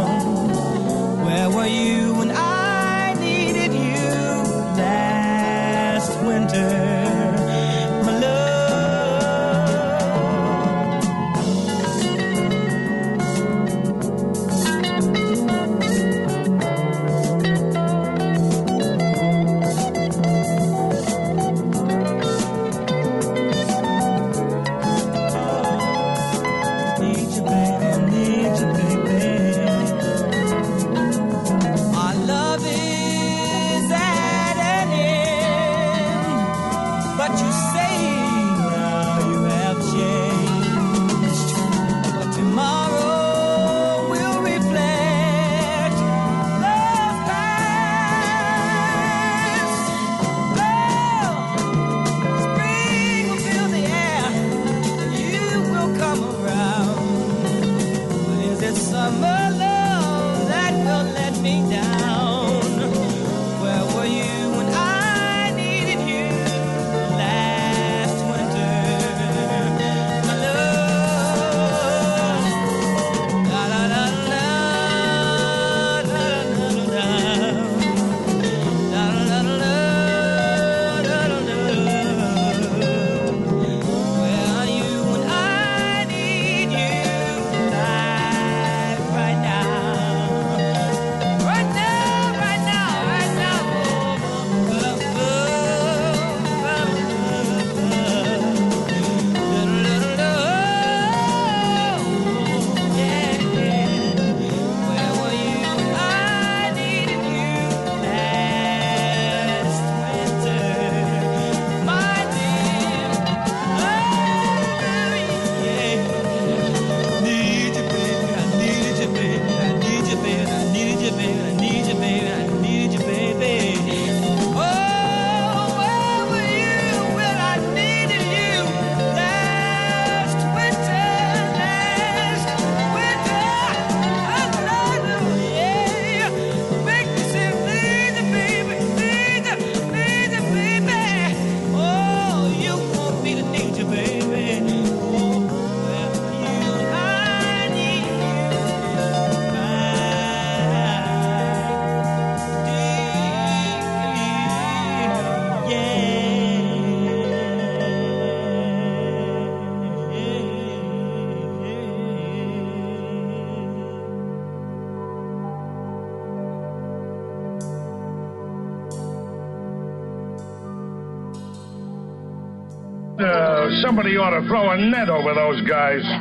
Net 174.78 175.10
over 175.10 175.34
those 175.34 175.62
guys. 175.68 176.21